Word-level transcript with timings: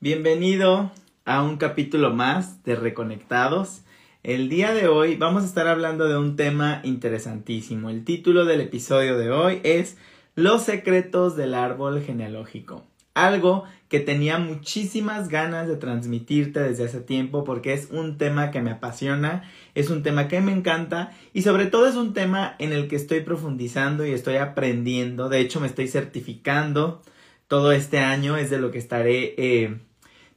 Bienvenido 0.00 0.92
a 1.24 1.42
un 1.42 1.56
capítulo 1.56 2.14
más 2.14 2.62
de 2.62 2.76
Reconectados. 2.76 3.80
El 4.22 4.48
día 4.48 4.72
de 4.72 4.86
hoy 4.86 5.16
vamos 5.16 5.42
a 5.42 5.46
estar 5.46 5.66
hablando 5.66 6.08
de 6.08 6.16
un 6.16 6.36
tema 6.36 6.80
interesantísimo. 6.84 7.90
El 7.90 8.04
título 8.04 8.44
del 8.44 8.60
episodio 8.60 9.18
de 9.18 9.32
hoy 9.32 9.60
es 9.64 9.96
Los 10.36 10.62
secretos 10.62 11.34
del 11.34 11.52
árbol 11.52 12.00
genealógico. 12.00 12.86
Algo 13.14 13.64
que 13.88 13.98
tenía 13.98 14.38
muchísimas 14.38 15.28
ganas 15.28 15.66
de 15.66 15.74
transmitirte 15.74 16.60
desde 16.60 16.84
hace 16.84 17.00
tiempo 17.00 17.42
porque 17.42 17.72
es 17.72 17.88
un 17.90 18.18
tema 18.18 18.52
que 18.52 18.62
me 18.62 18.70
apasiona, 18.70 19.50
es 19.74 19.90
un 19.90 20.04
tema 20.04 20.28
que 20.28 20.40
me 20.40 20.52
encanta 20.52 21.10
y 21.34 21.42
sobre 21.42 21.66
todo 21.66 21.88
es 21.88 21.96
un 21.96 22.12
tema 22.12 22.54
en 22.60 22.72
el 22.72 22.86
que 22.86 22.94
estoy 22.94 23.22
profundizando 23.22 24.06
y 24.06 24.12
estoy 24.12 24.36
aprendiendo. 24.36 25.28
De 25.28 25.40
hecho 25.40 25.58
me 25.58 25.66
estoy 25.66 25.88
certificando 25.88 27.02
todo 27.48 27.72
este 27.72 27.98
año, 27.98 28.36
es 28.36 28.48
de 28.48 28.60
lo 28.60 28.70
que 28.70 28.78
estaré 28.78 29.34
eh, 29.38 29.80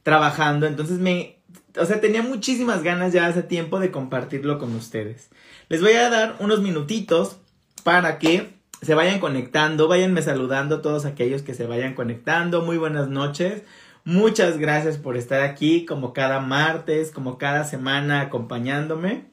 trabajando. 0.02 0.66
Entonces 0.66 0.98
me, 0.98 1.36
o 1.78 1.84
sea, 1.84 2.00
tenía 2.00 2.22
muchísimas 2.22 2.82
ganas 2.82 3.12
ya 3.12 3.26
hace 3.26 3.42
tiempo 3.42 3.80
de 3.80 3.90
compartirlo 3.90 4.58
con 4.58 4.74
ustedes. 4.74 5.28
Les 5.68 5.80
voy 5.80 5.92
a 5.92 6.10
dar 6.10 6.36
unos 6.38 6.60
minutitos 6.60 7.36
para 7.84 8.18
que 8.18 8.50
se 8.82 8.94
vayan 8.94 9.20
conectando, 9.20 9.88
váyanme 9.88 10.22
saludando 10.22 10.80
todos 10.80 11.04
aquellos 11.04 11.42
que 11.42 11.54
se 11.54 11.66
vayan 11.66 11.94
conectando. 11.94 12.62
Muy 12.62 12.76
buenas 12.76 13.08
noches. 13.08 13.62
Muchas 14.04 14.58
gracias 14.58 14.98
por 14.98 15.16
estar 15.16 15.42
aquí 15.42 15.86
como 15.86 16.12
cada 16.12 16.40
martes, 16.40 17.12
como 17.12 17.38
cada 17.38 17.64
semana 17.64 18.20
acompañándome. 18.20 19.26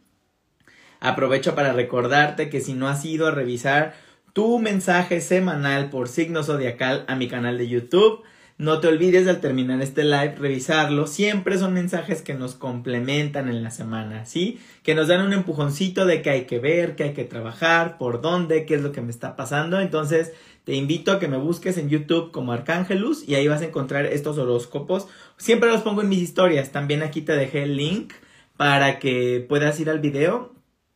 Aprovecho 1.00 1.56
para 1.56 1.74
recordarte 1.74 2.50
que 2.50 2.62
si 2.62 2.74
no 2.74 2.88
has 2.88 3.04
ido 3.06 3.28
a 3.28 3.32
revisar 3.32 3.96
tu 4.34 4.60
mensaje 4.60 5.22
semanal 5.22 5.90
por 5.90 6.08
signo 6.08 6.44
zodiacal 6.44 7.04
a 7.08 7.16
mi 7.16 7.28
canal 7.28 7.58
de 7.58 7.68
YouTube, 7.68 8.22
no 8.60 8.82
te 8.82 8.90
olvides 8.90 9.26
al 9.30 9.40
terminar 9.40 9.82
este 9.82 10.04
live 10.04 10.36
revisarlo. 10.38 11.08
Siempre 11.08 11.58
son 11.58 11.74
mensajes 11.74 12.22
que 12.22 12.34
nos 12.34 12.56
complementan 12.56 13.48
en 13.48 13.64
la 13.64 13.72
semana, 13.72 14.26
¿sí? 14.26 14.60
Que 14.84 14.96
nos 14.96 15.08
dan 15.08 15.26
un 15.26 15.32
empujoncito 15.32 16.06
de 16.06 16.22
que 16.22 16.30
hay 16.30 16.42
que 16.44 16.60
ver, 16.60 16.98
que 16.98 17.06
hay 17.06 17.14
que 17.14 17.24
trabajar, 17.24 17.98
por 17.98 18.20
dónde, 18.20 18.66
qué 18.66 18.76
es 18.76 18.82
lo 18.82 18.92
que 18.92 19.00
me 19.00 19.12
está 19.12 19.38
pasando. 19.38 19.80
Entonces, 19.80 20.34
te 20.66 20.76
invito 20.76 21.14
a 21.14 21.20
que 21.20 21.30
me 21.30 21.38
busques 21.38 21.78
en 21.78 21.88
YouTube 21.88 22.32
como 22.32 22.52
Arcángelus 22.52 23.24
y 23.26 23.36
ahí 23.36 23.48
vas 23.48 23.62
a 23.62 23.66
encontrar 23.66 24.06
estos 24.06 24.38
horóscopos. 24.38 25.08
Siempre 25.38 25.70
los 25.70 25.82
pongo 25.82 26.02
en 26.02 26.10
mis 26.10 26.20
historias. 26.20 26.74
También 26.74 27.02
aquí 27.02 27.22
te 27.22 27.38
dejé 27.38 27.64
el 27.64 27.78
link 27.78 28.12
para 28.58 29.00
que 29.00 29.46
puedas 29.48 29.80
ir 29.80 29.90
al 29.90 30.00
video 30.00 30.54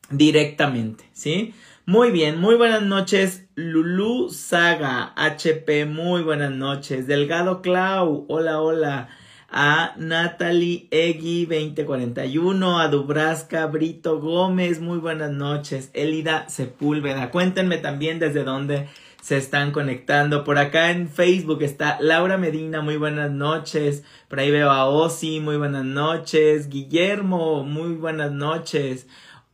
directamente, 0.09 1.05
¿sí? 1.13 1.53
Muy 1.85 2.11
bien, 2.11 2.39
muy 2.39 2.55
buenas 2.55 2.81
noches. 2.81 3.45
Lulu 3.55 4.29
Saga, 4.29 5.11
HP, 5.17 5.83
muy 5.83 6.21
buenas 6.21 6.51
noches. 6.51 7.07
Delgado 7.07 7.61
Clau, 7.61 8.23
hola, 8.29 8.61
hola. 8.61 9.09
A 9.49 9.93
Natalie 9.97 10.87
Egui 10.91 11.45
2041, 11.45 12.79
a 12.79 12.87
Dubraska 12.87 13.65
Brito 13.65 14.21
Gómez, 14.21 14.79
muy 14.79 14.99
buenas 14.99 15.31
noches. 15.31 15.91
Elida 15.93 16.47
Sepúlveda, 16.47 17.31
cuéntenme 17.31 17.77
también 17.79 18.17
desde 18.17 18.45
dónde 18.45 18.87
se 19.21 19.35
están 19.35 19.71
conectando. 19.71 20.45
Por 20.45 20.59
acá 20.59 20.89
en 20.89 21.09
Facebook 21.09 21.63
está 21.63 21.97
Laura 21.99 22.37
Medina, 22.37 22.81
muy 22.81 22.95
buenas 22.95 23.29
noches. 23.29 24.05
Por 24.29 24.39
ahí 24.39 24.51
veo 24.51 24.71
a 24.71 24.85
Osi, 24.85 25.41
muy 25.41 25.57
buenas 25.57 25.83
noches. 25.83 26.69
Guillermo, 26.69 27.65
muy 27.65 27.95
buenas 27.95 28.31
noches. 28.31 29.05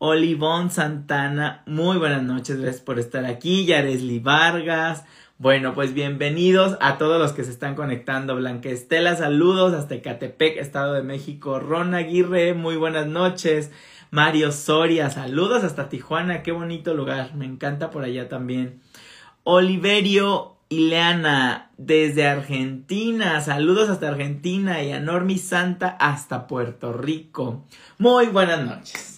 Olivón 0.01 0.71
Santana, 0.71 1.61
muy 1.65 1.97
buenas 1.97 2.23
noches, 2.23 2.61
gracias 2.61 2.81
por 2.81 2.99
estar 2.99 3.25
aquí. 3.25 3.65
Yaresli 3.65 4.19
Vargas, 4.19 5.03
bueno, 5.37 5.75
pues 5.75 5.93
bienvenidos 5.93 6.77
a 6.79 6.97
todos 6.97 7.19
los 7.19 7.33
que 7.33 7.43
se 7.43 7.51
están 7.51 7.75
conectando. 7.75 8.37
Blanca 8.37 8.69
Estela, 8.69 9.17
saludos 9.17 9.73
hasta 9.73 9.95
Ecatepec, 9.95 10.55
Estado 10.55 10.93
de 10.93 11.03
México. 11.03 11.59
Ron 11.59 11.95
Aguirre, 11.95 12.53
muy 12.53 12.77
buenas 12.77 13.07
noches. 13.07 13.71
Mario 14.09 14.53
Soria, 14.53 15.09
saludos 15.09 15.65
hasta 15.65 15.89
Tijuana, 15.89 16.43
qué 16.43 16.53
bonito 16.53 16.93
lugar, 16.93 17.35
me 17.35 17.43
encanta 17.43 17.91
por 17.91 18.05
allá 18.05 18.29
también. 18.29 18.79
Oliverio 19.43 20.55
Ileana, 20.69 21.71
desde 21.77 22.25
Argentina, 22.25 23.41
saludos 23.41 23.89
hasta 23.89 24.07
Argentina 24.07 24.81
y 24.81 24.93
a 24.93 25.01
Normi 25.01 25.39
Santa 25.39 25.89
hasta 25.99 26.47
Puerto 26.47 26.93
Rico. 26.93 27.65
Muy 27.97 28.27
buenas 28.27 28.65
noches. 28.65 29.08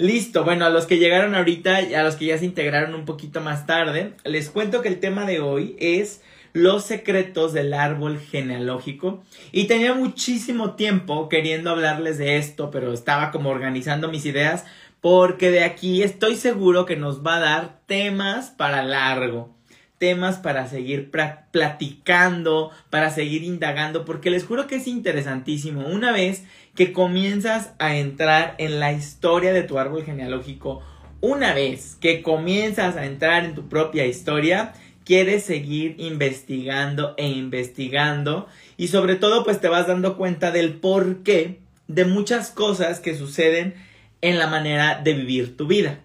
Listo, 0.00 0.44
bueno, 0.44 0.64
a 0.64 0.70
los 0.70 0.86
que 0.86 0.96
llegaron 0.96 1.34
ahorita 1.34 1.82
y 1.82 1.92
a 1.92 2.02
los 2.02 2.16
que 2.16 2.24
ya 2.24 2.38
se 2.38 2.46
integraron 2.46 2.94
un 2.94 3.04
poquito 3.04 3.42
más 3.42 3.66
tarde, 3.66 4.14
les 4.24 4.48
cuento 4.48 4.80
que 4.80 4.88
el 4.88 4.98
tema 4.98 5.26
de 5.26 5.40
hoy 5.40 5.76
es 5.78 6.22
los 6.54 6.84
secretos 6.86 7.52
del 7.52 7.74
árbol 7.74 8.18
genealógico 8.18 9.22
y 9.52 9.66
tenía 9.66 9.92
muchísimo 9.92 10.74
tiempo 10.74 11.28
queriendo 11.28 11.68
hablarles 11.68 12.16
de 12.16 12.38
esto, 12.38 12.70
pero 12.70 12.94
estaba 12.94 13.30
como 13.30 13.50
organizando 13.50 14.08
mis 14.08 14.24
ideas 14.24 14.64
porque 15.02 15.50
de 15.50 15.64
aquí 15.64 16.02
estoy 16.02 16.36
seguro 16.36 16.86
que 16.86 16.96
nos 16.96 17.22
va 17.22 17.36
a 17.36 17.40
dar 17.40 17.80
temas 17.86 18.48
para 18.48 18.82
largo 18.82 19.54
temas 20.00 20.38
para 20.38 20.66
seguir 20.66 21.10
platicando, 21.52 22.70
para 22.88 23.10
seguir 23.10 23.44
indagando, 23.44 24.06
porque 24.06 24.30
les 24.30 24.46
juro 24.46 24.66
que 24.66 24.76
es 24.76 24.86
interesantísimo. 24.86 25.86
Una 25.86 26.10
vez 26.10 26.44
que 26.74 26.92
comienzas 26.92 27.72
a 27.78 27.96
entrar 27.96 28.54
en 28.58 28.80
la 28.80 28.92
historia 28.92 29.52
de 29.52 29.62
tu 29.62 29.78
árbol 29.78 30.04
genealógico, 30.04 30.82
una 31.20 31.52
vez 31.52 31.96
que 32.00 32.22
comienzas 32.22 32.96
a 32.96 33.04
entrar 33.04 33.44
en 33.44 33.54
tu 33.54 33.68
propia 33.68 34.06
historia, 34.06 34.72
quieres 35.04 35.44
seguir 35.44 35.96
investigando 35.98 37.14
e 37.16 37.28
investigando 37.28 38.46
y 38.76 38.88
sobre 38.88 39.16
todo 39.16 39.44
pues 39.44 39.60
te 39.60 39.68
vas 39.68 39.86
dando 39.86 40.16
cuenta 40.16 40.50
del 40.50 40.74
porqué 40.74 41.58
de 41.88 42.04
muchas 42.04 42.50
cosas 42.50 43.00
que 43.00 43.16
suceden 43.16 43.74
en 44.20 44.38
la 44.38 44.46
manera 44.46 45.00
de 45.02 45.14
vivir 45.14 45.56
tu 45.56 45.66
vida. 45.66 46.00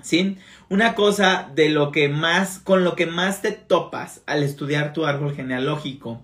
¿Sí? 0.00 0.38
Una 0.70 0.94
cosa 0.94 1.50
de 1.54 1.70
lo 1.70 1.90
que 1.90 2.08
más, 2.08 2.60
con 2.60 2.84
lo 2.84 2.94
que 2.94 3.06
más 3.06 3.42
te 3.42 3.52
topas 3.52 4.22
al 4.26 4.42
estudiar 4.42 4.92
tu 4.92 5.04
árbol 5.04 5.34
genealógico, 5.34 6.22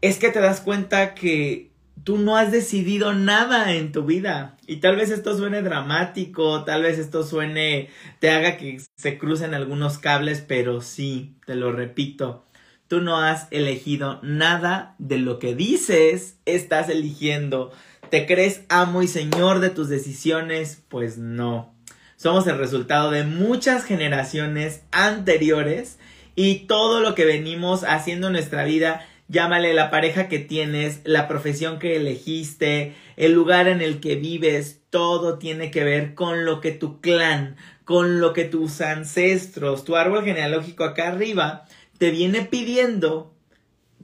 es 0.00 0.18
que 0.18 0.30
te 0.30 0.40
das 0.40 0.60
cuenta 0.60 1.14
que 1.14 1.67
tú 2.04 2.18
no 2.18 2.36
has 2.36 2.52
decidido 2.52 3.12
nada 3.12 3.72
en 3.74 3.92
tu 3.92 4.04
vida. 4.04 4.56
Y 4.66 4.76
tal 4.76 4.96
vez 4.96 5.10
esto 5.10 5.36
suene 5.36 5.62
dramático, 5.62 6.64
tal 6.64 6.82
vez 6.82 6.98
esto 6.98 7.24
suene, 7.24 7.90
te 8.20 8.30
haga 8.30 8.56
que 8.56 8.80
se 8.96 9.18
crucen 9.18 9.54
algunos 9.54 9.98
cables, 9.98 10.44
pero 10.46 10.80
sí, 10.80 11.36
te 11.46 11.54
lo 11.54 11.72
repito, 11.72 12.46
tú 12.88 13.00
no 13.00 13.18
has 13.18 13.48
elegido 13.50 14.20
nada 14.22 14.94
de 14.98 15.18
lo 15.18 15.38
que 15.38 15.54
dices, 15.54 16.36
estás 16.44 16.88
eligiendo. 16.88 17.72
¿Te 18.10 18.26
crees 18.26 18.62
amo 18.68 19.02
y 19.02 19.08
señor 19.08 19.60
de 19.60 19.70
tus 19.70 19.88
decisiones? 19.88 20.82
Pues 20.88 21.18
no 21.18 21.78
somos 22.18 22.48
el 22.48 22.58
resultado 22.58 23.12
de 23.12 23.22
muchas 23.22 23.84
generaciones 23.84 24.82
anteriores 24.90 25.98
y 26.34 26.66
todo 26.66 26.98
lo 26.98 27.14
que 27.14 27.24
venimos 27.24 27.84
haciendo 27.84 28.26
en 28.26 28.32
nuestra 28.32 28.64
vida, 28.64 29.06
llámale 29.28 29.74
la 29.74 29.90
pareja 29.90 30.28
que 30.28 30.38
tienes, 30.38 31.00
la 31.04 31.28
profesión 31.28 31.78
que 31.78 31.96
elegiste, 31.96 32.94
el 33.16 33.32
lugar 33.32 33.68
en 33.68 33.80
el 33.80 34.00
que 34.00 34.16
vives, 34.16 34.80
todo 34.90 35.38
tiene 35.38 35.70
que 35.70 35.84
ver 35.84 36.14
con 36.14 36.44
lo 36.44 36.60
que 36.60 36.72
tu 36.72 37.00
clan, 37.00 37.56
con 37.84 38.20
lo 38.20 38.32
que 38.32 38.44
tus 38.44 38.80
ancestros, 38.80 39.84
tu 39.84 39.96
árbol 39.96 40.24
genealógico 40.24 40.84
acá 40.84 41.08
arriba, 41.08 41.66
te 41.98 42.10
viene 42.10 42.42
pidiendo 42.42 43.34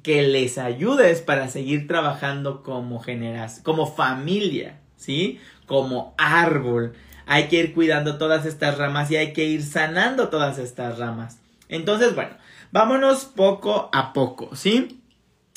que 0.02 0.22
les 0.22 0.58
ayudes 0.58 1.22
para 1.22 1.48
seguir 1.48 1.86
trabajando 1.86 2.62
como 2.62 3.00
generas, 3.00 3.60
como 3.62 3.86
familia, 3.86 4.80
¿sí? 4.96 5.40
Como 5.66 6.14
árbol 6.18 6.94
hay 7.26 7.48
que 7.48 7.56
ir 7.56 7.74
cuidando 7.74 8.18
todas 8.18 8.44
estas 8.44 8.76
ramas 8.76 9.10
y 9.10 9.16
hay 9.16 9.32
que 9.32 9.44
ir 9.44 9.62
sanando 9.62 10.28
todas 10.28 10.58
estas 10.58 10.98
ramas. 10.98 11.38
Entonces, 11.68 12.14
bueno, 12.14 12.36
vámonos 12.70 13.24
poco 13.24 13.88
a 13.92 14.12
poco, 14.12 14.54
¿sí? 14.54 15.00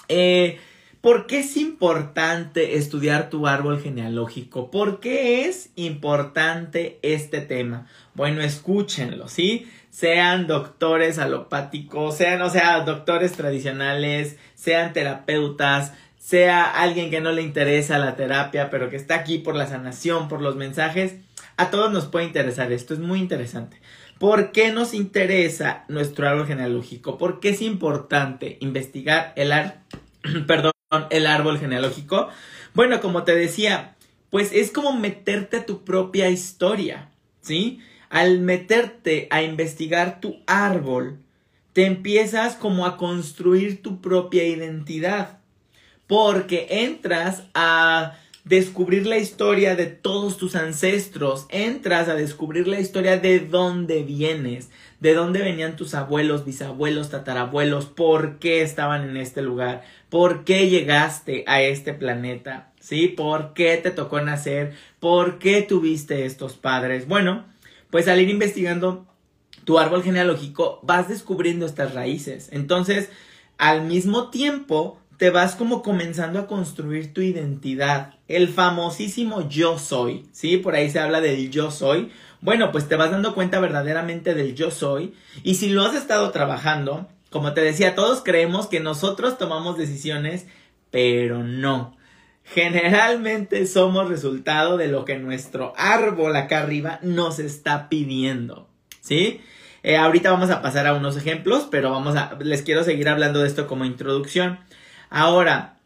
Eh, 0.09 0.59
¿Por 1.01 1.28
qué 1.28 1.40
es 1.40 1.56
importante 1.57 2.75
estudiar 2.75 3.30
tu 3.30 3.48
árbol 3.48 3.80
genealógico? 3.80 4.71
¿Por 4.71 5.00
qué 5.00 5.45
es 5.45 5.69
importante 5.75 7.00
este 7.01 7.39
tema? 7.39 7.88
Bueno, 8.13 8.42
escúchenlo, 8.42 9.27
¿sí? 9.27 9.71
Sean 9.89 10.48
doctores 10.48 11.19
alopáticos, 11.19 12.18
sean, 12.18 12.42
o 12.42 12.50
sea, 12.50 12.81
doctores 12.81 13.33
tradicionales, 13.33 14.38
sean 14.56 14.92
terapeutas, 14.92 15.94
sea 16.18 16.65
alguien 16.65 17.09
que 17.09 17.21
no 17.21 17.31
le 17.31 17.42
interesa 17.42 18.00
la 18.00 18.15
terapia, 18.15 18.69
pero 18.69 18.89
que 18.89 18.98
está 18.98 19.15
aquí 19.15 19.38
por 19.38 19.56
la 19.56 19.68
sanación, 19.68 20.27
por 20.27 20.42
los 20.42 20.56
mensajes, 20.56 21.15
a 21.56 21.69
todos 21.69 21.92
nos 21.92 22.07
puede 22.07 22.25
interesar 22.25 22.71
esto, 22.71 22.94
es 22.94 23.00
muy 23.00 23.19
interesante. 23.19 23.80
¿Por 24.19 24.52
qué 24.52 24.72
nos 24.72 24.94
interesa 24.94 25.86
nuestro 25.88 26.28
árbol 26.28 26.48
genealógico? 26.48 27.18
¿Por 27.18 27.40
qué 27.40 27.50
es 27.50 27.62
importante 27.62 28.58
investigar 28.62 29.34
el, 29.36 29.52
perdón, 30.48 30.72
el 31.10 31.28
árbol 31.28 31.60
genealógico? 31.60 32.30
Bueno, 32.74 33.00
como 33.00 33.24
te 33.24 33.36
decía, 33.36 33.96
pues 34.30 34.52
es 34.54 34.72
como 34.72 34.94
meterte 34.94 35.58
a 35.58 35.66
tu 35.66 35.84
propia 35.84 36.30
historia, 36.30 37.12
¿sí? 37.42 37.80
Al 38.10 38.40
meterte 38.40 39.28
a 39.30 39.42
investigar 39.44 40.19
tu 40.19 40.38
árbol, 40.48 41.19
te 41.74 41.86
empiezas 41.86 42.56
como 42.56 42.86
a 42.86 42.98
construir 42.98 43.81
tu 43.81 44.02
propia 44.02 44.44
identidad. 44.46 45.40
porque 46.08 46.68
entras 46.69 47.44
a 47.54 48.18
descubrir 48.47 49.05
la 49.05 49.17
historia 49.17 49.75
de 49.75 49.88
todos 49.88 50.38
tus 50.38 50.55
ancestros, 50.55 51.45
entras 51.49 52.07
a 52.07 52.15
descubrir 52.15 52.67
la 52.67 52.79
historia 52.79 53.17
de 53.17 53.39
dónde 53.39 54.03
vienes, 54.03 54.69
de 55.01 55.13
dónde 55.13 55.39
venían 55.39 55.75
tus 55.75 55.94
abuelos, 55.94 56.45
bisabuelos, 56.45 57.09
tatarabuelos, 57.09 57.88
por 57.88 58.39
qué 58.39 58.61
estaban 58.61 59.09
en 59.09 59.17
este 59.17 59.41
lugar, 59.41 59.83
por 60.09 60.45
qué 60.45 60.69
llegaste 60.69 61.44
a 61.45 61.61
este 61.61 61.94
planeta, 61.94 62.71
¿sí? 62.79 63.09
¿Por 63.09 63.53
qué 63.53 63.75
te 63.77 63.91
tocó 63.91 64.21
nacer? 64.21 64.73
¿Por 64.99 65.39
qué 65.39 65.61
tuviste 65.61 66.25
estos 66.25 66.53
padres? 66.53 67.07
Bueno, 67.07 67.45
pues 67.89 68.07
al 68.07 68.21
ir 68.21 68.29
investigando 68.29 69.05
tu 69.65 69.77
árbol 69.77 70.03
genealógico 70.03 70.79
vas 70.83 71.09
descubriendo 71.09 71.65
estas 71.65 71.94
raíces. 71.94 72.47
Entonces, 72.53 73.09
al 73.57 73.83
mismo 73.83 74.29
tiempo, 74.29 74.99
te 75.18 75.31
vas 75.31 75.56
como 75.56 75.81
comenzando 75.81 76.40
a 76.40 76.48
construir 76.48 77.14
tu 77.14 77.22
identidad. 77.22 78.14
El 78.28 78.48
famosísimo 78.50 79.50
yo 79.50 79.80
soy, 79.80 80.28
¿sí? 80.31 80.58
Por 80.58 80.75
ahí 80.75 80.90
se 80.90 81.00
habla 81.00 81.22
del 81.22 81.50
yo 81.50 81.72
soy. 81.72 82.12
Bueno, 82.40 82.72
pues 82.72 82.88
te 82.88 82.96
vas 82.96 83.10
dando 83.10 83.34
cuenta 83.34 83.60
verdaderamente 83.60 84.36
del 84.36 84.54
yo 84.54 84.69
soy. 84.69 85.16
Y 85.44 85.56
si 85.56 85.69
lo 85.69 85.84
has 85.84 85.96
estado 85.96 86.30
trabajando, 86.30 87.08
como 87.31 87.54
te 87.54 87.62
decía, 87.62 87.96
todos 87.96 88.22
creemos 88.24 88.68
que 88.68 88.80
nosotros 88.80 89.40
tomamos 89.40 89.78
decisiones, 89.78 90.46
pero 90.92 91.44
no. 91.44 91.98
Generalmente 92.44 93.66
somos 93.66 94.08
resultado 94.08 94.78
de 94.78 94.88
lo 94.88 95.04
que 95.04 95.18
nuestro 95.18 95.74
árbol 95.78 96.36
acá 96.36 96.60
arriba 96.60 97.00
nos 97.02 97.40
está 97.40 97.90
pidiendo, 97.90 98.69
¿sí? 99.02 99.42
Eh, 99.84 99.98
ahorita 99.98 100.31
vamos 100.31 100.50
a 100.50 100.62
pasar 100.62 100.88
a 100.88 100.94
unos 100.94 101.18
ejemplos, 101.18 101.68
pero 101.69 101.92
vamos 101.92 102.16
a, 102.16 102.38
les 102.40 102.62
quiero 102.62 102.84
seguir 102.84 103.10
hablando 103.10 103.42
de 103.42 103.48
esto 103.48 103.68
como 103.68 103.86
introducción. 103.86 104.60
Ahora, 105.09 105.77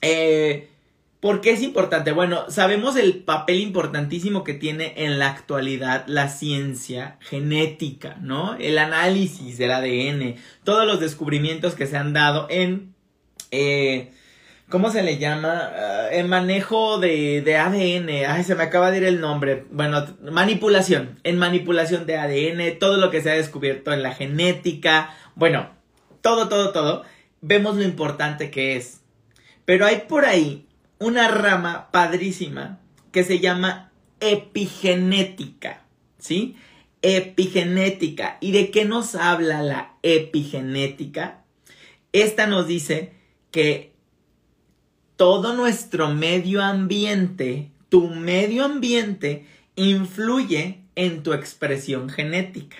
eh, 0.00 0.68
¿por 1.20 1.40
qué 1.40 1.50
es 1.50 1.62
importante? 1.62 2.12
Bueno, 2.12 2.50
sabemos 2.50 2.96
el 2.96 3.22
papel 3.22 3.60
importantísimo 3.60 4.44
que 4.44 4.54
tiene 4.54 4.94
en 4.96 5.18
la 5.18 5.28
actualidad 5.28 6.04
la 6.06 6.28
ciencia 6.28 7.16
genética, 7.20 8.16
¿no? 8.20 8.56
El 8.56 8.78
análisis 8.78 9.58
del 9.58 9.72
ADN, 9.72 10.36
todos 10.64 10.86
los 10.86 11.00
descubrimientos 11.00 11.74
que 11.74 11.86
se 11.86 11.96
han 11.96 12.12
dado 12.12 12.46
en... 12.50 12.94
Eh, 13.50 14.12
¿Cómo 14.68 14.90
se 14.90 15.02
le 15.02 15.16
llama? 15.16 15.72
Uh, 15.72 16.14
el 16.14 16.28
manejo 16.28 16.98
de, 16.98 17.40
de, 17.40 17.56
ADN. 17.56 18.30
Ay, 18.30 18.44
se 18.44 18.54
me 18.54 18.64
acaba 18.64 18.90
de 18.90 18.98
ir 18.98 19.04
el 19.04 19.18
nombre. 19.18 19.64
Bueno, 19.70 20.04
manipulación. 20.30 21.18
En 21.24 21.38
manipulación 21.38 22.04
de 22.04 22.18
ADN, 22.18 22.78
todo 22.78 22.98
lo 22.98 23.10
que 23.10 23.22
se 23.22 23.30
ha 23.30 23.34
descubierto 23.34 23.94
en 23.94 24.02
la 24.02 24.12
genética. 24.12 25.14
Bueno, 25.36 25.70
todo, 26.20 26.50
todo, 26.50 26.72
todo 26.72 27.04
vemos 27.40 27.76
lo 27.76 27.82
importante 27.82 28.50
que 28.50 28.76
es. 28.76 29.00
Pero 29.64 29.86
hay 29.86 30.04
por 30.08 30.24
ahí 30.24 30.66
una 30.98 31.28
rama 31.28 31.90
padrísima 31.90 32.80
que 33.12 33.24
se 33.24 33.38
llama 33.38 33.92
epigenética, 34.20 35.84
¿sí? 36.18 36.56
Epigenética. 37.02 38.38
¿Y 38.40 38.52
de 38.52 38.70
qué 38.70 38.84
nos 38.84 39.14
habla 39.14 39.62
la 39.62 39.94
epigenética? 40.02 41.44
Esta 42.12 42.46
nos 42.46 42.66
dice 42.66 43.12
que 43.50 43.92
todo 45.16 45.54
nuestro 45.54 46.14
medio 46.14 46.62
ambiente, 46.62 47.70
tu 47.88 48.08
medio 48.08 48.64
ambiente, 48.64 49.46
influye 49.76 50.80
en 50.94 51.22
tu 51.22 51.32
expresión 51.32 52.08
genética. 52.08 52.76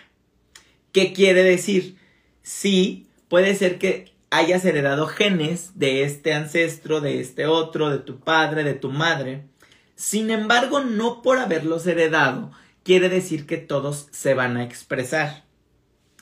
¿Qué 0.93 1.12
quiere 1.12 1.43
decir? 1.43 1.96
Sí, 2.43 3.06
puede 3.28 3.54
ser 3.54 3.78
que 3.78 4.12
hayas 4.30 4.64
heredado 4.64 5.06
genes 5.06 5.72
de 5.78 6.02
este 6.02 6.34
ancestro, 6.34 7.00
de 7.00 7.20
este 7.20 7.46
otro, 7.46 7.90
de 7.90 7.98
tu 7.98 8.20
padre, 8.20 8.64
de 8.64 8.75
tu 8.75 8.90
madre. 8.90 9.44
Sin 9.94 10.30
embargo, 10.30 10.80
no 10.80 11.22
por 11.22 11.38
haberlos 11.38 11.86
heredado 11.86 12.50
quiere 12.82 13.08
decir 13.08 13.46
que 13.46 13.56
todos 13.56 14.08
se 14.12 14.34
van 14.34 14.56
a 14.56 14.64
expresar. 14.64 15.44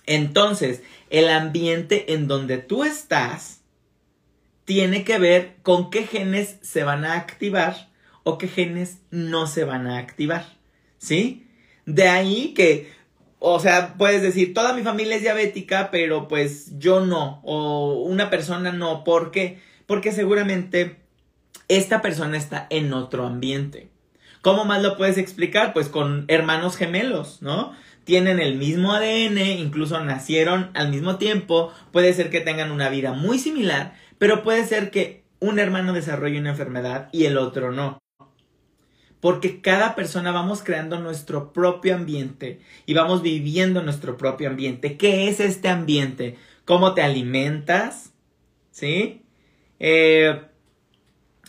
Entonces, 0.07 0.83
el 1.11 1.29
ambiente 1.29 2.15
en 2.15 2.29
donde 2.29 2.59
tú 2.59 2.85
estás 2.85 3.61
tiene 4.65 5.05
que 5.05 5.19
ver 5.19 5.57
con 5.63 5.91
qué 5.91 6.07
genes 6.07 6.57
se 6.63 6.85
van 6.85 7.05
a 7.05 7.15
activar 7.15 7.91
o 8.25 8.39
qué 8.39 8.49
genes 8.49 8.99
no 9.11 9.47
se 9.47 9.65
van 9.65 9.87
a 9.87 9.99
activar. 9.99 10.57
¿Sí? 10.99 11.47
De 11.85 12.09
ahí 12.09 12.53
que 12.55 12.93
o 13.49 13.61
sea, 13.61 13.95
puedes 13.97 14.23
decir, 14.23 14.55
toda 14.55 14.73
mi 14.73 14.83
familia 14.83 15.15
es 15.15 15.23
diabética, 15.23 15.93
pero 15.93 16.27
pues 16.27 16.77
yo 16.79 17.07
no, 17.07 17.41
o 17.45 18.03
una 18.03 18.29
persona 18.29 18.73
no. 18.73 19.05
¿Por 19.05 19.31
qué? 19.31 19.61
Porque 19.87 20.11
seguramente 20.11 20.97
esta 21.69 22.03
persona 22.03 22.37
está 22.37 22.67
en 22.71 22.93
otro 22.93 23.25
ambiente. 23.25 23.89
¿Cómo 24.43 24.65
más 24.65 24.83
lo 24.83 24.97
puedes 24.97 25.17
explicar? 25.17 25.75
Pues 25.75 25.89
con 25.89 26.25
hermanos 26.27 26.77
gemelos, 26.77 27.41
¿no? 27.41 27.73
Tienen 28.03 28.41
el 28.41 28.57
mismo 28.57 28.93
ADN, 28.93 29.39
incluso 29.39 30.03
nacieron 30.03 30.73
al 30.75 30.91
mismo 30.91 31.15
tiempo, 31.15 31.73
puede 31.93 32.15
ser 32.15 32.31
que 32.31 32.41
tengan 32.41 32.73
una 32.73 32.89
vida 32.89 33.13
muy 33.13 33.39
similar, 33.39 33.95
pero 34.19 34.43
puede 34.43 34.67
ser 34.67 34.91
que 34.91 35.23
un 35.39 35.61
hermano 35.61 35.93
desarrolle 35.93 36.41
una 36.41 36.51
enfermedad 36.51 37.11
y 37.13 37.27
el 37.27 37.39
otro 37.39 37.71
no 37.71 38.01
porque 39.27 39.61
cada 39.61 39.97
persona 39.97 40.31
vamos 40.31 40.63
creando 40.63 41.01
nuestro 41.01 41.53
propio 41.53 41.97
ambiente 41.97 42.61
y 42.87 42.95
vamos 42.95 43.23
viviendo 43.23 43.83
nuestro 43.83 44.17
propio 44.17 44.49
ambiente. 44.49 44.97
¿Qué 44.97 45.27
es 45.27 45.41
este 45.41 45.69
ambiente? 45.69 46.39
¿Cómo 46.65 46.95
te 46.95 47.03
alimentas? 47.03 48.13
¿Sí? 48.71 49.25
Eh, 49.81 50.43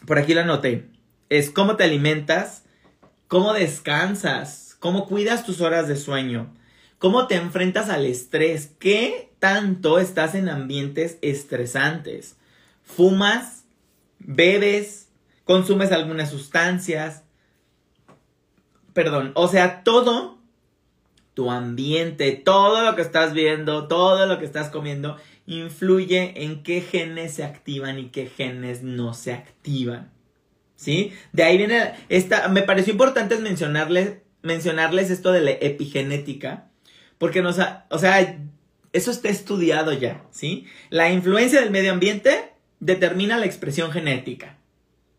por 0.07 0.18
aquí 0.18 0.33
lo 0.33 0.41
anoté. 0.41 0.89
Es 1.29 1.51
cómo 1.51 1.75
te 1.75 1.83
alimentas, 1.83 2.63
cómo 3.27 3.53
descansas, 3.53 4.75
cómo 4.80 5.06
cuidas 5.06 5.45
tus 5.45 5.62
horas 5.62 5.88
de 5.88 5.97
sueño, 5.97 6.51
cómo 6.97 7.27
te 7.27 7.35
enfrentas 7.35 7.91
al 7.91 8.07
estrés, 8.07 8.71
qué 8.80 9.31
tanto 9.38 10.00
estás 10.00 10.33
en 10.33 10.50
ambientes 10.50 11.19
estresantes. 11.21 12.38
¿Fumas? 12.81 13.65
¿Bebes? 14.18 15.09
¿Consumes 15.44 15.91
algunas 15.91 16.31
sustancias? 16.31 17.21
Perdón, 18.97 19.31
o 19.35 19.47
sea, 19.47 19.83
todo 19.83 20.39
tu 21.35 21.51
ambiente, 21.51 22.31
todo 22.31 22.83
lo 22.83 22.95
que 22.95 23.03
estás 23.03 23.31
viendo, 23.31 23.88
todo 23.88 24.25
lo 24.25 24.39
que 24.39 24.45
estás 24.45 24.69
comiendo, 24.71 25.17
influye 25.45 26.44
en 26.44 26.63
qué 26.63 26.81
genes 26.81 27.35
se 27.35 27.44
activan 27.44 27.99
y 27.99 28.05
qué 28.09 28.25
genes 28.25 28.81
no 28.81 29.13
se 29.13 29.33
activan. 29.33 30.09
¿Sí? 30.75 31.13
De 31.31 31.44
ahí 31.44 31.59
viene 31.59 31.94
esta, 32.09 32.47
me 32.47 32.63
pareció 32.63 32.92
importante 32.92 33.37
mencionarles, 33.37 34.16
mencionarles 34.42 35.11
esto 35.11 35.31
de 35.31 35.42
la 35.42 35.51
epigenética, 35.51 36.71
porque 37.19 37.44
nos, 37.44 37.59
o 37.92 37.99
sea, 37.99 38.39
eso 38.94 39.11
está 39.11 39.30
estudiado 39.30 39.94
ya, 39.94 40.23
¿sí? 40.31 40.66
La 40.89 41.11
influencia 41.11 41.61
del 41.61 41.69
medio 41.69 41.92
ambiente 41.92 42.51
determina 42.80 43.37
la 43.37 43.45
expresión 43.45 43.92
genética, 43.92 44.57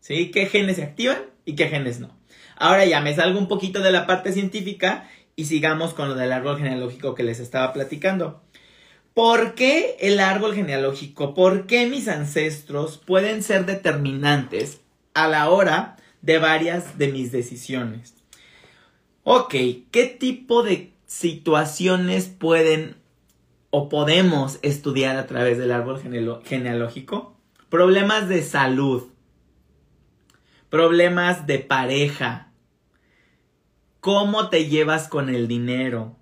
¿sí? 0.01 0.31
¿Qué 0.31 0.47
genes 0.47 0.75
se 0.75 0.83
activan 0.83 1.19
y 1.45 1.55
qué 1.55 1.69
genes 1.69 2.01
no? 2.01 2.18
Ahora 2.59 2.85
ya 2.85 2.99
me 2.99 3.15
salgo 3.15 3.39
un 3.39 3.47
poquito 3.47 3.79
de 3.79 3.91
la 3.91 4.05
parte 4.05 4.33
científica 4.33 5.09
y 5.37 5.45
sigamos 5.45 5.93
con 5.93 6.09
lo 6.09 6.15
del 6.15 6.33
árbol 6.33 6.57
genealógico 6.57 7.15
que 7.15 7.23
les 7.23 7.39
estaba 7.39 7.71
platicando. 7.71 8.41
¿Por 9.13 9.55
qué 9.55 9.95
el 10.01 10.19
árbol 10.19 10.53
genealógico? 10.53 11.33
¿Por 11.33 11.67
qué 11.67 11.87
mis 11.87 12.09
ancestros 12.09 12.97
pueden 12.97 13.43
ser 13.43 13.65
determinantes 13.65 14.81
a 15.13 15.29
la 15.29 15.49
hora 15.49 15.95
de 16.21 16.37
varias 16.37 16.97
de 16.97 17.07
mis 17.07 17.31
decisiones? 17.31 18.13
Ok, 19.23 19.55
¿qué 19.91 20.17
tipo 20.19 20.61
de 20.61 20.91
situaciones 21.05 22.25
pueden 22.25 22.97
o 23.69 23.87
podemos 23.87 24.59
estudiar 24.63 25.15
a 25.15 25.27
través 25.27 25.57
del 25.57 25.71
árbol 25.71 26.01
genealógico? 26.43 27.37
Problemas 27.69 28.27
de 28.27 28.43
salud, 28.43 29.07
problemas 30.69 31.47
de 31.47 31.59
pareja, 31.59 32.48
cómo 33.99 34.49
te 34.49 34.67
llevas 34.67 35.07
con 35.07 35.29
el 35.29 35.47
dinero 35.47 36.15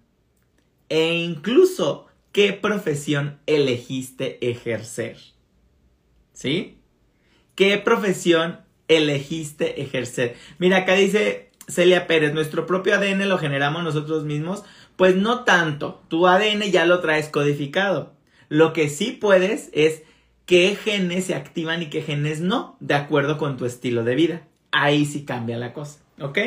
e 0.89 1.15
incluso 1.15 2.07
qué 2.31 2.53
profesión 2.53 3.39
elegiste 3.45 4.37
ejercer. 4.49 5.17
¿Sí? 6.33 6.77
¿Qué 7.55 7.77
profesión 7.77 8.59
elegiste 8.87 9.81
ejercer? 9.81 10.35
Mira, 10.59 10.77
acá 10.77 10.93
dice 10.93 11.49
Celia 11.67 12.07
Pérez, 12.07 12.33
nuestro 12.33 12.65
propio 12.65 12.95
ADN 12.95 13.27
lo 13.27 13.37
generamos 13.37 13.83
nosotros 13.83 14.23
mismos. 14.23 14.63
Pues 14.95 15.15
no 15.15 15.43
tanto, 15.43 16.01
tu 16.07 16.27
ADN 16.27 16.71
ya 16.71 16.85
lo 16.85 16.99
traes 17.01 17.29
codificado. 17.29 18.13
Lo 18.49 18.73
que 18.73 18.89
sí 18.89 19.11
puedes 19.11 19.69
es 19.73 20.03
qué 20.45 20.77
genes 20.81 21.25
se 21.25 21.35
activan 21.35 21.81
y 21.81 21.87
qué 21.87 22.01
genes 22.01 22.39
no, 22.39 22.77
de 22.79 22.93
acuerdo 22.93 23.37
con 23.37 23.57
tu 23.57 23.65
estilo 23.65 24.03
de 24.03 24.15
vida. 24.15 24.47
Ahí 24.71 25.05
sí 25.05 25.25
cambia 25.25 25.57
la 25.57 25.73
cosa. 25.73 25.99
¿Ok? 26.19 26.37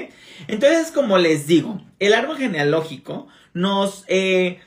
Entonces, 0.49 0.91
como 0.93 1.19
les 1.19 1.47
digo, 1.47 1.81
el 1.99 2.15
árbol 2.15 2.39
genealógico 2.39 3.29
nos, 3.55 4.05
eh, 4.09 4.61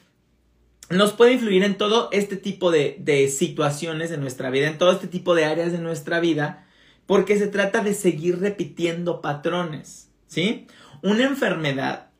nos 0.89 1.13
puede 1.13 1.33
influir 1.33 1.63
en 1.63 1.77
todo 1.77 2.10
este 2.12 2.38
tipo 2.38 2.72
de, 2.72 2.98
de 3.00 3.27
situaciones 3.27 4.12
en 4.12 4.22
nuestra 4.22 4.50
vida, 4.50 4.67
en 4.67 4.77
todo 4.77 4.91
este 4.91 5.07
tipo 5.07 5.36
de 5.36 5.45
áreas 5.45 5.72
de 5.72 5.79
nuestra 5.79 6.19
vida, 6.19 6.65
porque 7.05 7.38
se 7.38 7.48
trata 7.48 7.83
de 7.83 7.93
seguir 7.93 8.39
repitiendo 8.39 9.22
patrones, 9.22 10.10
¿sí? 10.27 10.67
Una 11.01 11.24
enfermedad 11.25 12.13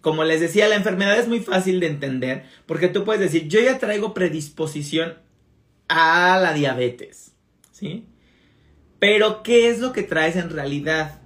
como 0.00 0.24
les 0.24 0.40
decía, 0.40 0.68
la 0.68 0.76
enfermedad 0.76 1.18
es 1.18 1.28
muy 1.28 1.40
fácil 1.40 1.80
de 1.80 1.88
entender 1.88 2.44
porque 2.66 2.88
tú 2.88 3.04
puedes 3.04 3.20
decir, 3.20 3.48
yo 3.48 3.60
ya 3.60 3.78
traigo 3.78 4.14
predisposición 4.14 5.14
a 5.88 6.38
la 6.40 6.52
diabetes, 6.52 7.32
¿sí? 7.72 8.06
Pero 8.98 9.42
¿qué 9.42 9.68
es 9.68 9.80
lo 9.80 9.92
que 9.92 10.02
traes 10.02 10.36
en 10.36 10.50
realidad? 10.50 11.17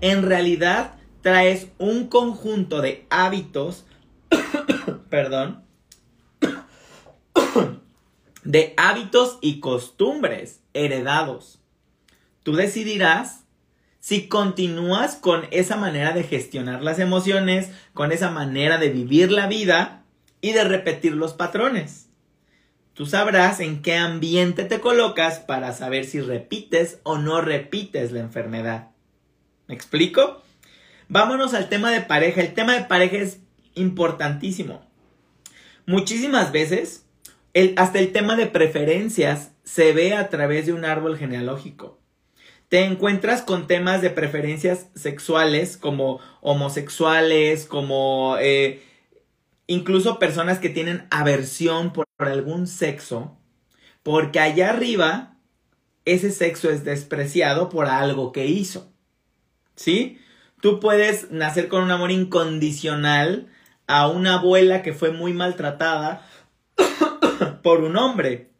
En 0.00 0.22
realidad 0.22 0.94
traes 1.22 1.68
un 1.78 2.08
conjunto 2.08 2.82
de 2.82 3.06
hábitos, 3.10 3.86
perdón, 5.10 5.64
de 8.44 8.74
hábitos 8.76 9.38
y 9.40 9.60
costumbres 9.60 10.60
heredados. 10.74 11.60
Tú 12.42 12.54
decidirás 12.54 13.44
si 13.98 14.28
continúas 14.28 15.16
con 15.16 15.48
esa 15.50 15.76
manera 15.76 16.12
de 16.12 16.22
gestionar 16.22 16.82
las 16.82 17.00
emociones, 17.00 17.72
con 17.92 18.12
esa 18.12 18.30
manera 18.30 18.78
de 18.78 18.90
vivir 18.90 19.32
la 19.32 19.48
vida 19.48 20.04
y 20.40 20.52
de 20.52 20.62
repetir 20.62 21.12
los 21.12 21.32
patrones. 21.32 22.08
Tú 22.92 23.04
sabrás 23.04 23.58
en 23.60 23.82
qué 23.82 23.96
ambiente 23.96 24.64
te 24.64 24.80
colocas 24.80 25.40
para 25.40 25.72
saber 25.72 26.04
si 26.04 26.20
repites 26.20 27.00
o 27.02 27.18
no 27.18 27.40
repites 27.40 28.12
la 28.12 28.20
enfermedad. 28.20 28.90
¿Me 29.68 29.74
explico? 29.74 30.42
Vámonos 31.08 31.54
al 31.54 31.68
tema 31.68 31.90
de 31.90 32.00
pareja. 32.00 32.40
El 32.40 32.54
tema 32.54 32.74
de 32.74 32.84
pareja 32.84 33.16
es 33.16 33.40
importantísimo. 33.74 34.84
Muchísimas 35.86 36.52
veces, 36.52 37.04
hasta 37.76 37.98
el 37.98 38.12
tema 38.12 38.36
de 38.36 38.46
preferencias 38.46 39.52
se 39.64 39.92
ve 39.92 40.14
a 40.14 40.28
través 40.28 40.66
de 40.66 40.72
un 40.72 40.84
árbol 40.84 41.16
genealógico 41.16 42.00
te 42.68 42.84
encuentras 42.84 43.42
con 43.42 43.66
temas 43.66 44.02
de 44.02 44.10
preferencias 44.10 44.88
sexuales 44.94 45.76
como 45.76 46.20
homosexuales, 46.40 47.64
como 47.64 48.36
eh, 48.40 48.82
incluso 49.66 50.18
personas 50.18 50.58
que 50.58 50.68
tienen 50.68 51.06
aversión 51.10 51.92
por 51.92 52.06
algún 52.18 52.66
sexo, 52.66 53.36
porque 54.02 54.40
allá 54.40 54.70
arriba 54.70 55.36
ese 56.04 56.30
sexo 56.30 56.70
es 56.70 56.84
despreciado 56.84 57.68
por 57.68 57.86
algo 57.86 58.32
que 58.32 58.46
hizo. 58.46 58.92
¿Sí? 59.76 60.18
Tú 60.60 60.80
puedes 60.80 61.30
nacer 61.30 61.68
con 61.68 61.82
un 61.82 61.90
amor 61.90 62.10
incondicional 62.10 63.48
a 63.86 64.08
una 64.08 64.34
abuela 64.34 64.82
que 64.82 64.92
fue 64.92 65.12
muy 65.12 65.32
maltratada 65.32 66.26
por 67.62 67.82
un 67.82 67.96
hombre 67.96 68.50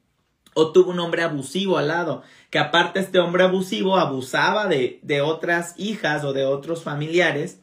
o 0.55 0.73
tuvo 0.73 0.91
un 0.91 1.01
hombre 1.01 1.23
abusivo 1.23 1.77
al 1.77 1.89
lado, 1.89 2.23
que 2.49 2.59
aparte 2.59 3.01
este 3.01 3.19
hombre 3.19 3.45
abusivo 3.45 3.99
abusaba 3.99 4.69
de, 4.69 5.01
de 5.03 5.21
otras 5.21 5.75
hijas 5.77 6.25
o 6.25 6.33
de 6.33 6.47
otros 6.47 6.83
familiares. 6.83 7.61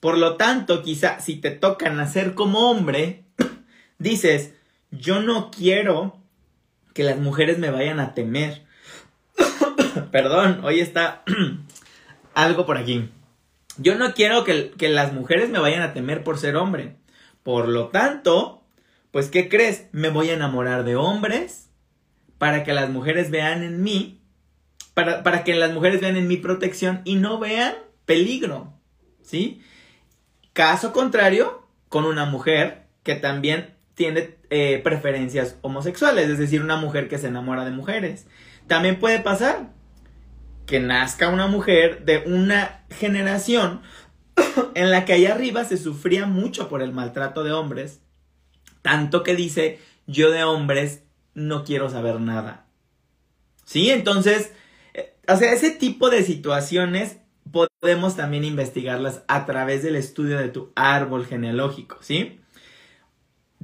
Por 0.00 0.18
lo 0.18 0.36
tanto, 0.36 0.82
quizá 0.82 1.20
si 1.20 1.36
te 1.36 1.50
toca 1.50 1.88
nacer 1.88 2.34
como 2.34 2.70
hombre, 2.70 3.24
dices, 3.98 4.52
yo 4.90 5.22
no 5.22 5.50
quiero 5.50 6.18
que 6.92 7.04
las 7.04 7.18
mujeres 7.18 7.58
me 7.58 7.70
vayan 7.70 8.00
a 8.00 8.12
temer. 8.12 8.66
Perdón, 10.10 10.60
hoy 10.62 10.80
está 10.80 11.22
algo 12.36 12.66
por 12.66 12.76
aquí. 12.76 13.10
Yo 13.78 13.96
no 13.96 14.12
quiero 14.14 14.44
que, 14.44 14.70
que, 14.70 14.88
las 14.88 15.12
mujeres 15.12 15.48
me 15.48 15.58
vayan 15.58 15.82
a 15.82 15.94
temer 15.94 16.22
por 16.22 16.38
ser 16.38 16.54
hombre. 16.56 16.96
Por 17.42 17.66
lo 17.66 17.88
tanto, 17.88 18.62
pues, 19.10 19.30
¿qué 19.30 19.48
crees? 19.48 19.86
Me 19.92 20.10
voy 20.10 20.30
a 20.30 20.34
enamorar 20.34 20.84
de 20.84 20.96
hombres 20.96 21.70
para 22.38 22.62
que 22.62 22.74
las 22.74 22.90
mujeres 22.90 23.30
vean 23.30 23.62
en 23.62 23.82
mí, 23.82 24.20
para, 24.92 25.22
para 25.22 25.44
que 25.44 25.54
las 25.54 25.72
mujeres 25.72 26.00
vean 26.02 26.16
en 26.16 26.28
mi 26.28 26.36
protección 26.36 27.00
y 27.04 27.16
no 27.16 27.38
vean 27.38 27.74
peligro, 28.04 28.74
¿sí? 29.22 29.62
Caso 30.52 30.92
contrario, 30.92 31.66
con 31.88 32.04
una 32.04 32.26
mujer 32.26 32.86
que 33.02 33.14
también 33.14 33.74
tiene 33.94 34.36
eh, 34.50 34.80
preferencias 34.84 35.56
homosexuales, 35.62 36.28
es 36.28 36.38
decir, 36.38 36.60
una 36.62 36.76
mujer 36.76 37.08
que 37.08 37.18
se 37.18 37.28
enamora 37.28 37.64
de 37.64 37.70
mujeres. 37.70 38.26
También 38.66 38.98
puede 38.98 39.20
pasar 39.20 39.70
que 40.66 40.80
nazca 40.80 41.28
una 41.28 41.46
mujer 41.46 42.04
de 42.04 42.24
una 42.26 42.84
generación 42.90 43.82
en 44.74 44.90
la 44.90 45.04
que 45.04 45.14
allá 45.14 45.34
arriba 45.34 45.64
se 45.64 45.78
sufría 45.78 46.26
mucho 46.26 46.68
por 46.68 46.82
el 46.82 46.92
maltrato 46.92 47.44
de 47.44 47.52
hombres, 47.52 48.00
tanto 48.82 49.22
que 49.22 49.34
dice, 49.34 49.80
yo 50.06 50.30
de 50.30 50.44
hombres 50.44 51.02
no 51.34 51.64
quiero 51.64 51.88
saber 51.88 52.20
nada. 52.20 52.66
¿Sí? 53.64 53.90
Entonces, 53.90 54.52
eh, 54.94 55.14
o 55.28 55.36
sea, 55.36 55.52
ese 55.52 55.70
tipo 55.70 56.10
de 56.10 56.22
situaciones 56.22 57.18
podemos 57.80 58.16
también 58.16 58.44
investigarlas 58.44 59.22
a 59.28 59.46
través 59.46 59.82
del 59.82 59.96
estudio 59.96 60.38
de 60.38 60.48
tu 60.48 60.72
árbol 60.74 61.26
genealógico, 61.26 61.98
¿sí? 62.00 62.40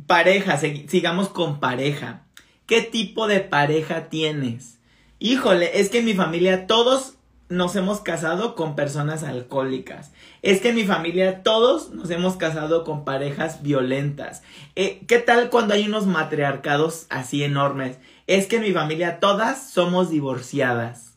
Pareja, 0.06 0.58
sigamos 0.58 1.28
con 1.28 1.60
pareja. 1.60 2.26
¿Qué 2.66 2.80
tipo 2.82 3.26
de 3.26 3.40
pareja 3.40 4.08
tienes? 4.08 4.78
Híjole, 5.24 5.78
es 5.78 5.88
que 5.88 6.00
en 6.00 6.04
mi 6.04 6.14
familia 6.14 6.66
todos 6.66 7.14
nos 7.48 7.76
hemos 7.76 8.00
casado 8.00 8.56
con 8.56 8.74
personas 8.74 9.22
alcohólicas. 9.22 10.10
Es 10.42 10.60
que 10.60 10.70
en 10.70 10.74
mi 10.74 10.82
familia 10.82 11.44
todos 11.44 11.90
nos 11.90 12.10
hemos 12.10 12.34
casado 12.34 12.82
con 12.82 13.04
parejas 13.04 13.62
violentas. 13.62 14.42
Eh, 14.74 15.04
¿Qué 15.06 15.20
tal 15.20 15.48
cuando 15.48 15.74
hay 15.74 15.86
unos 15.86 16.08
matriarcados 16.08 17.06
así 17.08 17.44
enormes? 17.44 17.98
Es 18.26 18.48
que 18.48 18.56
en 18.56 18.62
mi 18.62 18.72
familia 18.72 19.20
todas 19.20 19.70
somos 19.70 20.10
divorciadas. 20.10 21.16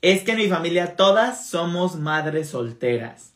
Es 0.00 0.22
que 0.22 0.32
en 0.32 0.38
mi 0.38 0.48
familia 0.48 0.96
todas 0.96 1.46
somos 1.50 1.96
madres 1.96 2.48
solteras. 2.48 3.34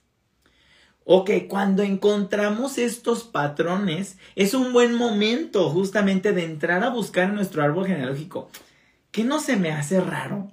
Ok, 1.04 1.30
cuando 1.46 1.82
encontramos 1.82 2.78
estos 2.78 3.24
patrones, 3.24 4.16
es 4.34 4.54
un 4.54 4.72
buen 4.72 4.94
momento 4.94 5.68
justamente 5.68 6.32
de 6.32 6.44
entrar 6.44 6.82
a 6.84 6.88
buscar 6.88 7.34
nuestro 7.34 7.62
árbol 7.62 7.86
genealógico. 7.86 8.48
¿Qué 9.16 9.24
no 9.24 9.40
se 9.40 9.56
me 9.56 9.70
hace 9.70 9.98
raro? 9.98 10.52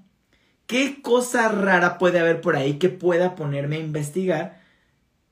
¿Qué 0.67 1.01
cosa 1.01 1.50
rara 1.50 1.98
puede 1.98 2.22
haber 2.22 2.39
por 2.39 2.55
ahí 2.55 2.79
que 2.79 2.88
pueda 2.88 3.36
ponerme 3.36 3.75
a 3.75 3.79
investigar? 3.79 4.62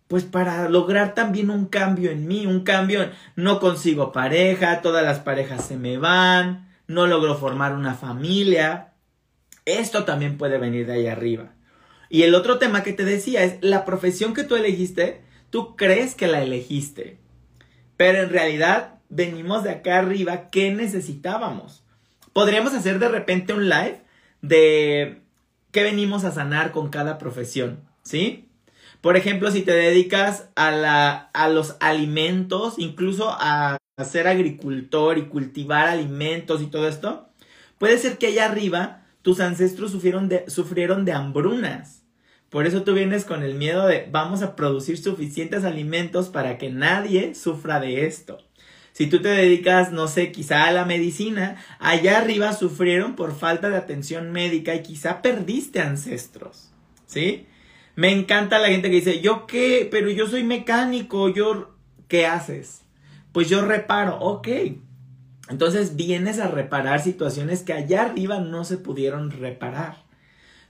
Pues 0.09 0.25
para 0.25 0.67
lograr 0.67 1.13
también 1.13 1.49
un 1.49 1.67
cambio 1.67 2.11
en 2.11 2.27
mí, 2.27 2.45
un 2.45 2.65
cambio, 2.65 3.09
no 3.37 3.61
consigo 3.61 4.11
pareja, 4.11 4.81
todas 4.81 5.05
las 5.05 5.19
parejas 5.19 5.65
se 5.65 5.77
me 5.77 5.97
van, 5.97 6.67
no 6.87 7.07
logro 7.07 7.37
formar 7.37 7.73
una 7.73 7.93
familia. 7.93 8.95
Esto 9.63 10.03
también 10.03 10.37
puede 10.37 10.57
venir 10.57 10.85
de 10.85 10.91
ahí 10.91 11.07
arriba. 11.07 11.53
Y 12.09 12.23
el 12.23 12.35
otro 12.35 12.59
tema 12.59 12.83
que 12.83 12.91
te 12.91 13.05
decía 13.05 13.45
es 13.45 13.59
la 13.61 13.85
profesión 13.85 14.33
que 14.33 14.43
tú 14.43 14.57
elegiste, 14.57 15.21
tú 15.51 15.77
crees 15.77 16.15
que 16.15 16.27
la 16.27 16.43
elegiste. 16.43 17.17
Pero 17.95 18.23
en 18.23 18.29
realidad 18.29 18.95
venimos 19.07 19.63
de 19.63 19.69
acá 19.69 19.99
arriba, 19.99 20.49
¿qué 20.49 20.73
necesitábamos? 20.73 21.81
Podríamos 22.33 22.73
hacer 22.73 22.99
de 22.99 23.09
repente 23.09 23.53
un 23.53 23.67
live 23.67 24.01
de 24.41 25.21
qué 25.71 25.83
venimos 25.83 26.23
a 26.23 26.31
sanar 26.31 26.71
con 26.71 26.89
cada 26.89 27.17
profesión, 27.17 27.81
¿sí? 28.03 28.47
Por 29.01 29.17
ejemplo, 29.17 29.51
si 29.51 29.63
te 29.63 29.73
dedicas 29.73 30.49
a, 30.55 30.71
la, 30.71 31.29
a 31.33 31.49
los 31.49 31.75
alimentos, 31.79 32.75
incluso 32.77 33.29
a, 33.31 33.77
ser 34.05 34.27
agricultor 34.27 35.19
y 35.19 35.27
cultivar 35.27 35.87
alimentos 35.87 36.63
y 36.63 36.67
todo 36.67 36.87
esto, 36.87 37.29
puede 37.77 37.99
ser 37.99 38.17
que 38.17 38.27
allá 38.27 38.45
arriba 38.45 39.03
tus 39.21 39.39
ancestros 39.39 39.91
sufrieron 39.91 40.27
de, 40.27 40.49
sufrieron 40.49 41.05
de 41.05 41.11
hambrunas. 41.11 42.01
Por 42.49 42.65
eso 42.65 42.81
tú 42.81 42.93
vienes 42.95 43.25
con 43.25 43.43
el 43.43 43.53
miedo 43.53 43.85
de 43.85 44.07
vamos 44.11 44.41
a 44.41 44.55
producir 44.55 44.97
suficientes 44.97 45.65
alimentos 45.65 46.29
para 46.29 46.57
que 46.57 46.71
nadie 46.71 47.35
sufra 47.35 47.79
de 47.79 48.07
esto. 48.07 48.39
Si 49.01 49.07
tú 49.07 49.19
te 49.19 49.29
dedicas, 49.29 49.91
no 49.91 50.07
sé, 50.07 50.31
quizá 50.31 50.65
a 50.65 50.71
la 50.71 50.85
medicina, 50.85 51.55
allá 51.79 52.19
arriba 52.19 52.53
sufrieron 52.53 53.15
por 53.15 53.35
falta 53.35 53.67
de 53.71 53.75
atención 53.75 54.31
médica 54.31 54.75
y 54.75 54.83
quizá 54.83 55.23
perdiste 55.23 55.81
ancestros. 55.81 56.69
¿Sí? 57.07 57.47
Me 57.95 58.11
encanta 58.11 58.59
la 58.59 58.67
gente 58.67 58.91
que 58.91 58.97
dice, 58.97 59.19
¿yo 59.19 59.47
qué? 59.47 59.87
Pero 59.89 60.11
yo 60.11 60.27
soy 60.27 60.43
mecánico, 60.43 61.29
yo... 61.29 61.73
¿Qué 62.07 62.27
haces? 62.27 62.83
Pues 63.31 63.49
yo 63.49 63.65
reparo, 63.65 64.19
ok. 64.19 64.47
Entonces 65.49 65.95
vienes 65.95 66.37
a 66.37 66.49
reparar 66.49 67.01
situaciones 67.01 67.63
que 67.63 67.73
allá 67.73 68.03
arriba 68.03 68.39
no 68.39 68.63
se 68.65 68.77
pudieron 68.77 69.31
reparar. 69.31 70.03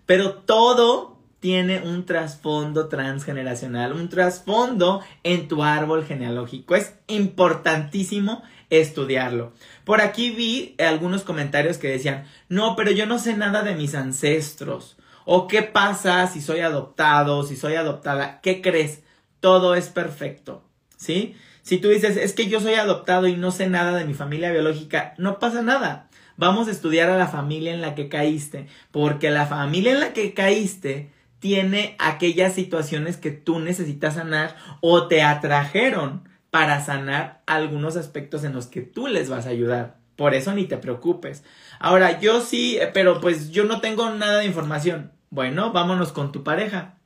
Pero 0.05 0.35
todo 0.35 1.20
tiene 1.41 1.81
un 1.81 2.05
trasfondo 2.05 2.87
transgeneracional, 2.87 3.93
un 3.93 4.09
trasfondo 4.09 5.01
en 5.23 5.47
tu 5.47 5.63
árbol 5.63 6.05
genealógico. 6.05 6.75
Es 6.75 6.93
importantísimo 7.07 8.43
estudiarlo. 8.69 9.51
Por 9.83 10.01
aquí 10.01 10.29
vi 10.29 10.75
algunos 10.79 11.23
comentarios 11.23 11.79
que 11.79 11.89
decían, 11.89 12.25
no, 12.47 12.75
pero 12.75 12.91
yo 12.91 13.07
no 13.07 13.17
sé 13.17 13.35
nada 13.35 13.63
de 13.63 13.73
mis 13.73 13.95
ancestros. 13.95 14.97
O 15.25 15.47
qué 15.47 15.63
pasa 15.63 16.27
si 16.27 16.41
soy 16.41 16.59
adoptado, 16.59 17.43
si 17.43 17.55
soy 17.55 17.73
adoptada. 17.73 18.39
¿Qué 18.41 18.61
crees? 18.61 19.01
Todo 19.39 19.73
es 19.73 19.89
perfecto. 19.89 20.63
¿Sí? 20.95 21.35
Si 21.63 21.79
tú 21.79 21.89
dices, 21.89 22.17
es 22.17 22.33
que 22.33 22.49
yo 22.49 22.59
soy 22.59 22.75
adoptado 22.75 23.25
y 23.25 23.35
no 23.35 23.49
sé 23.49 23.67
nada 23.67 23.97
de 23.97 24.05
mi 24.05 24.13
familia 24.13 24.51
biológica, 24.51 25.15
no 25.17 25.39
pasa 25.39 25.63
nada. 25.63 26.07
Vamos 26.37 26.67
a 26.67 26.71
estudiar 26.71 27.09
a 27.09 27.17
la 27.17 27.27
familia 27.27 27.73
en 27.73 27.81
la 27.81 27.95
que 27.95 28.09
caíste, 28.09 28.67
porque 28.91 29.31
la 29.31 29.47
familia 29.47 29.93
en 29.93 29.99
la 29.99 30.13
que 30.13 30.35
caíste 30.35 31.09
tiene 31.41 31.95
aquellas 31.97 32.53
situaciones 32.53 33.17
que 33.17 33.31
tú 33.31 33.59
necesitas 33.59 34.13
sanar 34.13 34.55
o 34.79 35.07
te 35.07 35.23
atrajeron 35.23 36.29
para 36.51 36.79
sanar 36.81 37.41
algunos 37.47 37.97
aspectos 37.97 38.43
en 38.43 38.53
los 38.53 38.67
que 38.67 38.81
tú 38.81 39.07
les 39.07 39.27
vas 39.27 39.47
a 39.47 39.49
ayudar. 39.49 39.97
Por 40.15 40.35
eso 40.35 40.53
ni 40.53 40.65
te 40.65 40.77
preocupes. 40.77 41.43
Ahora, 41.79 42.19
yo 42.19 42.41
sí, 42.41 42.77
eh, 42.77 42.91
pero 42.93 43.19
pues 43.19 43.49
yo 43.49 43.63
no 43.63 43.81
tengo 43.81 44.11
nada 44.11 44.37
de 44.37 44.45
información. 44.45 45.13
Bueno, 45.31 45.71
vámonos 45.71 46.11
con 46.11 46.31
tu 46.31 46.43
pareja. 46.43 46.99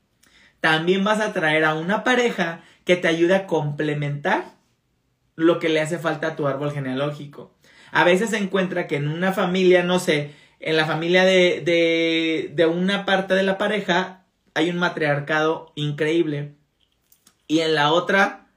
También 0.59 1.05
vas 1.05 1.21
a 1.21 1.31
traer 1.31 1.63
a 1.63 1.75
una 1.75 2.03
pareja 2.03 2.61
que 2.83 2.97
te 2.97 3.07
ayude 3.07 3.35
a 3.35 3.47
complementar 3.47 4.43
lo 5.37 5.59
que 5.59 5.69
le 5.69 5.79
hace 5.79 5.97
falta 5.97 6.27
a 6.27 6.35
tu 6.35 6.45
árbol 6.45 6.73
genealógico. 6.73 7.55
A 7.93 8.03
veces 8.03 8.31
se 8.31 8.37
encuentra 8.37 8.85
que 8.85 8.97
en 8.97 9.07
una 9.07 9.31
familia, 9.31 9.81
no 9.83 9.99
sé, 9.99 10.33
en 10.59 10.75
la 10.75 10.85
familia 10.85 11.23
de, 11.23 11.61
de, 11.61 12.51
de 12.53 12.65
una 12.65 13.05
parte 13.05 13.33
de 13.33 13.43
la 13.43 13.57
pareja 13.57 14.24
hay 14.55 14.69
un 14.69 14.77
matriarcado 14.77 15.71
increíble. 15.75 16.55
Y 17.47 17.59
en 17.59 17.75
la 17.75 17.91
otra 17.91 18.47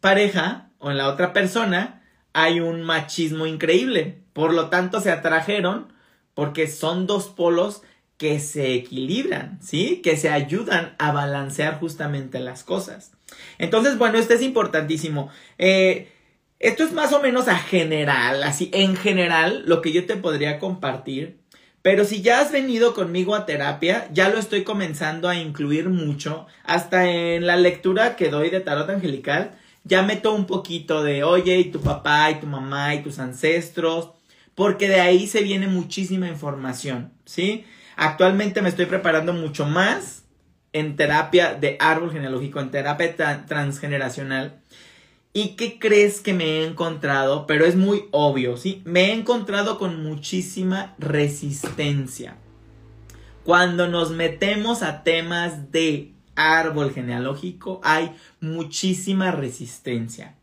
pareja 0.00 0.70
o 0.78 0.92
en 0.92 0.98
la 0.98 1.08
otra 1.08 1.32
persona 1.32 2.04
hay 2.32 2.60
un 2.60 2.82
machismo 2.82 3.46
increíble. 3.46 4.22
Por 4.32 4.54
lo 4.54 4.68
tanto, 4.68 5.00
se 5.00 5.10
atrajeron 5.10 5.92
porque 6.34 6.68
son 6.68 7.06
dos 7.06 7.26
polos 7.28 7.82
que 8.18 8.40
se 8.40 8.74
equilibran, 8.74 9.58
¿sí? 9.62 10.00
Que 10.02 10.16
se 10.16 10.28
ayudan 10.28 10.94
a 10.98 11.12
balancear 11.12 11.80
justamente 11.80 12.38
las 12.38 12.62
cosas. 12.62 13.12
Entonces, 13.58 13.98
bueno, 13.98 14.18
esto 14.18 14.34
es 14.34 14.42
importantísimo. 14.42 15.30
Eh, 15.58 16.12
esto 16.58 16.84
es 16.84 16.92
más 16.92 17.12
o 17.12 17.20
menos 17.20 17.48
a 17.48 17.56
general, 17.56 18.42
así 18.42 18.70
en 18.72 18.96
general, 18.96 19.64
lo 19.66 19.82
que 19.82 19.92
yo 19.92 20.06
te 20.06 20.16
podría 20.16 20.58
compartir. 20.58 21.38
Pero 21.86 22.04
si 22.04 22.20
ya 22.20 22.40
has 22.40 22.50
venido 22.50 22.94
conmigo 22.94 23.36
a 23.36 23.46
terapia, 23.46 24.08
ya 24.12 24.28
lo 24.28 24.40
estoy 24.40 24.64
comenzando 24.64 25.28
a 25.28 25.36
incluir 25.36 25.88
mucho. 25.88 26.48
Hasta 26.64 27.08
en 27.08 27.46
la 27.46 27.56
lectura 27.56 28.16
que 28.16 28.28
doy 28.28 28.50
de 28.50 28.58
tarot 28.58 28.90
angelical, 28.90 29.52
ya 29.84 30.02
meto 30.02 30.34
un 30.34 30.46
poquito 30.46 31.04
de, 31.04 31.22
oye, 31.22 31.60
y 31.60 31.70
tu 31.70 31.80
papá, 31.80 32.28
y 32.32 32.40
tu 32.40 32.48
mamá, 32.48 32.96
y 32.96 33.04
tus 33.04 33.20
ancestros, 33.20 34.10
porque 34.56 34.88
de 34.88 35.00
ahí 35.00 35.28
se 35.28 35.44
viene 35.44 35.68
muchísima 35.68 36.26
información, 36.26 37.12
¿sí? 37.24 37.64
Actualmente 37.94 38.62
me 38.62 38.68
estoy 38.68 38.86
preparando 38.86 39.32
mucho 39.32 39.64
más 39.64 40.24
en 40.72 40.96
terapia 40.96 41.54
de 41.54 41.76
árbol 41.78 42.10
genealógico, 42.10 42.58
en 42.58 42.72
terapia 42.72 43.14
transgeneracional. 43.46 44.60
¿Y 45.36 45.48
qué 45.48 45.78
crees 45.78 46.22
que 46.22 46.32
me 46.32 46.44
he 46.44 46.66
encontrado? 46.66 47.46
Pero 47.46 47.66
es 47.66 47.76
muy 47.76 48.06
obvio, 48.10 48.56
¿sí? 48.56 48.80
Me 48.86 49.10
he 49.10 49.12
encontrado 49.12 49.78
con 49.78 50.02
muchísima 50.02 50.94
resistencia. 50.98 52.38
Cuando 53.44 53.86
nos 53.86 54.12
metemos 54.12 54.82
a 54.82 55.02
temas 55.02 55.70
de 55.72 56.14
árbol 56.36 56.90
genealógico, 56.90 57.82
hay 57.84 58.16
muchísima 58.40 59.30
resistencia. 59.30 60.36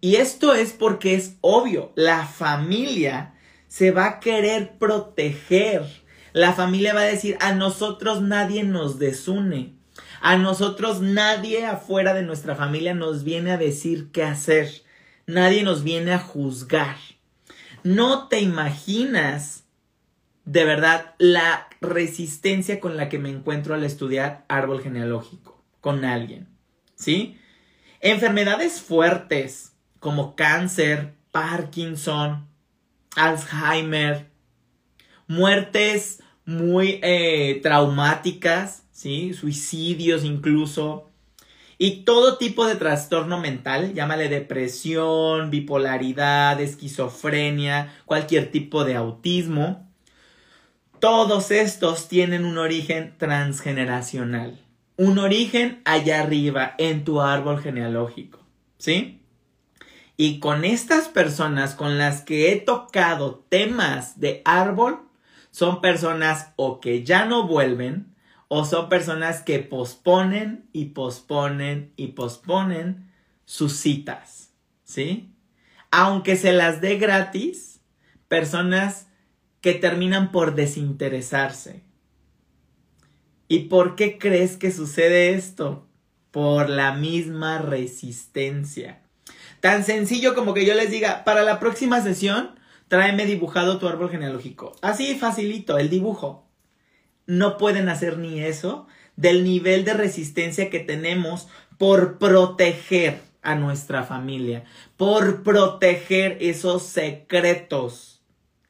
Y 0.00 0.16
esto 0.16 0.52
es 0.52 0.72
porque 0.72 1.14
es 1.14 1.36
obvio, 1.40 1.92
la 1.94 2.26
familia 2.26 3.34
se 3.68 3.92
va 3.92 4.06
a 4.06 4.18
querer 4.18 4.78
proteger. 4.78 5.84
La 6.32 6.52
familia 6.54 6.92
va 6.92 7.02
a 7.02 7.04
decir, 7.04 7.36
a 7.38 7.54
nosotros 7.54 8.20
nadie 8.20 8.64
nos 8.64 8.98
desune. 8.98 9.76
A 10.24 10.36
nosotros 10.36 11.00
nadie 11.00 11.66
afuera 11.66 12.14
de 12.14 12.22
nuestra 12.22 12.54
familia 12.54 12.94
nos 12.94 13.24
viene 13.24 13.50
a 13.50 13.58
decir 13.58 14.12
qué 14.12 14.22
hacer. 14.22 14.70
Nadie 15.26 15.64
nos 15.64 15.82
viene 15.82 16.12
a 16.12 16.20
juzgar. 16.20 16.94
No 17.82 18.28
te 18.28 18.38
imaginas 18.38 19.64
de 20.44 20.64
verdad 20.64 21.16
la 21.18 21.66
resistencia 21.80 22.78
con 22.78 22.96
la 22.96 23.08
que 23.08 23.18
me 23.18 23.30
encuentro 23.30 23.74
al 23.74 23.82
estudiar 23.82 24.44
árbol 24.46 24.80
genealógico 24.80 25.60
con 25.80 26.04
alguien. 26.04 26.46
¿Sí? 26.94 27.36
Enfermedades 27.98 28.80
fuertes 28.80 29.72
como 29.98 30.36
cáncer, 30.36 31.14
Parkinson, 31.32 32.46
Alzheimer, 33.16 34.28
muertes 35.26 36.22
muy 36.44 37.00
eh, 37.02 37.58
traumáticas, 37.60 38.81
¿sí? 39.02 39.34
Suicidios 39.34 40.24
incluso. 40.24 41.10
Y 41.76 42.04
todo 42.04 42.38
tipo 42.38 42.66
de 42.66 42.76
trastorno 42.76 43.40
mental, 43.40 43.94
llámale 43.94 44.28
depresión, 44.28 45.50
bipolaridad, 45.50 46.60
esquizofrenia, 46.60 47.92
cualquier 48.06 48.52
tipo 48.52 48.84
de 48.84 48.94
autismo. 48.94 49.88
Todos 51.00 51.50
estos 51.50 52.06
tienen 52.06 52.44
un 52.44 52.58
origen 52.58 53.14
transgeneracional. 53.18 54.60
Un 54.96 55.18
origen 55.18 55.82
allá 55.84 56.20
arriba, 56.20 56.76
en 56.78 57.02
tu 57.02 57.20
árbol 57.20 57.60
genealógico. 57.60 58.38
¿Sí? 58.78 59.20
Y 60.16 60.38
con 60.38 60.64
estas 60.64 61.08
personas 61.08 61.74
con 61.74 61.98
las 61.98 62.20
que 62.20 62.52
he 62.52 62.56
tocado 62.60 63.44
temas 63.48 64.20
de 64.20 64.42
árbol, 64.44 65.00
son 65.50 65.80
personas 65.80 66.52
o 66.54 66.78
que 66.78 67.02
ya 67.02 67.24
no 67.24 67.48
vuelven 67.48 68.11
o 68.54 68.66
son 68.66 68.90
personas 68.90 69.40
que 69.40 69.60
posponen 69.60 70.68
y 70.74 70.90
posponen 70.90 71.94
y 71.96 72.08
posponen 72.08 73.10
sus 73.46 73.72
citas, 73.72 74.50
¿sí? 74.84 75.34
Aunque 75.90 76.36
se 76.36 76.52
las 76.52 76.82
dé 76.82 76.98
gratis, 76.98 77.80
personas 78.28 79.06
que 79.62 79.72
terminan 79.72 80.32
por 80.32 80.54
desinteresarse. 80.54 81.82
¿Y 83.48 83.60
por 83.70 83.96
qué 83.96 84.18
crees 84.18 84.58
que 84.58 84.70
sucede 84.70 85.30
esto? 85.30 85.88
Por 86.30 86.68
la 86.68 86.92
misma 86.92 87.56
resistencia. 87.56 89.00
Tan 89.60 89.82
sencillo 89.82 90.34
como 90.34 90.52
que 90.52 90.66
yo 90.66 90.74
les 90.74 90.90
diga, 90.90 91.24
para 91.24 91.42
la 91.42 91.58
próxima 91.58 92.02
sesión, 92.02 92.50
tráeme 92.88 93.24
dibujado 93.24 93.78
tu 93.78 93.88
árbol 93.88 94.10
genealógico. 94.10 94.76
Así 94.82 95.14
facilito, 95.14 95.78
el 95.78 95.88
dibujo 95.88 96.51
no 97.26 97.56
pueden 97.58 97.88
hacer 97.88 98.18
ni 98.18 98.40
eso 98.40 98.86
del 99.16 99.44
nivel 99.44 99.84
de 99.84 99.94
resistencia 99.94 100.70
que 100.70 100.80
tenemos 100.80 101.48
por 101.78 102.18
proteger 102.18 103.20
a 103.42 103.54
nuestra 103.54 104.04
familia, 104.04 104.64
por 104.96 105.42
proteger 105.42 106.38
esos 106.40 106.84
secretos 106.84 108.22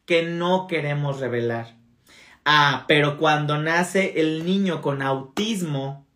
que 0.07 0.23
no 0.23 0.67
queremos 0.67 1.21
revelar. 1.21 1.77
Ah, 2.45 2.85
pero 2.89 3.19
cuando 3.19 3.59
nace 3.59 4.21
el 4.21 4.45
niño 4.45 4.83
con 4.83 5.03
autismo, 5.03 6.07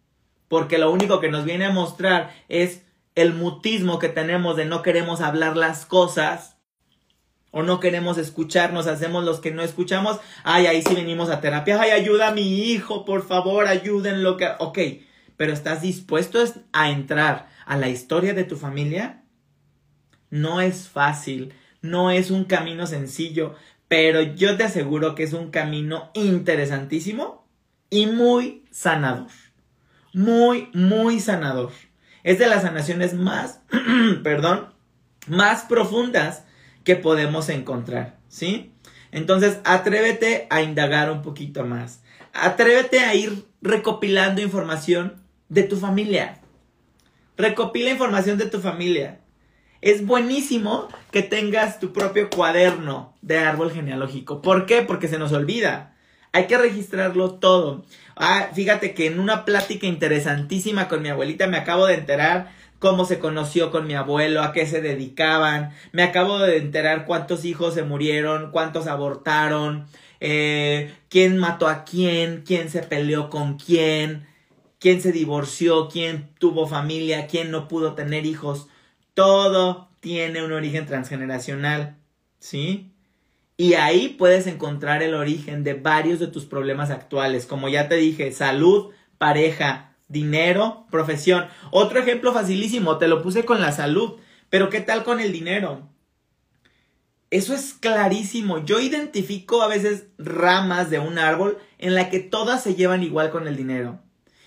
porque 0.49 0.79
lo 0.79 0.91
único 0.91 1.21
que 1.21 1.31
nos 1.31 1.45
viene 1.45 1.67
a 1.67 1.73
mostrar 1.73 2.35
es 2.49 2.83
el 3.15 3.33
mutismo 3.33 3.99
que 3.99 4.09
tenemos 4.09 4.57
de 4.57 4.65
no 4.65 4.83
queremos 4.83 5.21
hablar 5.21 5.57
las 5.57 5.87
cosas, 5.87 6.56
o 7.57 7.63
no 7.63 7.81
queremos 7.81 8.19
escucharnos, 8.19 8.87
hacemos 8.87 9.25
los 9.25 9.41
que 9.41 9.51
no 9.51 9.63
escuchamos, 9.63 10.21
ay, 10.45 10.67
ahí 10.67 10.83
sí 10.83 10.95
venimos 10.95 11.31
a 11.31 11.41
terapia, 11.41 11.81
ay, 11.81 11.91
ayuda 11.91 12.29
a 12.29 12.33
mi 12.35 12.65
hijo, 12.65 13.07
por 13.07 13.27
favor, 13.27 13.67
ayúdenlo 13.67 14.37
que, 14.37 14.47
ok, 14.59 14.79
pero 15.39 15.55
¿estás 15.55 15.81
dispuesto 15.81 16.39
a 16.75 16.91
entrar 16.91 17.49
a 17.65 17.79
la 17.79 17.89
historia 17.89 18.35
de 18.35 18.45
tu 18.45 18.57
familia? 18.57 19.23
No 20.29 20.61
es 20.61 20.91
fácil, 20.91 21.55
no 21.81 22.11
es 22.11 22.31
un 22.31 22.45
camino 22.45 22.87
sencillo, 22.87 23.55
pero 23.89 24.21
yo 24.21 24.59
te 24.59 24.65
aseguro 24.65 25.15
que 25.15 25.23
es 25.23 25.33
un 25.33 25.51
camino 25.51 26.11
interesantísimo 26.13 27.49
y 27.89 28.05
muy 28.05 28.67
sanador. 28.71 29.31
Muy, 30.13 30.69
muy 30.75 31.21
sanador. 31.21 31.73
Es 32.23 32.39
de 32.39 32.49
las 32.49 32.65
sanaciones 32.65 33.15
más, 33.15 33.63
perdón, 34.23 34.75
más 35.27 35.63
profundas 35.63 36.43
que 36.87 36.95
podemos 36.95 37.49
encontrar, 37.49 38.17
¿sí? 38.29 38.73
Entonces, 39.11 39.59
atrévete 39.65 40.47
a 40.51 40.63
indagar 40.63 41.11
un 41.11 41.21
poquito 41.21 41.65
más. 41.65 42.01
Atrévete 42.33 43.01
a 43.01 43.13
ir 43.17 43.45
recopilando 43.61 44.41
información 44.41 45.21
de 45.49 45.65
tu 45.65 45.77
familia. 45.77 46.41
Recopila 47.37 47.91
información 47.91 48.39
de 48.39 48.47
tu 48.47 48.61
familia. 48.61 49.19
Es 49.81 50.07
buenísimo 50.07 50.89
que 51.11 51.23
tengas 51.23 51.81
tu 51.81 51.93
propio 51.93 52.31
cuaderno 52.31 53.17
de 53.21 53.39
árbol 53.39 53.73
genealógico. 53.73 54.41
¿Por 54.41 54.65
qué? 54.65 54.83
Porque 54.83 55.09
se 55.09 55.19
nos 55.19 55.33
olvida. 55.33 55.97
Hay 56.31 56.47
que 56.47 56.57
registrarlo 56.57 57.35
todo. 57.35 57.85
Ah, 58.15 58.51
fíjate 58.55 58.95
que 58.95 59.07
en 59.07 59.19
una 59.19 59.45
plática 59.45 59.89
interesantísima 59.89 60.87
con 60.87 61.03
mi 61.03 61.09
abuelita 61.09 61.49
me 61.49 61.57
acabo 61.57 61.87
de 61.87 61.95
enterar 61.95 62.53
cómo 62.79 63.05
se 63.05 63.19
conoció 63.19 63.71
con 63.71 63.87
mi 63.87 63.95
abuelo, 63.95 64.43
a 64.43 64.53
qué 64.53 64.67
se 64.67 64.81
dedicaban. 64.81 65.73
Me 65.93 66.03
acabo 66.03 66.39
de 66.39 66.59
enterar 66.59 67.07
cuántos 67.07 67.45
hijos 67.45 67.75
se 67.75 67.83
murieron, 67.83 68.51
cuántos 68.51 68.87
abortaron, 68.87 69.87
eh, 70.21 70.95
quién 71.09 71.39
mató 71.39 71.69
a 71.69 71.85
quién, 71.85 72.43
quién 72.47 72.71
se 72.71 72.83
peleó 72.83 73.31
con 73.31 73.59
quién, 73.59 74.27
quién 74.79 75.01
se 75.01 75.13
divorció, 75.13 75.89
quién 75.89 76.31
tuvo 76.39 76.67
familia, 76.67 77.27
quién 77.27 77.51
no 77.51 77.69
pudo 77.69 77.95
tener 77.95 78.27
hijos. 78.27 78.69
Todo 79.15 79.89
tiene 80.01 80.45
un 80.45 80.53
origen 80.53 80.87
transgeneracional, 80.87 81.97
¿sí? 82.39 82.93
Y 83.57 83.75
ahí 83.75 84.11
puedes 84.19 84.47
encontrar 84.47 85.03
el 85.03 85.15
origen 85.15 85.65
de 85.65 85.75
varios 85.75 86.21
de 86.21 86.27
tus 86.27 86.45
problemas 86.45 86.91
actuales, 86.91 87.47
como 87.47 87.69
ya 87.71 87.89
te 87.89 87.97
dije, 87.97 88.31
salud, 88.33 88.93
pareja, 89.17 89.96
dinero, 90.09 90.87
profesión. 90.91 91.47
Otro 91.71 91.99
ejemplo 92.01 92.33
facilísimo, 92.33 92.99
te 92.99 93.09
lo 93.09 93.23
puse 93.23 93.45
con 93.45 93.61
la 93.61 93.73
salud, 93.73 94.15
pero 94.51 94.71
¿qué 94.71 94.81
tal 94.81 95.05
con 95.05 95.21
el 95.21 95.33
dinero? 95.33 95.89
Eso 97.31 97.55
es 97.55 97.75
clarísimo. 97.75 98.65
Yo 98.65 98.81
identifico 98.81 99.63
a 99.63 99.69
veces 99.69 100.07
ramas 100.17 100.91
de 100.91 101.01
un 101.01 101.19
árbol 101.19 101.59
en 101.79 101.95
la 101.95 102.09
que 102.09 102.21
todas 102.21 102.63
se 102.63 102.75
llevan 102.75 103.03
igual 103.03 103.31
con 103.31 103.49
el 103.49 103.57
dinero. 103.57 104.01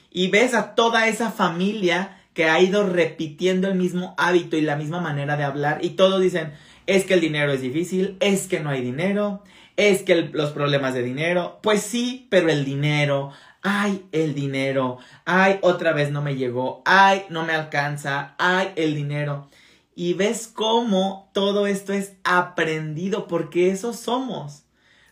Y 0.10 0.30
ves 0.30 0.54
a 0.54 0.76
toda 0.76 1.08
esa 1.08 1.32
familia 1.32 2.20
que 2.34 2.46
ha 2.46 2.62
ido 2.62 2.88
repitiendo 2.88 3.68
el 3.68 3.76
mismo 3.76 4.16
hábito 4.18 4.56
y 4.56 4.62
la 4.62 4.78
misma 4.78 5.02
manera 5.02 5.36
de 5.36 5.44
hablar 5.44 5.80
y 5.84 5.92
todos 5.92 6.22
dicen, 6.22 6.54
es 6.88 7.04
que 7.04 7.16
el 7.16 7.22
dinero 7.22 7.52
es 7.52 7.62
difícil, 7.62 8.16
es 8.22 8.48
que 8.48 8.62
no 8.62 8.70
hay 8.70 8.82
dinero, 8.82 9.44
es 9.76 10.04
que 10.04 10.16
los 10.16 10.52
problemas 10.52 10.94
de 10.94 11.04
dinero, 11.04 11.60
pues 11.62 11.82
sí, 11.82 12.28
pero 12.30 12.50
el 12.50 12.66
dinero, 12.66 13.32
ay, 13.62 14.06
el 14.12 14.34
dinero, 14.34 14.98
ay, 15.26 15.60
otra 15.62 15.94
vez 15.94 16.12
no 16.12 16.22
me 16.22 16.36
llegó, 16.36 16.82
ay, 16.86 17.24
no 17.30 17.46
me 17.46 17.54
alcanza, 17.54 18.36
ay, 18.38 18.72
el 18.76 18.96
dinero. 18.96 19.48
Y 19.96 20.14
ves 20.14 20.48
cómo 20.48 21.30
todo 21.34 21.68
esto 21.68 21.92
es 21.94 22.14
aprendido, 22.24 23.28
porque 23.28 23.72
eso 23.72 23.94
somos. 23.94 24.64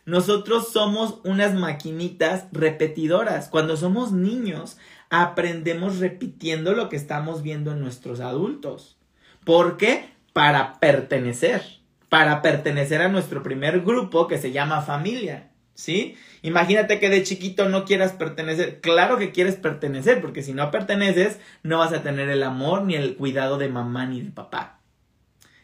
Nosotros 0.06 0.72
somos 0.72 1.20
unas 1.24 1.52
maquinitas 1.52 2.46
repetidoras. 2.52 3.50
Cuando 3.50 3.76
somos 3.76 4.12
niños, 4.12 4.78
aprendemos 5.10 5.98
repitiendo 5.98 6.72
lo 6.72 6.88
que 6.88 6.96
estamos 6.96 7.42
viendo 7.42 7.72
en 7.72 7.80
nuestros 7.80 8.20
adultos. 8.20 8.96
¿Por 9.44 9.76
qué? 9.76 10.08
Para 10.32 10.80
pertenecer. 10.80 11.62
Para 12.08 12.40
pertenecer 12.40 13.02
a 13.02 13.08
nuestro 13.08 13.42
primer 13.42 13.82
grupo 13.82 14.26
que 14.26 14.38
se 14.38 14.52
llama 14.52 14.80
familia. 14.80 15.50
¿Sí? 15.78 16.16
Imagínate 16.42 16.98
que 16.98 17.08
de 17.08 17.22
chiquito 17.22 17.68
no 17.68 17.84
quieras 17.84 18.10
pertenecer. 18.10 18.80
Claro 18.80 19.16
que 19.16 19.30
quieres 19.30 19.54
pertenecer, 19.54 20.20
porque 20.20 20.42
si 20.42 20.52
no 20.52 20.72
perteneces, 20.72 21.38
no 21.62 21.78
vas 21.78 21.92
a 21.92 22.02
tener 22.02 22.28
el 22.30 22.42
amor 22.42 22.82
ni 22.82 22.96
el 22.96 23.14
cuidado 23.14 23.58
de 23.58 23.68
mamá 23.68 24.04
ni 24.04 24.20
de 24.20 24.32
papá. 24.32 24.80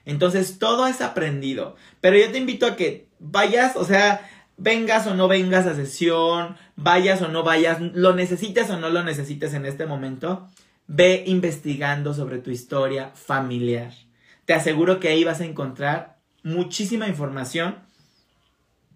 Entonces 0.04 0.60
todo 0.60 0.86
es 0.86 1.00
aprendido. 1.00 1.74
Pero 2.00 2.16
yo 2.16 2.30
te 2.30 2.38
invito 2.38 2.64
a 2.64 2.76
que 2.76 3.08
vayas, 3.18 3.74
o 3.74 3.84
sea, 3.84 4.30
vengas 4.56 5.08
o 5.08 5.16
no 5.16 5.26
vengas 5.26 5.66
a 5.66 5.74
sesión, 5.74 6.56
vayas 6.76 7.20
o 7.20 7.26
no 7.26 7.42
vayas, 7.42 7.80
lo 7.80 8.14
necesites 8.14 8.70
o 8.70 8.78
no 8.78 8.90
lo 8.90 9.02
necesites 9.02 9.52
en 9.52 9.66
este 9.66 9.84
momento, 9.84 10.48
ve 10.86 11.24
investigando 11.26 12.14
sobre 12.14 12.38
tu 12.38 12.52
historia 12.52 13.10
familiar. 13.16 13.92
Te 14.44 14.54
aseguro 14.54 15.00
que 15.00 15.08
ahí 15.08 15.24
vas 15.24 15.40
a 15.40 15.44
encontrar 15.44 16.18
muchísima 16.44 17.08
información 17.08 17.82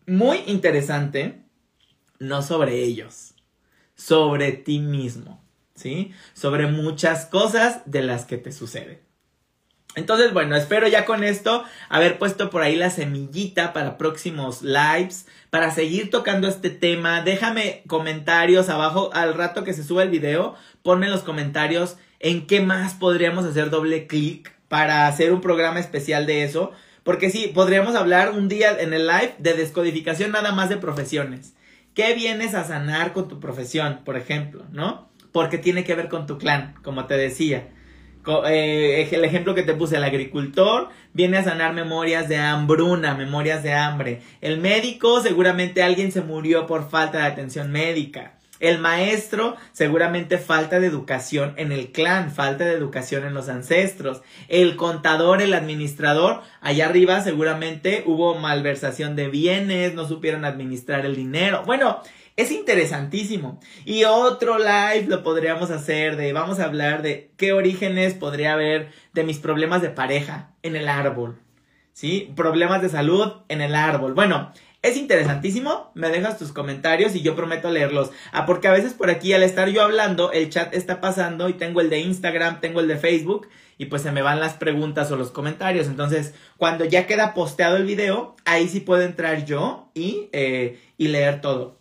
muy 0.09 0.43
interesante, 0.47 1.43
no 2.19 2.43
sobre 2.43 2.83
ellos, 2.83 3.35
sobre 3.95 4.53
ti 4.53 4.81
mismo, 4.81 5.45
¿sí? 5.75 6.13
Sobre 6.35 6.67
muchas 6.67 7.27
cosas 7.27 7.83
de 7.85 8.03
las 8.03 8.25
que 8.25 8.39
te 8.39 8.51
suceden. 8.51 9.01
Entonces, 9.95 10.33
bueno, 10.33 10.55
espero 10.55 10.87
ya 10.87 11.05
con 11.05 11.25
esto 11.25 11.65
haber 11.89 12.19
puesto 12.19 12.51
por 12.51 12.63
ahí 12.63 12.77
la 12.77 12.91
semillita 12.91 13.73
para 13.73 13.99
próximos 13.99 14.63
lives, 14.63 15.27
para 15.51 15.71
seguir 15.73 16.11
tocando 16.11 16.47
este 16.47 16.71
tema. 16.71 17.23
Déjame 17.23 17.83
comentarios 17.87 18.69
abajo 18.69 19.11
al 19.13 19.35
rato 19.35 19.65
que 19.65 19.75
se 19.75 19.83
suba 19.83 20.05
el 20.05 20.11
video. 20.11 20.55
Ponme 20.83 21.07
en 21.07 21.13
los 21.13 21.23
comentarios 21.23 21.97
en 22.21 22.47
qué 22.47 22.61
más 22.61 22.95
podríamos 22.95 23.45
hacer 23.45 23.71
doble 23.71 24.07
clic 24.07 24.53
para 24.69 25.07
hacer 25.07 25.33
un 25.33 25.41
programa 25.41 25.81
especial 25.81 26.27
de 26.27 26.45
eso. 26.45 26.73
Porque 27.09 27.31
sí, 27.31 27.51
podríamos 27.55 27.95
hablar 27.95 28.33
un 28.33 28.51
día 28.51 28.79
en 28.79 28.93
el 28.93 29.07
live 29.07 29.35
de 29.39 29.55
descodificación 29.55 30.31
nada 30.31 30.53
más 30.53 30.69
de 30.69 30.77
profesiones. 30.77 31.55
¿Qué 31.95 32.13
vienes 32.13 32.53
a 32.53 32.65
sanar 32.65 33.15
con 33.15 33.29
tu 33.29 33.41
profesión, 33.41 34.01
por 34.05 34.19
ejemplo, 34.19 34.67
no? 34.73 35.09
Porque 35.33 35.57
tiene 35.57 35.85
que 35.85 35.95
ver 35.95 36.11
con 36.11 36.27
tu 36.27 36.37
clan, 36.37 36.75
como 36.83 37.07
te 37.07 37.17
decía. 37.17 37.71
Eh, 38.51 39.09
el 39.11 39.25
ejemplo 39.25 39.55
que 39.55 39.63
te 39.63 39.73
puse, 39.73 39.97
el 39.97 40.05
agricultor 40.05 40.91
viene 41.15 41.39
a 41.39 41.45
sanar 41.45 41.73
memorias 41.73 42.29
de 42.29 42.37
hambruna, 42.37 43.15
memorias 43.15 43.63
de 43.63 43.73
hambre. 43.73 44.21
El 44.43 44.61
médico, 44.61 45.23
seguramente 45.23 45.83
alguien 45.83 46.13
se 46.13 46.21
murió 46.21 46.67
por 46.67 46.91
falta 46.91 47.21
de 47.21 47.25
atención 47.25 47.73
médica. 47.73 48.38
El 48.61 48.79
maestro, 48.79 49.57
seguramente 49.73 50.39
falta 50.39 50.81
de 50.81 50.87
educación 50.87 51.55
en 51.57 51.73
el 51.73 51.93
clan, 51.93 52.31
falta 52.31 52.65
de 52.65 52.73
educación 52.73 53.25
en 53.25 53.35
los 53.35 53.49
ancestros. 53.49 54.23
El 54.49 54.77
contador, 54.77 55.43
el 55.43 55.55
administrador, 55.55 56.43
allá 56.61 56.87
arriba 56.87 57.21
seguramente 57.21 58.03
hubo 58.07 58.35
malversación 58.35 59.17
de 59.17 59.29
bienes, 59.29 59.95
no 59.95 60.07
supieron 60.07 60.45
administrar 60.45 61.07
el 61.07 61.15
dinero. 61.15 61.63
Bueno, 61.67 62.01
es 62.39 62.53
interesantísimo. 62.53 63.59
Y 63.85 64.05
otro 64.05 64.59
live 64.59 65.07
lo 65.09 65.25
podríamos 65.25 65.73
hacer 65.73 66.17
de, 66.17 66.33
vamos 66.33 66.61
a 66.61 66.67
hablar 66.67 67.03
de 67.03 67.33
qué 67.37 67.53
orígenes 67.53 68.15
podría 68.15 68.53
haber 68.53 68.93
de 69.13 69.25
mis 69.25 69.39
problemas 69.39 69.83
de 69.83 69.91
pareja 69.91 70.53
en 70.63 70.77
el 70.77 70.89
árbol. 70.89 71.41
¿Sí? 71.93 72.33
Problemas 72.37 72.81
de 72.81 72.91
salud 72.91 73.33
en 73.49 73.61
el 73.61 73.75
árbol. 73.75 74.15
Bueno, 74.15 74.53
es 74.83 74.97
interesantísimo. 74.97 75.91
Me 75.95 76.11
dejas 76.11 76.39
tus 76.39 76.53
comentarios 76.53 77.15
y 77.15 77.23
yo 77.23 77.35
prometo 77.35 77.71
leerlos. 77.71 78.11
Ah, 78.33 78.47
porque 78.47 78.69
a 78.69 78.73
veces 78.73 78.95
por 78.95 79.11
aquí 79.11 79.33
al 79.33 79.43
estar 79.43 79.69
yo 79.69 79.83
hablando, 79.83 80.33
el 80.33 80.51
chat 80.51 80.75
está 80.75 81.01
pasando 81.01 81.49
y 81.49 81.55
tengo 81.55 81.81
el 81.81 81.91
de 81.91 82.01
Instagram, 82.01 82.61
tengo 82.61 82.81
el 82.81 82.89
de 82.89 82.97
Facebook 82.97 83.49
y 83.77 83.87
pues 83.87 84.03
se 84.03 84.13
me 84.13 84.23
van 84.23 84.41
las 84.41 84.55
preguntas 84.55 85.11
o 85.11 85.17
los 85.17 85.31
comentarios. 85.31 85.87
Entonces, 85.87 86.35
cuando 86.57 86.85
ya 86.85 87.07
queda 87.07 87.35
posteado 87.35 87.77
el 87.77 87.85
video, 87.85 88.37
ahí 88.45 88.69
sí 88.69 88.81
puedo 88.81 89.03
entrar 89.03 89.45
yo 89.45 89.91
y, 89.95 90.29
eh, 90.33 90.81
y 90.97 91.09
leer 91.09 91.41
todo. 91.41 91.79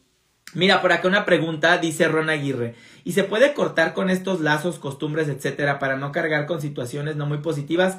Mira, 0.54 0.82
por 0.82 0.92
acá 0.92 1.08
una 1.08 1.26
pregunta, 1.26 1.78
dice 1.78 2.08
Ron 2.08 2.30
Aguirre. 2.30 2.76
¿Y 3.04 3.14
se 3.14 3.24
puede 3.24 3.54
cortar 3.54 3.94
con 3.94 4.10
estos 4.10 4.42
lazos, 4.42 4.80
costumbres, 4.80 5.28
etcétera, 5.28 5.80
para 5.80 5.98
no 5.98 6.12
cargar 6.12 6.46
con 6.46 6.62
situaciones 6.62 7.16
no 7.16 7.26
muy 7.26 7.40
positivas? 7.40 7.98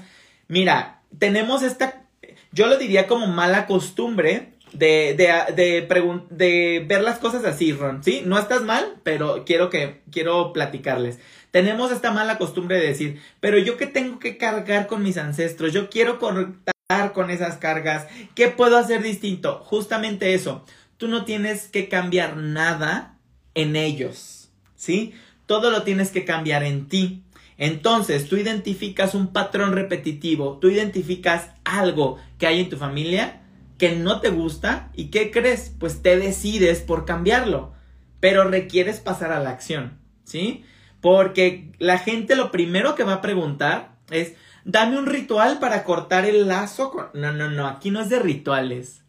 Mira, 0.48 1.02
tenemos 1.18 1.62
esta, 1.62 2.06
yo 2.52 2.66
lo 2.66 2.78
diría 2.78 3.06
como 3.06 3.26
mala 3.26 3.66
costumbre 3.66 4.54
de, 4.72 5.14
de, 5.16 5.54
de, 5.54 6.26
de 6.30 6.84
ver 6.86 7.02
las 7.02 7.18
cosas 7.18 7.44
así, 7.44 7.72
Ron, 7.72 8.02
¿sí? 8.02 8.22
No 8.24 8.38
estás 8.38 8.62
mal, 8.62 8.96
pero 9.02 9.44
quiero 9.44 9.70
que, 9.70 10.00
quiero 10.10 10.52
platicarles. 10.52 11.18
Tenemos 11.50 11.92
esta 11.92 12.12
mala 12.12 12.38
costumbre 12.38 12.78
de 12.78 12.88
decir, 12.88 13.20
pero 13.40 13.58
yo 13.58 13.76
qué 13.76 13.86
tengo 13.86 14.18
que 14.18 14.36
cargar 14.36 14.86
con 14.86 15.02
mis 15.02 15.16
ancestros, 15.16 15.72
yo 15.72 15.88
quiero 15.88 16.18
cortar 16.18 17.12
con 17.12 17.30
esas 17.30 17.56
cargas, 17.56 18.06
¿qué 18.34 18.48
puedo 18.48 18.76
hacer 18.76 19.02
distinto? 19.02 19.60
Justamente 19.64 20.34
eso 20.34 20.64
tú 20.98 21.08
no 21.08 21.24
tienes 21.24 21.68
que 21.68 21.88
cambiar 21.88 22.36
nada 22.36 23.16
en 23.54 23.76
ellos, 23.76 24.50
¿sí? 24.76 25.14
Todo 25.46 25.70
lo 25.70 25.84
tienes 25.84 26.10
que 26.10 26.24
cambiar 26.24 26.62
en 26.64 26.88
ti. 26.88 27.22
Entonces, 27.56 28.28
tú 28.28 28.36
identificas 28.36 29.14
un 29.14 29.32
patrón 29.32 29.72
repetitivo, 29.72 30.58
tú 30.58 30.68
identificas 30.68 31.50
algo 31.64 32.18
que 32.38 32.46
hay 32.46 32.60
en 32.60 32.68
tu 32.68 32.76
familia 32.76 33.42
que 33.78 33.96
no 33.96 34.20
te 34.20 34.30
gusta 34.30 34.90
y 34.94 35.06
¿qué 35.06 35.30
crees? 35.30 35.72
Pues 35.78 36.02
te 36.02 36.18
decides 36.18 36.80
por 36.80 37.04
cambiarlo, 37.04 37.72
pero 38.20 38.44
requieres 38.44 39.00
pasar 39.00 39.32
a 39.32 39.40
la 39.40 39.50
acción, 39.50 39.98
¿sí? 40.24 40.64
Porque 41.00 41.72
la 41.78 41.98
gente 41.98 42.36
lo 42.36 42.50
primero 42.50 42.94
que 42.94 43.04
va 43.04 43.14
a 43.14 43.20
preguntar 43.22 43.96
es, 44.10 44.34
dame 44.64 44.98
un 44.98 45.06
ritual 45.06 45.60
para 45.60 45.84
cortar 45.84 46.24
el 46.24 46.48
lazo 46.48 46.90
con... 46.90 47.06
No, 47.14 47.32
no, 47.32 47.48
no, 47.48 47.66
aquí 47.66 47.90
no 47.90 48.00
es 48.00 48.08
de 48.08 48.18
rituales. 48.18 49.02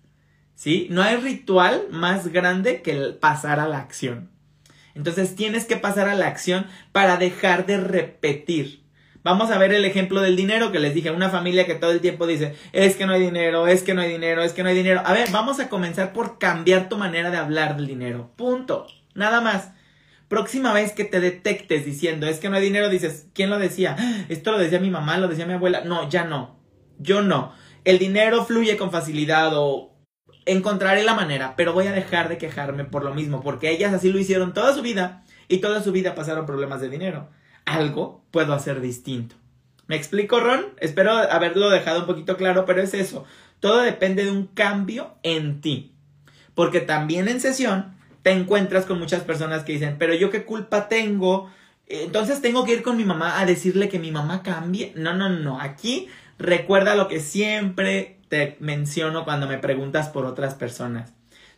¿sí? 0.59 0.87
No 0.89 1.01
hay 1.01 1.15
ritual 1.15 1.87
más 1.89 2.27
grande 2.27 2.81
que 2.81 2.91
el 2.91 3.15
pasar 3.15 3.61
a 3.61 3.67
la 3.69 3.77
acción. 3.77 4.29
Entonces 4.93 5.33
tienes 5.37 5.63
que 5.63 5.77
pasar 5.77 6.09
a 6.09 6.15
la 6.15 6.27
acción 6.27 6.67
para 6.91 7.15
dejar 7.15 7.65
de 7.65 7.77
repetir. 7.77 8.83
Vamos 9.23 9.51
a 9.51 9.57
ver 9.57 9.73
el 9.73 9.83
ejemplo 9.85 10.21
del 10.21 10.35
dinero 10.35 10.71
que 10.71 10.79
les 10.79 10.93
dije, 10.93 11.11
una 11.11 11.29
familia 11.29 11.65
que 11.65 11.75
todo 11.75 11.91
el 11.91 11.99
tiempo 11.99 12.25
dice, 12.25 12.55
es 12.71 12.95
que 12.95 13.05
no 13.05 13.13
hay 13.13 13.21
dinero, 13.21 13.67
es 13.67 13.83
que 13.83 13.93
no 13.93 14.01
hay 14.01 14.09
dinero, 14.09 14.41
es 14.41 14.53
que 14.53 14.63
no 14.63 14.69
hay 14.69 14.75
dinero. 14.75 15.01
A 15.05 15.13
ver, 15.13 15.29
vamos 15.31 15.59
a 15.59 15.67
comenzar 15.67 16.13
por 16.13 16.37
cambiar 16.39 16.87
tu 16.87 16.97
manera 16.97 17.29
de 17.29 17.37
hablar 17.37 17.75
del 17.75 17.87
dinero. 17.87 18.31
Punto. 18.35 18.87
Nada 19.15 19.41
más. 19.41 19.71
Próxima 20.29 20.73
vez 20.73 20.93
que 20.93 21.05
te 21.05 21.19
detectes 21.19 21.85
diciendo, 21.85 22.27
es 22.27 22.39
que 22.39 22.49
no 22.49 22.55
hay 22.55 22.61
dinero, 22.61 22.87
dices, 22.87 23.27
¿quién 23.33 23.49
lo 23.49 23.57
decía? 23.57 23.97
Esto 24.29 24.51
lo 24.51 24.59
decía 24.59 24.79
mi 24.79 24.91
mamá, 24.91 25.17
lo 25.17 25.27
decía 25.27 25.47
mi 25.47 25.53
abuela. 25.53 25.81
No, 25.83 26.07
ya 26.07 26.23
no. 26.23 26.59
Yo 26.99 27.21
no. 27.21 27.51
El 27.83 27.97
dinero 27.97 28.45
fluye 28.45 28.77
con 28.77 28.91
facilidad 28.91 29.51
o 29.55 29.97
encontraré 30.45 31.03
la 31.03 31.13
manera, 31.13 31.55
pero 31.55 31.73
voy 31.73 31.87
a 31.87 31.91
dejar 31.91 32.29
de 32.29 32.37
quejarme 32.37 32.85
por 32.85 33.03
lo 33.03 33.13
mismo, 33.13 33.41
porque 33.41 33.71
ellas 33.71 33.93
así 33.93 34.11
lo 34.11 34.19
hicieron 34.19 34.53
toda 34.53 34.73
su 34.73 34.81
vida 34.81 35.23
y 35.47 35.57
toda 35.57 35.81
su 35.81 35.91
vida 35.91 36.15
pasaron 36.15 36.45
problemas 36.45 36.81
de 36.81 36.89
dinero. 36.89 37.29
Algo 37.77 38.21
puedo 38.31 38.53
hacer 38.53 38.81
distinto. 38.81 39.35
¿Me 39.87 39.95
explico, 39.95 40.39
Ron? 40.39 40.67
Espero 40.79 41.11
haberlo 41.11 41.69
dejado 41.69 42.01
un 42.01 42.05
poquito 42.05 42.37
claro, 42.37 42.65
pero 42.65 42.81
es 42.81 42.93
eso. 42.93 43.25
Todo 43.59 43.81
depende 43.81 44.25
de 44.25 44.31
un 44.31 44.47
cambio 44.47 45.15
en 45.23 45.61
ti. 45.61 45.93
Porque 46.53 46.79
también 46.79 47.27
en 47.27 47.41
sesión 47.41 47.95
te 48.21 48.31
encuentras 48.31 48.85
con 48.85 48.99
muchas 48.99 49.23
personas 49.23 49.63
que 49.63 49.73
dicen, 49.73 49.95
pero 49.97 50.13
yo 50.13 50.29
qué 50.29 50.43
culpa 50.45 50.89
tengo 50.89 51.49
entonces 51.89 52.39
tengo 52.39 52.65
que 52.65 52.73
ir 52.73 52.83
con 52.83 52.97
mi 52.97 53.03
mamá 53.03 53.39
a 53.39 53.45
decirle 53.45 53.89
que 53.89 53.97
mi 53.97 54.11
mamá 54.11 54.43
cambie. 54.43 54.93
No, 54.95 55.15
no, 55.15 55.29
no. 55.29 55.59
Aquí 55.59 56.07
recuerda 56.37 56.95
lo 56.95 57.07
que 57.07 57.19
siempre 57.19 58.19
te 58.29 58.57
menciono 58.59 59.25
cuando 59.25 59.47
me 59.47 59.57
preguntas 59.57 60.07
por 60.07 60.25
otras 60.25 60.53
personas. 60.53 61.11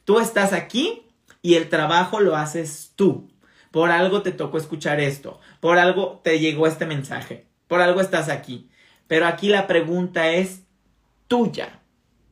Tú 0.06 0.20
estás 0.20 0.54
aquí 0.54 1.04
y 1.42 1.56
el 1.56 1.68
trabajo 1.68 2.22
lo 2.22 2.38
haces 2.38 2.94
tú. 2.96 3.30
Por 3.72 3.90
algo 3.90 4.22
te 4.22 4.32
tocó 4.32 4.58
escuchar 4.58 5.00
esto. 5.00 5.40
Por 5.60 5.80
algo 5.80 6.22
te 6.24 6.40
llegó 6.40 6.68
este 6.68 6.86
mensaje. 6.86 7.46
Por 7.68 7.82
algo 7.82 8.02
estás 8.02 8.30
aquí. 8.30 8.70
Pero 9.08 9.26
aquí 9.26 9.48
la 9.50 9.68
pregunta 9.68 10.32
es 10.32 10.64
tuya. 11.28 11.80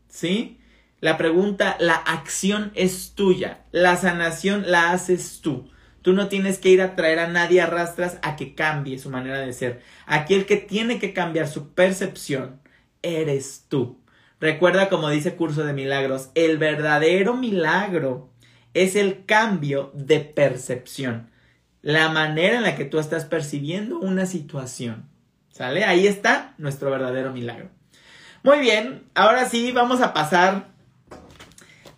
¿Sí? 0.09 0.59
La 0.99 1.17
pregunta, 1.17 1.77
la 1.79 1.95
acción 1.95 2.71
es 2.75 3.13
tuya. 3.15 3.61
La 3.71 3.95
sanación 3.95 4.69
la 4.69 4.91
haces 4.91 5.39
tú. 5.41 5.71
Tú 6.01 6.13
no 6.13 6.27
tienes 6.27 6.57
que 6.59 6.69
ir 6.69 6.81
a 6.81 6.95
traer 6.95 7.19
a 7.19 7.27
nadie 7.27 7.61
arrastras 7.61 8.19
a 8.21 8.35
que 8.35 8.55
cambie 8.55 8.99
su 8.99 9.09
manera 9.09 9.39
de 9.39 9.53
ser. 9.53 9.81
Aquí 10.05 10.33
el 10.33 10.45
que 10.45 10.57
tiene 10.57 10.99
que 10.99 11.13
cambiar 11.13 11.47
su 11.47 11.73
percepción 11.73 12.61
eres 13.01 13.65
tú. 13.69 14.01
Recuerda 14.41 14.89
como 14.89 15.09
dice 15.09 15.35
Curso 15.35 15.63
de 15.63 15.73
Milagros, 15.73 16.31
el 16.35 16.57
verdadero 16.57 17.35
milagro 17.35 18.29
es 18.73 18.95
el 18.95 19.25
cambio 19.25 19.91
de 19.93 20.19
percepción. 20.21 21.28
La 21.81 22.09
manera 22.09 22.57
en 22.57 22.63
la 22.63 22.75
que 22.75 22.85
tú 22.85 22.99
estás 22.99 23.25
percibiendo 23.25 23.99
una 23.99 24.25
situación. 24.25 25.07
¿Sale? 25.51 25.83
Ahí 25.83 26.07
está 26.07 26.53
nuestro 26.57 26.91
verdadero 26.91 27.31
milagro. 27.33 27.69
Muy 28.43 28.59
bien, 28.59 29.03
ahora 29.15 29.49
sí 29.49 29.71
vamos 29.71 30.01
a 30.01 30.13
pasar 30.13 30.67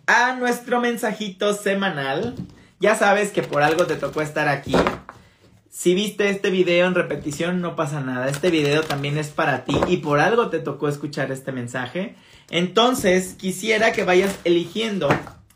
a 0.06 0.34
nuestro 0.34 0.80
mensajito 0.80 1.54
semanal. 1.54 2.34
Ya 2.80 2.96
sabes 2.96 3.30
que 3.30 3.42
por 3.42 3.62
algo 3.62 3.86
te 3.86 3.94
tocó 3.94 4.22
estar 4.22 4.48
aquí. 4.48 4.74
Si 5.70 5.94
viste 5.94 6.28
este 6.28 6.50
video 6.50 6.86
en 6.86 6.94
repetición, 6.94 7.60
no 7.60 7.76
pasa 7.76 8.00
nada. 8.00 8.28
Este 8.28 8.50
video 8.50 8.82
también 8.82 9.16
es 9.16 9.28
para 9.28 9.64
ti 9.64 9.74
y 9.88 9.98
por 9.98 10.20
algo 10.20 10.50
te 10.50 10.58
tocó 10.58 10.88
escuchar 10.88 11.32
este 11.32 11.52
mensaje. 11.52 12.16
Entonces, 12.50 13.34
quisiera 13.34 13.92
que 13.92 14.04
vayas 14.04 14.38
eligiendo 14.44 15.08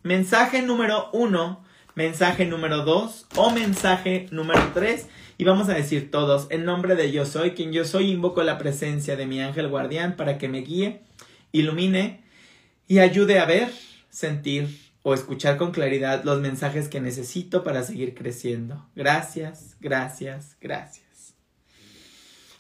mensaje 0.03 0.63
número 0.63 1.11
uno, 1.13 1.65
mensaje 1.97 2.45
número 2.45 2.85
dos 2.85 3.27
o 3.35 3.51
mensaje 3.51 4.29
número 4.31 4.71
tres. 4.73 5.09
Y 5.39 5.45
vamos 5.45 5.69
a 5.69 5.75
decir 5.75 6.11
todos, 6.11 6.47
en 6.51 6.65
nombre 6.65 6.95
de 6.95 7.11
yo 7.11 7.27
soy, 7.27 7.51
quien 7.51 7.73
yo 7.73 7.85
soy, 7.85 8.11
invoco 8.11 8.43
la 8.45 8.59
presencia 8.59 9.17
de 9.17 9.27
mi 9.27 9.41
ángel 9.41 9.69
guardián 9.69 10.15
para 10.17 10.39
que 10.39 10.49
me 10.49 10.61
guíe, 10.61 11.03
ilumine 11.53 12.23
y 12.87 13.01
ayude 13.01 13.41
a 13.41 13.45
ver, 13.45 13.71
sentir 14.09 14.69
o 15.03 15.15
escuchar 15.15 15.57
con 15.57 15.73
claridad 15.73 16.25
los 16.25 16.41
mensajes 16.41 16.89
que 16.89 17.01
necesito 17.01 17.65
para 17.65 17.83
seguir 17.83 18.15
creciendo. 18.15 18.89
Gracias, 18.95 19.77
gracias, 19.81 20.57
gracias. 20.61 21.35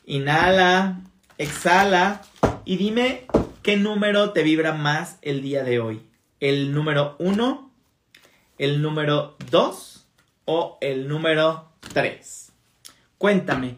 Inhala, 0.05 1.01
exhala 1.38 2.22
y 2.64 2.77
dime 2.77 3.27
qué 3.62 3.77
número 3.77 4.31
te 4.31 4.42
vibra 4.42 4.72
más 4.72 5.18
el 5.22 5.42
día 5.42 5.62
de 5.62 5.81
hoy. 5.81 6.03
¿El 6.40 6.72
número 6.72 7.16
1, 7.18 7.65
el 8.59 8.83
número 8.83 9.37
2 9.51 10.07
o 10.45 10.79
el 10.81 11.09
número 11.09 11.69
3? 11.92 12.53
Cuéntame, 13.19 13.77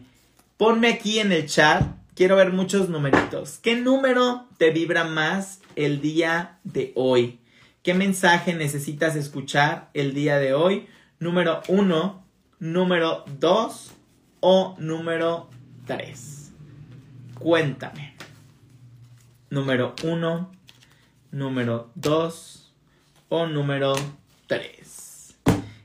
ponme 0.57 0.89
aquí 0.89 1.19
en 1.19 1.31
el 1.31 1.47
chat, 1.47 1.83
quiero 2.15 2.35
ver 2.35 2.51
muchos 2.51 2.89
numeritos. 2.89 3.59
¿Qué 3.59 3.75
número 3.75 4.45
te 4.57 4.71
vibra 4.71 5.05
más 5.05 5.61
el 5.75 6.01
día 6.01 6.59
de 6.63 6.91
hoy? 6.95 7.39
¿Qué 7.83 7.93
mensaje 7.93 8.53
necesitas 8.53 9.15
escuchar 9.15 9.89
el 9.93 10.13
día 10.13 10.37
de 10.37 10.53
hoy? 10.53 10.87
Número 11.19 11.61
1, 11.69 12.23
número 12.59 13.23
2 13.39 13.91
o 14.41 14.75
número 14.77 15.49
3. 15.87 16.51
Cuéntame. 17.35 18.15
Número 19.49 19.95
1, 20.03 20.51
número 21.31 21.89
2 21.95 22.73
o 23.29 23.47
número 23.47 23.95
3. 24.49 25.37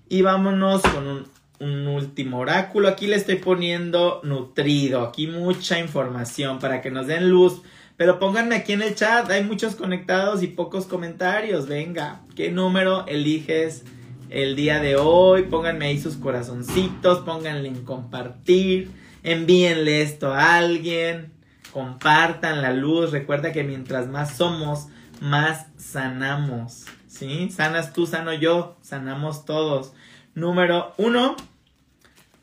Y 0.08 0.22
vámonos 0.22 0.82
con 0.82 1.06
un 1.06 1.34
un 1.64 1.86
último 1.86 2.38
oráculo. 2.38 2.88
Aquí 2.88 3.06
le 3.06 3.16
estoy 3.16 3.36
poniendo 3.36 4.20
nutrido. 4.24 5.02
Aquí 5.02 5.26
mucha 5.26 5.78
información 5.78 6.58
para 6.58 6.80
que 6.82 6.90
nos 6.90 7.06
den 7.06 7.30
luz. 7.30 7.62
Pero 7.96 8.18
pónganme 8.18 8.56
aquí 8.56 8.72
en 8.72 8.82
el 8.82 8.94
chat. 8.94 9.30
Hay 9.30 9.44
muchos 9.44 9.76
conectados 9.76 10.42
y 10.42 10.48
pocos 10.48 10.86
comentarios. 10.86 11.68
Venga, 11.68 12.22
¿qué 12.34 12.50
número 12.50 13.06
eliges 13.06 13.84
el 14.30 14.56
día 14.56 14.80
de 14.80 14.96
hoy? 14.96 15.44
Pónganme 15.44 15.86
ahí 15.86 16.00
sus 16.00 16.16
corazoncitos. 16.16 17.20
Pónganle 17.20 17.68
en 17.68 17.84
compartir. 17.84 18.90
Envíenle 19.22 20.02
esto 20.02 20.32
a 20.32 20.56
alguien. 20.56 21.32
Compartan 21.72 22.62
la 22.62 22.72
luz. 22.72 23.12
Recuerda 23.12 23.52
que 23.52 23.62
mientras 23.62 24.08
más 24.08 24.36
somos, 24.36 24.88
más 25.20 25.66
sanamos. 25.76 26.86
¿Sí? 27.14 27.48
Sanas 27.50 27.92
tú, 27.92 28.08
sano 28.08 28.32
yo. 28.32 28.76
Sanamos 28.82 29.44
todos 29.44 29.92
número 30.34 30.94
1, 30.96 31.36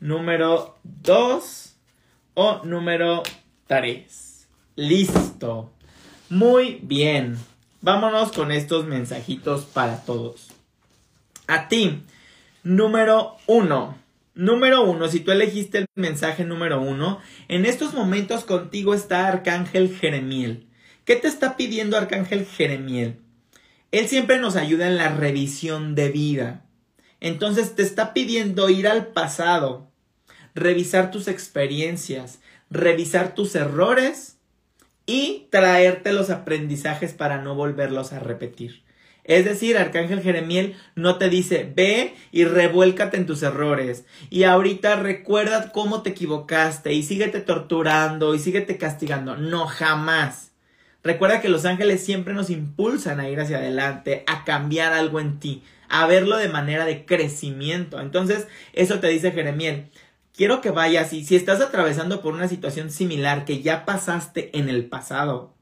número 0.00 0.78
2 0.82 1.76
o 2.32 2.64
número 2.64 3.22
3. 3.66 4.48
Listo. 4.76 5.70
Muy 6.30 6.80
bien. 6.82 7.36
Vámonos 7.82 8.32
con 8.32 8.50
estos 8.50 8.86
mensajitos 8.86 9.66
para 9.66 10.04
todos. 10.04 10.48
A 11.46 11.68
ti, 11.68 12.02
número 12.62 13.36
1. 13.46 13.98
Número 14.34 14.84
1, 14.84 15.08
si 15.08 15.20
tú 15.20 15.32
elegiste 15.32 15.76
el 15.76 15.86
mensaje 15.94 16.44
número 16.44 16.80
1, 16.80 17.20
en 17.48 17.66
estos 17.66 17.92
momentos 17.92 18.44
contigo 18.44 18.94
está 18.94 19.28
Arcángel 19.28 19.94
Jeremiel. 19.94 20.66
¿Qué 21.04 21.16
te 21.16 21.28
está 21.28 21.58
pidiendo 21.58 21.98
Arcángel 21.98 22.46
Jeremiel? 22.46 23.21
Él 23.92 24.08
siempre 24.08 24.38
nos 24.38 24.56
ayuda 24.56 24.88
en 24.88 24.96
la 24.96 25.10
revisión 25.10 25.94
de 25.94 26.08
vida. 26.08 26.64
Entonces 27.20 27.76
te 27.76 27.82
está 27.82 28.14
pidiendo 28.14 28.68
ir 28.68 28.88
al 28.88 29.08
pasado, 29.08 29.90
revisar 30.54 31.10
tus 31.10 31.28
experiencias, 31.28 32.40
revisar 32.70 33.34
tus 33.34 33.54
errores 33.54 34.38
y 35.04 35.46
traerte 35.50 36.12
los 36.12 36.30
aprendizajes 36.30 37.12
para 37.12 37.42
no 37.42 37.54
volverlos 37.54 38.12
a 38.12 38.18
repetir. 38.18 38.82
Es 39.24 39.44
decir, 39.44 39.76
Arcángel 39.76 40.22
Jeremiel 40.22 40.74
no 40.96 41.18
te 41.18 41.28
dice, 41.28 41.70
ve 41.76 42.14
y 42.32 42.44
revuélcate 42.44 43.18
en 43.18 43.26
tus 43.26 43.42
errores. 43.42 44.04
Y 44.30 44.44
ahorita 44.44 44.96
recuerda 44.96 45.70
cómo 45.70 46.02
te 46.02 46.10
equivocaste 46.10 46.92
y 46.92 47.02
síguete 47.02 47.40
torturando 47.40 48.34
y 48.34 48.38
síguete 48.38 48.78
castigando. 48.78 49.36
No, 49.36 49.66
jamás. 49.66 50.51
Recuerda 51.04 51.40
que 51.40 51.48
los 51.48 51.64
ángeles 51.64 52.04
siempre 52.04 52.34
nos 52.34 52.50
impulsan 52.50 53.18
a 53.18 53.28
ir 53.28 53.40
hacia 53.40 53.58
adelante, 53.58 54.24
a 54.26 54.44
cambiar 54.44 54.92
algo 54.92 55.18
en 55.20 55.40
ti, 55.40 55.62
a 55.88 56.06
verlo 56.06 56.36
de 56.36 56.48
manera 56.48 56.84
de 56.84 57.04
crecimiento. 57.04 58.00
Entonces, 58.00 58.46
eso 58.72 59.00
te 59.00 59.08
dice 59.08 59.32
Jeremiel. 59.32 59.90
Quiero 60.34 60.60
que 60.60 60.70
vayas 60.70 61.12
y 61.12 61.24
si 61.24 61.36
estás 61.36 61.60
atravesando 61.60 62.22
por 62.22 62.34
una 62.34 62.48
situación 62.48 62.90
similar 62.90 63.44
que 63.44 63.60
ya 63.60 63.84
pasaste 63.84 64.56
en 64.56 64.68
el 64.68 64.86
pasado, 64.86 65.54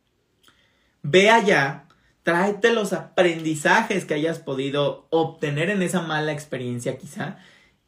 ve 1.03 1.31
allá, 1.31 1.87
tráete 2.23 2.73
los 2.73 2.93
aprendizajes 2.93 4.05
que 4.05 4.15
hayas 4.15 4.39
podido 4.39 5.09
obtener 5.11 5.71
en 5.71 5.83
esa 5.83 6.03
mala 6.03 6.33
experiencia 6.33 6.99
quizá 6.99 7.39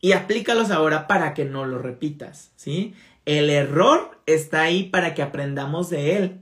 y 0.00 0.12
aplícalos 0.12 0.72
ahora 0.72 1.06
para 1.06 1.34
que 1.34 1.44
no 1.44 1.64
lo 1.64 1.78
repitas, 1.78 2.50
¿sí? 2.56 2.94
El 3.24 3.50
error 3.50 4.20
está 4.26 4.62
ahí 4.62 4.84
para 4.84 5.14
que 5.14 5.22
aprendamos 5.22 5.90
de 5.90 6.16
él. 6.16 6.41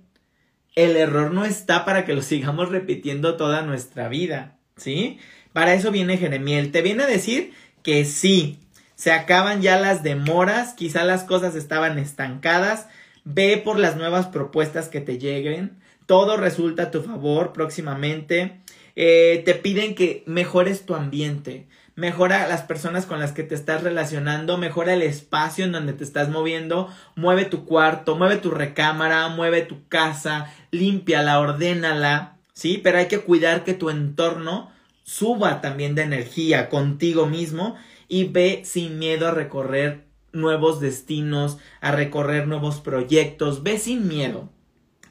El 0.74 0.96
error 0.96 1.32
no 1.32 1.44
está 1.44 1.84
para 1.84 2.04
que 2.04 2.14
lo 2.14 2.22
sigamos 2.22 2.68
repitiendo 2.68 3.36
toda 3.36 3.62
nuestra 3.62 4.08
vida, 4.08 4.56
¿sí? 4.76 5.18
Para 5.52 5.74
eso 5.74 5.90
viene 5.90 6.16
Jeremiel. 6.16 6.70
Te 6.70 6.82
viene 6.82 7.02
a 7.02 7.08
decir 7.08 7.52
que 7.82 8.04
sí, 8.04 8.58
se 8.94 9.12
acaban 9.12 9.62
ya 9.62 9.80
las 9.80 10.02
demoras, 10.02 10.74
quizá 10.74 11.04
las 11.04 11.24
cosas 11.24 11.54
estaban 11.54 11.98
estancadas. 11.98 12.86
Ve 13.24 13.56
por 13.56 13.78
las 13.78 13.96
nuevas 13.96 14.26
propuestas 14.26 14.88
que 14.88 15.00
te 15.00 15.18
lleguen. 15.18 15.78
Todo 16.04 16.36
resulta 16.36 16.84
a 16.84 16.90
tu 16.90 17.02
favor 17.02 17.54
próximamente. 17.54 18.60
Eh, 18.96 19.42
te 19.46 19.54
piden 19.54 19.94
que 19.94 20.22
mejores 20.26 20.84
tu 20.84 20.94
ambiente. 20.94 21.66
Mejora 22.00 22.48
las 22.48 22.62
personas 22.62 23.04
con 23.04 23.20
las 23.20 23.32
que 23.32 23.42
te 23.42 23.54
estás 23.54 23.82
relacionando, 23.82 24.56
mejora 24.56 24.94
el 24.94 25.02
espacio 25.02 25.66
en 25.66 25.72
donde 25.72 25.92
te 25.92 26.02
estás 26.02 26.30
moviendo, 26.30 26.88
mueve 27.14 27.44
tu 27.44 27.66
cuarto, 27.66 28.16
mueve 28.16 28.38
tu 28.38 28.50
recámara, 28.50 29.28
mueve 29.28 29.60
tu 29.60 29.86
casa, 29.86 30.50
límpiala, 30.70 31.38
ordénala, 31.38 32.38
¿sí? 32.54 32.80
Pero 32.82 32.96
hay 32.96 33.08
que 33.08 33.18
cuidar 33.18 33.64
que 33.64 33.74
tu 33.74 33.90
entorno 33.90 34.70
suba 35.02 35.60
también 35.60 35.94
de 35.94 36.00
energía 36.00 36.70
contigo 36.70 37.26
mismo 37.26 37.76
y 38.08 38.24
ve 38.24 38.62
sin 38.64 38.98
miedo 38.98 39.28
a 39.28 39.32
recorrer 39.32 40.06
nuevos 40.32 40.80
destinos, 40.80 41.58
a 41.82 41.92
recorrer 41.92 42.48
nuevos 42.48 42.80
proyectos, 42.80 43.62
ve 43.62 43.78
sin 43.78 44.08
miedo. 44.08 44.48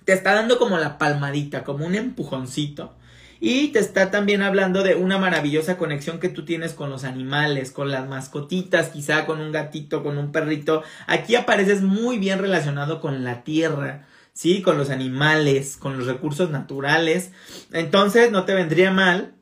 Te 0.06 0.14
está 0.14 0.34
dando 0.34 0.58
como 0.58 0.80
la 0.80 0.98
palmadita, 0.98 1.64
como 1.64 1.86
un 1.86 1.94
empujoncito. 1.94 2.96
Y 3.40 3.70
te 3.70 3.80
está 3.80 4.12
también 4.12 4.42
hablando 4.42 4.84
de 4.84 4.96
una 4.96 5.18
maravillosa 5.18 5.78
conexión 5.78 6.20
que 6.20 6.30
tú 6.30 6.44
tienes 6.44 6.74
con 6.74 6.90
los 6.90 7.06
animales, 7.06 7.72
con 7.72 7.90
las 7.90 8.08
mascotitas, 8.08 8.90
quizá 8.90 9.26
con 9.26 9.40
un 9.40 9.52
gatito, 9.52 10.04
con 10.04 10.18
un 10.18 10.32
perrito. 10.32 10.84
Aquí 11.08 11.36
apareces 11.36 11.82
muy 11.82 12.18
bien 12.18 12.40
relacionado 12.40 13.00
con 13.00 13.24
la 13.24 13.44
tierra, 13.44 14.08
¿sí? 14.34 14.62
Con 14.62 14.78
los 14.78 14.90
animales, 14.90 15.78
con 15.78 15.98
los 15.98 16.08
recursos 16.08 16.50
naturales. 16.52 17.32
Entonces 17.72 18.32
no 18.32 18.44
te 18.44 18.54
vendría 18.54 18.92
mal 18.92 19.34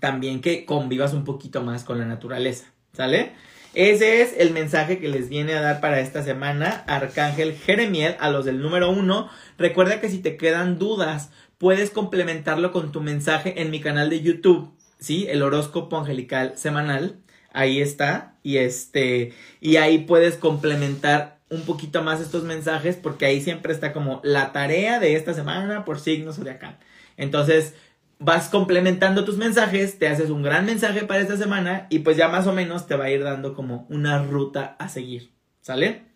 también 0.00 0.40
que 0.40 0.66
convivas 0.66 1.14
un 1.14 1.24
poquito 1.24 1.62
más 1.62 1.84
con 1.84 1.98
la 1.98 2.04
naturaleza, 2.04 2.66
¿sale? 2.92 3.32
Ese 3.72 4.20
es 4.20 4.34
el 4.36 4.52
mensaje 4.52 4.98
que 4.98 5.08
les 5.08 5.28
viene 5.28 5.54
a 5.54 5.60
dar 5.60 5.80
para 5.80 6.00
esta 6.00 6.24
semana 6.24 6.82
Arcángel 6.88 7.54
Jeremiel 7.54 8.16
a 8.18 8.28
los 8.28 8.44
del 8.44 8.60
número 8.60 8.90
uno. 8.90 9.30
Recuerda 9.58 10.00
que 10.00 10.08
si 10.08 10.18
te 10.18 10.36
quedan 10.36 10.78
dudas, 10.78 11.30
puedes 11.60 11.90
complementarlo 11.90 12.72
con 12.72 12.90
tu 12.90 13.02
mensaje 13.02 13.60
en 13.60 13.70
mi 13.70 13.80
canal 13.80 14.08
de 14.08 14.22
YouTube, 14.22 14.72
¿sí? 14.98 15.26
El 15.28 15.42
horóscopo 15.42 15.98
angelical 15.98 16.54
semanal. 16.56 17.20
Ahí 17.52 17.82
está. 17.82 18.38
Y 18.42 18.56
este, 18.56 19.34
y 19.60 19.76
ahí 19.76 19.98
puedes 19.98 20.36
complementar 20.36 21.38
un 21.50 21.60
poquito 21.62 22.02
más 22.02 22.18
estos 22.22 22.44
mensajes 22.44 22.96
porque 22.96 23.26
ahí 23.26 23.42
siempre 23.42 23.74
está 23.74 23.92
como 23.92 24.22
la 24.24 24.52
tarea 24.52 25.00
de 25.00 25.16
esta 25.16 25.34
semana 25.34 25.84
por 25.84 26.00
signo 26.00 26.32
zodiacal. 26.32 26.78
Entonces, 27.18 27.74
vas 28.18 28.48
complementando 28.48 29.26
tus 29.26 29.36
mensajes, 29.36 29.98
te 29.98 30.08
haces 30.08 30.30
un 30.30 30.42
gran 30.42 30.64
mensaje 30.64 31.02
para 31.02 31.20
esta 31.20 31.36
semana 31.36 31.88
y 31.90 31.98
pues 31.98 32.16
ya 32.16 32.28
más 32.28 32.46
o 32.46 32.54
menos 32.54 32.86
te 32.86 32.96
va 32.96 33.04
a 33.04 33.10
ir 33.10 33.22
dando 33.22 33.52
como 33.52 33.86
una 33.90 34.22
ruta 34.22 34.76
a 34.78 34.88
seguir, 34.88 35.34
¿sale? 35.60 36.06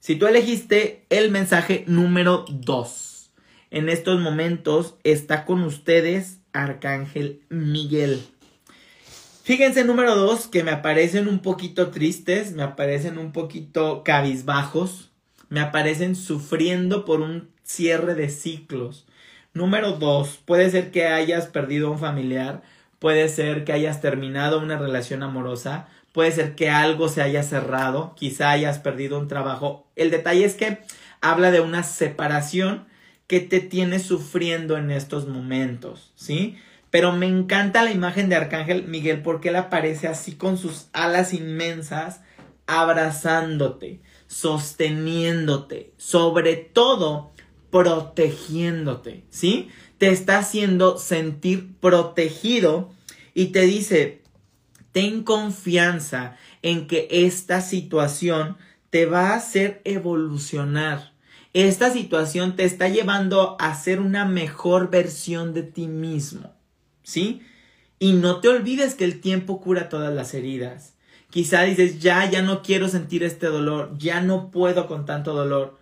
Si 0.00 0.16
tú 0.16 0.26
elegiste 0.26 1.06
el 1.08 1.30
mensaje 1.30 1.84
número 1.86 2.46
2, 2.48 3.09
en 3.70 3.88
estos 3.88 4.20
momentos 4.20 4.96
está 5.04 5.44
con 5.44 5.62
ustedes 5.62 6.38
Arcángel 6.52 7.42
Miguel. 7.48 8.22
Fíjense 9.42 9.84
número 9.84 10.16
2 10.16 10.48
que 10.48 10.64
me 10.64 10.70
aparecen 10.70 11.28
un 11.28 11.40
poquito 11.40 11.90
tristes, 11.90 12.52
me 12.52 12.62
aparecen 12.62 13.18
un 13.18 13.32
poquito 13.32 14.04
cabizbajos, 14.04 15.10
me 15.48 15.60
aparecen 15.60 16.14
sufriendo 16.14 17.04
por 17.04 17.20
un 17.20 17.48
cierre 17.64 18.14
de 18.14 18.28
ciclos 18.28 19.06
Número 19.52 19.94
dos, 19.94 20.38
puede 20.44 20.70
ser 20.70 20.92
que 20.92 21.08
hayas 21.08 21.46
perdido 21.46 21.90
un 21.90 21.98
familiar, 21.98 22.62
puede 23.00 23.28
ser 23.28 23.64
que 23.64 23.72
hayas 23.72 24.00
terminado 24.00 24.60
una 24.60 24.78
relación 24.78 25.24
amorosa, 25.24 25.88
puede 26.12 26.30
ser 26.30 26.54
que 26.54 26.70
algo 26.70 27.08
se 27.08 27.20
haya 27.20 27.42
cerrado, 27.42 28.14
quizá 28.14 28.50
hayas 28.50 28.78
perdido 28.78 29.18
un 29.18 29.26
trabajo. 29.26 29.88
El 29.96 30.12
detalle 30.12 30.44
es 30.44 30.54
que 30.54 30.78
habla 31.20 31.50
de 31.50 31.60
una 31.60 31.82
separación 31.82 32.86
que 33.30 33.38
te 33.38 33.60
tiene 33.60 34.00
sufriendo 34.00 34.76
en 34.76 34.90
estos 34.90 35.28
momentos, 35.28 36.10
¿sí? 36.16 36.56
Pero 36.90 37.12
me 37.12 37.26
encanta 37.26 37.84
la 37.84 37.92
imagen 37.92 38.28
de 38.28 38.34
Arcángel 38.34 38.88
Miguel 38.88 39.22
porque 39.22 39.50
él 39.50 39.54
aparece 39.54 40.08
así 40.08 40.32
con 40.32 40.58
sus 40.58 40.88
alas 40.92 41.32
inmensas, 41.32 42.22
abrazándote, 42.66 44.00
sosteniéndote, 44.26 45.92
sobre 45.96 46.56
todo 46.56 47.30
protegiéndote, 47.70 49.22
¿sí? 49.30 49.68
Te 49.98 50.10
está 50.10 50.38
haciendo 50.38 50.98
sentir 50.98 51.76
protegido 51.76 52.92
y 53.32 53.52
te 53.52 53.60
dice, 53.60 54.22
ten 54.90 55.22
confianza 55.22 56.36
en 56.62 56.88
que 56.88 57.06
esta 57.08 57.60
situación 57.60 58.56
te 58.90 59.06
va 59.06 59.28
a 59.28 59.36
hacer 59.36 59.82
evolucionar. 59.84 61.09
Esta 61.52 61.90
situación 61.90 62.54
te 62.54 62.64
está 62.64 62.88
llevando 62.88 63.56
a 63.58 63.74
ser 63.74 64.00
una 64.00 64.24
mejor 64.24 64.90
versión 64.90 65.52
de 65.52 65.64
ti 65.64 65.88
mismo, 65.88 66.54
¿sí? 67.02 67.42
Y 67.98 68.12
no 68.12 68.40
te 68.40 68.48
olvides 68.48 68.94
que 68.94 69.04
el 69.04 69.20
tiempo 69.20 69.60
cura 69.60 69.88
todas 69.88 70.14
las 70.14 70.32
heridas. 70.32 70.94
Quizá 71.28 71.62
dices, 71.62 72.00
ya, 72.00 72.28
ya 72.30 72.42
no 72.42 72.62
quiero 72.62 72.88
sentir 72.88 73.24
este 73.24 73.46
dolor, 73.46 73.96
ya 73.98 74.20
no 74.20 74.50
puedo 74.50 74.86
con 74.86 75.06
tanto 75.06 75.34
dolor. 75.34 75.78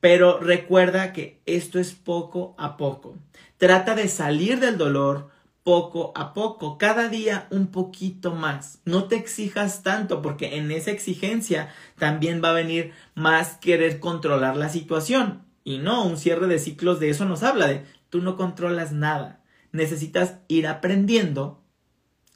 Pero 0.00 0.38
recuerda 0.38 1.12
que 1.12 1.40
esto 1.46 1.78
es 1.78 1.92
poco 1.92 2.54
a 2.58 2.76
poco. 2.76 3.16
Trata 3.56 3.94
de 3.94 4.08
salir 4.08 4.60
del 4.60 4.76
dolor 4.76 5.30
poco 5.66 6.12
a 6.14 6.32
poco, 6.32 6.78
cada 6.78 7.08
día 7.08 7.48
un 7.50 7.66
poquito 7.72 8.32
más. 8.32 8.78
No 8.84 9.08
te 9.08 9.16
exijas 9.16 9.82
tanto 9.82 10.22
porque 10.22 10.58
en 10.58 10.70
esa 10.70 10.92
exigencia 10.92 11.74
también 11.98 12.40
va 12.40 12.50
a 12.50 12.52
venir 12.52 12.92
más 13.16 13.56
querer 13.56 13.98
controlar 13.98 14.56
la 14.56 14.68
situación. 14.68 15.42
Y 15.64 15.78
no, 15.78 16.04
un 16.04 16.18
cierre 16.18 16.46
de 16.46 16.60
ciclos 16.60 17.00
de 17.00 17.10
eso 17.10 17.24
nos 17.24 17.42
habla 17.42 17.66
de 17.66 17.84
tú 18.10 18.20
no 18.20 18.36
controlas 18.36 18.92
nada. 18.92 19.42
Necesitas 19.72 20.36
ir 20.46 20.68
aprendiendo 20.68 21.64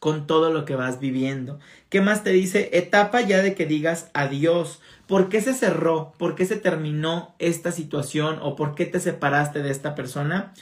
con 0.00 0.26
todo 0.26 0.52
lo 0.52 0.64
que 0.64 0.74
vas 0.74 0.98
viviendo. 0.98 1.60
¿Qué 1.88 2.00
más 2.00 2.24
te 2.24 2.30
dice? 2.30 2.70
Etapa 2.72 3.20
ya 3.20 3.42
de 3.42 3.54
que 3.54 3.64
digas 3.64 4.10
adiós. 4.12 4.80
¿Por 5.06 5.28
qué 5.28 5.40
se 5.40 5.54
cerró? 5.54 6.14
¿Por 6.18 6.34
qué 6.34 6.46
se 6.46 6.56
terminó 6.56 7.36
esta 7.38 7.70
situación? 7.70 8.40
¿O 8.42 8.56
por 8.56 8.74
qué 8.74 8.86
te 8.86 8.98
separaste 8.98 9.62
de 9.62 9.70
esta 9.70 9.94
persona? 9.94 10.52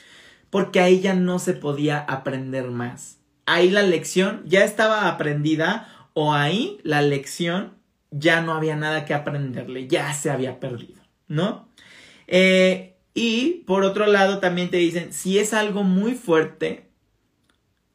Porque 0.49 0.79
ahí 0.79 0.99
ya 0.99 1.13
no 1.13 1.39
se 1.39 1.53
podía 1.53 1.99
aprender 1.99 2.69
más. 2.71 3.19
Ahí 3.45 3.69
la 3.69 3.83
lección 3.83 4.43
ya 4.45 4.63
estaba 4.63 5.07
aprendida 5.07 5.87
o 6.13 6.33
ahí 6.33 6.79
la 6.83 7.01
lección 7.01 7.73
ya 8.11 8.41
no 8.41 8.53
había 8.53 8.75
nada 8.75 9.05
que 9.05 9.13
aprenderle, 9.13 9.87
ya 9.87 10.13
se 10.13 10.29
había 10.29 10.59
perdido, 10.59 11.01
¿no? 11.27 11.69
Eh, 12.27 12.95
y 13.13 13.63
por 13.65 13.83
otro 13.83 14.05
lado 14.07 14.39
también 14.39 14.69
te 14.69 14.77
dicen, 14.77 15.13
si 15.13 15.39
es 15.39 15.53
algo 15.53 15.83
muy 15.83 16.15
fuerte, 16.15 16.89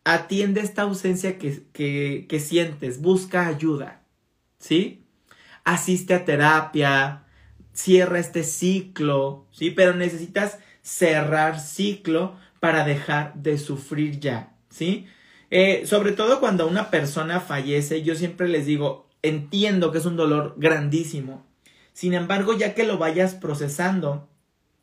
atiende 0.04 0.60
esta 0.60 0.82
ausencia 0.82 1.38
que, 1.38 1.64
que, 1.72 2.40
sientes, 2.40 3.00
busca 3.00 3.46
ayuda, 3.46 4.02
¿sí? 4.58 5.04
Asiste 5.64 6.14
a 6.14 6.24
terapia, 6.24 7.24
cierra 7.72 8.18
este 8.18 8.44
ciclo, 8.44 9.46
¿sí? 9.50 9.70
Pero 9.70 9.94
necesitas 9.94 10.58
cerrar 10.82 11.58
ciclo 11.58 12.36
para 12.64 12.86
dejar 12.86 13.34
de 13.34 13.58
sufrir 13.58 14.20
ya, 14.20 14.54
¿sí? 14.70 15.06
Eh, 15.50 15.82
sobre 15.84 16.12
todo 16.12 16.40
cuando 16.40 16.66
una 16.66 16.88
persona 16.88 17.40
fallece, 17.40 18.02
yo 18.02 18.14
siempre 18.14 18.48
les 18.48 18.64
digo, 18.64 19.06
entiendo 19.20 19.92
que 19.92 19.98
es 19.98 20.06
un 20.06 20.16
dolor 20.16 20.54
grandísimo. 20.56 21.44
Sin 21.92 22.14
embargo, 22.14 22.56
ya 22.56 22.74
que 22.74 22.84
lo 22.84 22.96
vayas 22.96 23.34
procesando, 23.34 24.30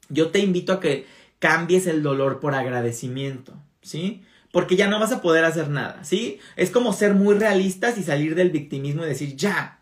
yo 0.09 0.29
te 0.29 0.37
invito 0.37 0.73
a 0.73 0.79
que 0.79 1.07
cambies 1.39 1.87
el 1.87 2.03
dolor 2.03 2.39
por 2.39 2.53
agradecimiento, 2.53 3.55
¿sí? 3.81 4.21
porque 4.51 4.75
ya 4.75 4.87
no 4.87 4.99
vas 4.99 5.11
a 5.11 5.23
poder 5.23 5.43
hacer 5.43 5.67
nada, 5.69 6.03
¿sí? 6.03 6.37
Es 6.57 6.69
como 6.69 6.93
ser 6.93 7.15
muy 7.15 7.33
realistas 7.33 7.97
y 7.97 8.03
salir 8.03 8.35
del 8.35 8.51
victimismo 8.51 9.03
y 9.03 9.07
decir, 9.07 9.35
ya, 9.35 9.79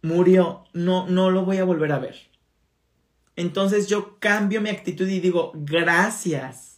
murió, 0.00 0.64
no, 0.72 1.06
no 1.08 1.30
lo 1.30 1.44
voy 1.44 1.58
a 1.58 1.64
volver 1.64 1.92
a 1.92 1.98
ver. 1.98 2.16
Entonces 3.36 3.86
yo 3.86 4.18
cambio 4.18 4.62
mi 4.62 4.70
actitud 4.70 5.06
y 5.06 5.20
digo, 5.20 5.52
gracias, 5.54 6.75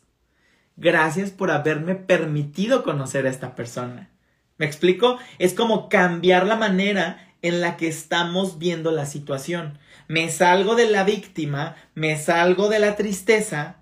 gracias 0.78 1.30
por 1.30 1.50
haberme 1.50 1.96
permitido 1.96 2.82
conocer 2.82 3.26
a 3.26 3.30
esta 3.30 3.54
persona. 3.54 4.10
¿Me 4.56 4.66
explico? 4.66 5.18
Es 5.38 5.54
como 5.54 5.88
cambiar 5.88 6.46
la 6.46 6.56
manera 6.56 7.34
en 7.42 7.60
la 7.60 7.76
que 7.76 7.88
estamos 7.88 8.58
viendo 8.58 8.90
la 8.90 9.06
situación. 9.06 9.78
Me 10.08 10.30
salgo 10.30 10.74
de 10.74 10.88
la 10.88 11.04
víctima, 11.04 11.76
me 11.94 12.16
salgo 12.16 12.68
de 12.68 12.78
la 12.78 12.96
tristeza 12.96 13.76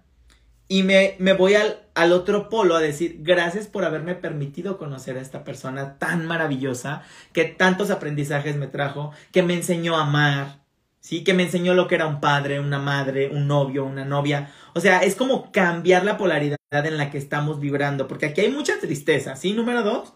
y 0.68 0.82
me, 0.82 1.14
me 1.18 1.32
voy 1.32 1.54
al, 1.54 1.86
al, 1.94 2.12
otro 2.12 2.48
polo 2.48 2.74
a 2.74 2.80
decir 2.80 3.18
gracias 3.20 3.68
por 3.68 3.84
haberme 3.84 4.16
permitido 4.16 4.78
conocer 4.78 5.16
a 5.16 5.20
esta 5.20 5.44
persona 5.44 5.98
tan 5.98 6.26
maravillosa 6.26 7.02
que 7.32 7.44
tantos 7.44 7.90
aprendizajes 7.90 8.56
me 8.56 8.66
trajo, 8.66 9.12
que 9.32 9.42
me 9.42 9.54
enseñó 9.54 9.96
a 9.96 10.02
amar, 10.02 10.64
¿sí? 11.00 11.22
Que 11.22 11.34
me 11.34 11.44
enseñó 11.44 11.74
lo 11.74 11.86
que 11.86 11.94
era 11.94 12.08
un 12.08 12.20
padre, 12.20 12.58
una 12.58 12.80
madre, 12.80 13.28
un 13.28 13.46
novio, 13.46 13.84
una 13.84 14.04
novia. 14.04 14.52
O 14.74 14.80
sea, 14.80 15.04
es 15.04 15.14
como 15.14 15.52
cambiar 15.52 16.04
la 16.04 16.18
polaridad 16.18 16.55
en 16.70 16.96
la 16.96 17.10
que 17.10 17.18
estamos 17.18 17.60
vibrando, 17.60 18.08
porque 18.08 18.26
aquí 18.26 18.40
hay 18.40 18.50
mucha 18.50 18.78
tristeza, 18.80 19.36
¿sí? 19.36 19.52
Número 19.52 19.82
dos. 19.82 20.12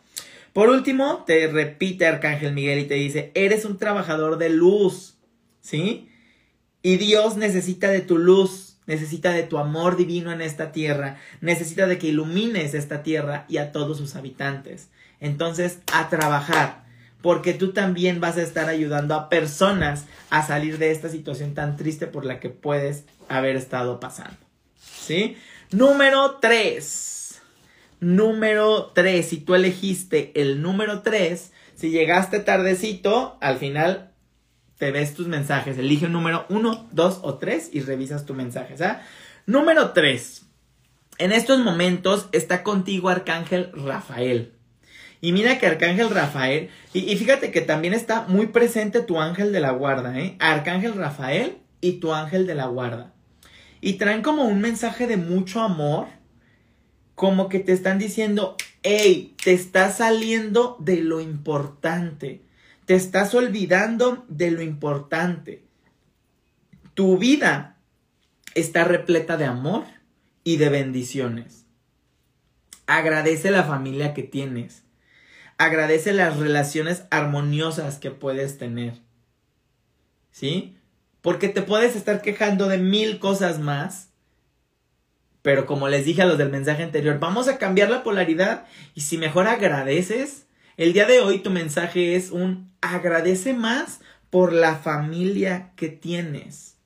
Por 0.53 0.69
último, 0.69 1.23
te 1.27 1.47
repite 1.47 2.07
Arcángel 2.07 2.53
Miguel 2.53 2.81
y 2.81 2.87
te 2.87 2.95
dice, 2.95 3.31
eres 3.35 3.65
un 3.65 3.79
trabajador 3.79 4.37
de 4.37 4.51
luz, 4.51 5.17
¿sí? 5.61 6.09
Y 6.83 6.97
Dios 6.97 7.37
necesita 7.37 7.89
de 7.89 8.01
tu 8.01 8.19
luz 8.19 8.71
necesita 8.91 9.33
de 9.33 9.45
tu 9.45 9.59
amor 9.59 9.97
divino 9.97 10.33
en 10.33 10.41
esta 10.41 10.73
tierra, 10.73 11.17
necesita 11.41 11.87
de 11.87 11.97
que 11.97 12.09
ilumines 12.09 12.75
esta 12.75 13.05
tierra 13.05 13.45
y 13.49 13.59
a 13.59 13.71
todos 13.71 13.99
sus 13.99 14.17
habitantes. 14.17 14.89
Entonces, 15.21 15.79
a 15.93 16.09
trabajar, 16.09 16.83
porque 17.23 17.55
tú 17.55 17.73
también 17.73 18.21
vas 18.21 18.37
a 18.37 18.43
estar 18.43 18.69
ayudando 18.69 19.15
a 19.15 19.29
personas 19.29 20.07
a 20.29 20.45
salir 20.45 20.79
de 20.79 20.91
esta 20.91 21.09
situación 21.09 21.55
tan 21.55 21.77
triste 21.77 22.09
por 22.09 22.25
la 22.25 22.41
que 22.41 22.51
puedes 22.51 23.05
haber 23.29 23.55
estado 23.55 24.01
pasando. 24.01 24.37
¿Sí? 24.81 25.37
Número 25.73 26.39
3. 26.41 27.41
Número 28.01 28.91
3. 28.93 29.25
Si 29.25 29.37
tú 29.39 29.55
elegiste 29.55 30.33
el 30.35 30.63
número 30.63 31.03
3, 31.03 31.53
si 31.77 31.91
llegaste 31.91 32.41
tardecito, 32.41 33.39
al 33.41 33.59
final 33.59 34.11
te 34.79 34.91
ves 34.91 35.15
tus 35.15 35.29
mensajes. 35.29 35.79
Elige 35.79 36.07
un 36.07 36.13
número 36.13 36.45
1, 36.49 36.89
2 36.91 37.21
o 37.23 37.39
3 37.39 37.71
y 37.73 37.81
revisas 37.83 38.27
tu 38.27 38.35
mensaje. 38.35 38.75
Número 39.47 39.91
3. 39.91 40.43
En 41.19 41.31
estos 41.31 41.61
momentos 41.61 42.29
está 42.33 42.65
contigo 42.65 43.09
Arcángel 43.09 43.71
Rafael. 43.73 44.55
Y 45.21 45.33
mira 45.33 45.59
que 45.59 45.67
Arcángel 45.67 46.11
Rafael, 46.11 46.71
y, 46.95 47.15
fíjate 47.15 47.53
que 47.53 47.61
también 47.61 47.95
está 47.95 48.23
muy 48.23 48.47
presente 48.47 49.03
tu 49.03 49.21
ángel 49.21 49.53
de 49.53 49.61
la 49.61 49.71
guarda, 49.71 50.19
¿eh? 50.19 50.37
Arcángel 50.41 50.95
Rafael 50.95 51.59
y 51.81 52.01
tu 52.01 52.13
ángel 52.13 52.47
de 52.47 52.55
la 52.55 52.67
guarda. 52.67 53.13
Y 53.81 53.95
traen 53.95 54.23
como 54.23 54.45
un 54.45 54.61
mensaje 54.61 55.07
de 55.07 55.17
mucho 55.17 55.61
amor, 55.61 56.09
como 57.15 57.49
que 57.49 57.61
te 57.61 57.73
están 57.73 57.99
diciendo, 57.99 58.57
hey, 58.83 59.35
te 59.43 59.53
estás 59.53 59.99
saliendo 59.99 60.77
de 60.81 61.03
lo 61.03 61.21
importante, 61.21 62.43
te 62.87 62.95
estás 62.95 63.35
olvidando 63.35 64.25
de 64.29 64.51
lo 64.51 64.63
importante. 64.63 65.65
Tu 66.95 67.19
vida 67.19 67.79
está 68.55 68.85
repleta 68.85 69.37
de 69.37 69.45
amor 69.45 69.85
y 70.45 70.57
de 70.57 70.69
bendiciones. 70.69 71.65
Agradece 72.87 73.51
la 73.51 73.65
familia 73.65 74.15
que 74.15 74.23
tienes. 74.23 74.83
Agradece 75.59 76.13
las 76.13 76.39
relaciones 76.39 77.05
armoniosas 77.11 77.99
que 77.99 78.11
puedes 78.11 78.59
tener. 78.59 79.01
¿Sí? 80.33 80.80
Porque 81.23 81.49
te 81.49 81.63
puedes 81.63 81.97
estar 81.97 82.23
quejando 82.23 82.69
de 82.69 82.79
mil 82.79 83.19
cosas 83.19 83.59
más. 83.59 84.09
Pero 85.43 85.67
como 85.67 85.89
les 85.89 86.05
dije 86.05 86.23
a 86.23 86.27
los 86.27 86.39
del 86.39 86.51
mensaje 86.51 86.83
anterior, 86.83 87.19
vamos 87.19 87.49
a 87.49 87.59
cambiar 87.59 87.91
la 87.91 88.03
polaridad. 88.03 88.67
Y 88.95 89.03
si 89.03 89.19
mejor 89.19 89.47
agradeces, 89.47 90.47
el 90.77 90.93
día 90.93 91.07
de 91.07 91.21
hoy 91.21 91.41
tu 91.41 91.51
mensaje 91.51 92.17
es 92.17 92.31
un 92.31 92.71
agradece 92.81 93.53
más 93.53 94.01
por 94.31 94.53
la 94.53 94.77
familia 94.77 95.73
que 95.77 95.89
tienes. 95.89 96.77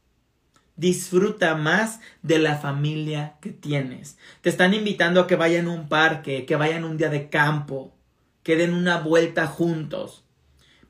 Disfruta 0.77 1.55
más 1.55 2.01
de 2.23 2.39
la 2.39 2.57
familia 2.57 3.35
que 3.41 3.51
tienes. 3.51 4.19
Te 4.41 4.51
están 4.51 4.75
invitando 4.75 5.21
a 5.21 5.27
que 5.27 5.37
vayan 5.37 5.69
a 5.69 5.73
un 5.73 5.89
parque, 5.89 6.47
que 6.47 6.57
vayan 6.57 6.85
un 6.85 6.97
día 6.97 7.11
de 7.11 7.29
campo, 7.29 7.95
que 8.43 8.57
den 8.57 8.75
una 8.75 8.99
vuelta 8.99 9.47
juntos. 9.47 10.25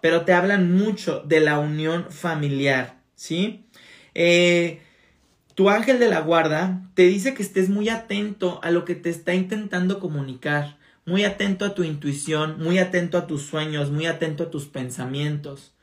Pero 0.01 0.25
te 0.25 0.33
hablan 0.33 0.75
mucho 0.75 1.21
de 1.21 1.41
la 1.41 1.59
unión 1.59 2.07
familiar, 2.11 2.94
¿sí? 3.15 3.65
Eh, 4.15 4.81
tu 5.55 5.71
ángel 5.71 5.99
de 5.99 6.09
la 6.09 6.21
guarda 6.21 6.83
te 6.95 7.03
dice 7.03 7.35
que 7.35 7.43
estés 7.43 7.69
muy 7.69 7.89
atento 7.89 8.61
a 8.63 8.71
lo 8.71 8.85
que 8.85 8.95
te 8.95 9.11
está 9.11 9.35
intentando 9.35 10.01
comunicar, 10.01 10.79
muy 11.07 11.25
atento 11.25 11.65
a 11.65 11.75
tu 11.75 11.85
intuición, 11.85 12.61
muy 12.61 12.79
atento 12.79 13.19
a 13.19 13.27
tus 13.27 13.43
sueños, 13.43 13.91
muy 13.91 14.07
atento 14.07 14.45
a 14.45 14.51
tus 14.51 14.67
pensamientos. 14.67 15.75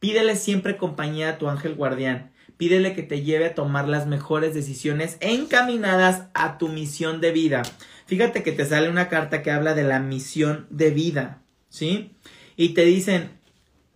Pídele 0.00 0.34
siempre 0.34 0.76
compañía 0.76 1.28
a 1.28 1.38
tu 1.38 1.48
ángel 1.48 1.74
guardián. 1.74 2.32
Pídele 2.56 2.94
que 2.94 3.02
te 3.02 3.22
lleve 3.22 3.46
a 3.46 3.54
tomar 3.54 3.88
las 3.88 4.06
mejores 4.06 4.54
decisiones 4.54 5.16
encaminadas 5.20 6.24
a 6.34 6.58
tu 6.58 6.68
misión 6.68 7.20
de 7.20 7.32
vida. 7.32 7.62
Fíjate 8.06 8.42
que 8.42 8.52
te 8.52 8.64
sale 8.66 8.88
una 8.88 9.08
carta 9.08 9.42
que 9.42 9.50
habla 9.50 9.74
de 9.74 9.84
la 9.84 10.00
misión 10.00 10.66
de 10.70 10.90
vida, 10.90 11.42
¿sí? 11.68 12.16
Y 12.56 12.70
te 12.70 12.84
dicen, 12.84 13.30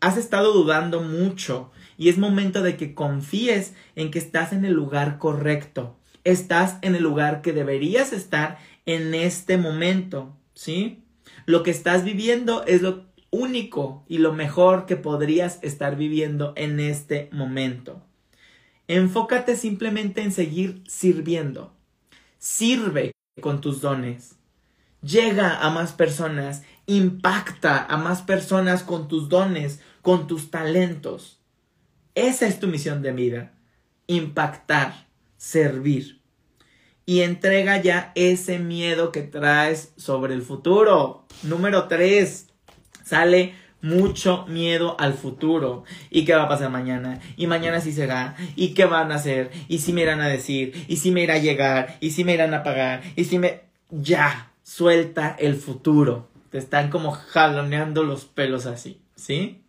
has 0.00 0.16
estado 0.16 0.52
dudando 0.52 1.00
mucho 1.00 1.72
y 1.96 2.08
es 2.08 2.18
momento 2.18 2.62
de 2.62 2.76
que 2.76 2.94
confíes 2.94 3.74
en 3.96 4.10
que 4.10 4.18
estás 4.18 4.52
en 4.52 4.64
el 4.64 4.72
lugar 4.72 5.18
correcto. 5.18 5.96
Estás 6.24 6.78
en 6.82 6.94
el 6.94 7.02
lugar 7.02 7.42
que 7.42 7.52
deberías 7.52 8.12
estar 8.12 8.58
en 8.86 9.14
este 9.14 9.56
momento, 9.56 10.36
¿sí? 10.54 11.02
Lo 11.46 11.62
que 11.62 11.70
estás 11.70 12.04
viviendo 12.04 12.64
es 12.66 12.82
lo 12.82 13.04
único 13.30 14.04
y 14.08 14.18
lo 14.18 14.32
mejor 14.32 14.86
que 14.86 14.96
podrías 14.96 15.58
estar 15.62 15.96
viviendo 15.96 16.52
en 16.56 16.80
este 16.80 17.28
momento. 17.32 18.02
Enfócate 18.88 19.56
simplemente 19.56 20.22
en 20.22 20.32
seguir 20.32 20.82
sirviendo. 20.86 21.72
Sirve 22.38 23.12
con 23.40 23.60
tus 23.60 23.80
dones. 23.80 24.36
Llega 25.02 25.60
a 25.60 25.70
más 25.70 25.92
personas. 25.92 26.62
Impacta 26.86 27.84
a 27.84 27.96
más 27.96 28.22
personas 28.22 28.82
con 28.82 29.08
tus 29.08 29.28
dones, 29.28 29.80
con 30.02 30.26
tus 30.26 30.50
talentos. 30.50 31.40
Esa 32.14 32.46
es 32.46 32.60
tu 32.60 32.68
misión 32.68 33.02
de 33.02 33.12
vida. 33.12 33.52
Impactar, 34.06 35.06
servir. 35.36 36.20
Y 37.06 37.20
entrega 37.20 37.82
ya 37.82 38.12
ese 38.14 38.58
miedo 38.58 39.12
que 39.12 39.22
traes 39.22 39.92
sobre 39.96 40.34
el 40.34 40.42
futuro. 40.42 41.26
Número 41.42 41.88
3. 41.88 42.46
Sale 43.02 43.54
mucho 43.82 44.46
miedo 44.46 44.96
al 44.98 45.14
futuro. 45.14 45.84
¿Y 46.08 46.24
qué 46.24 46.34
va 46.34 46.44
a 46.44 46.48
pasar 46.48 46.70
mañana? 46.70 47.20
¿Y 47.36 47.46
mañana 47.46 47.80
sí 47.80 47.92
será? 47.92 48.36
¿Y 48.56 48.74
qué 48.74 48.86
van 48.86 49.12
a 49.12 49.16
hacer? 49.16 49.50
¿Y 49.68 49.78
si 49.78 49.92
me 49.92 50.02
irán 50.02 50.20
a 50.20 50.28
decir? 50.28 50.86
¿Y 50.88 50.96
si 50.96 51.10
me 51.10 51.22
irá 51.22 51.34
a 51.34 51.38
llegar? 51.38 51.98
¿Y 52.00 52.12
si 52.12 52.24
me 52.24 52.32
irán 52.32 52.54
a 52.54 52.62
pagar? 52.62 53.02
¿Y 53.16 53.24
si 53.24 53.38
me... 53.38 53.62
Ya, 53.90 54.52
suelta 54.62 55.36
el 55.38 55.56
futuro. 55.56 56.28
Te 56.50 56.58
están 56.58 56.90
como 56.90 57.10
jaloneando 57.10 58.04
los 58.04 58.24
pelos 58.24 58.66
así, 58.66 59.00
¿sí? 59.16 59.63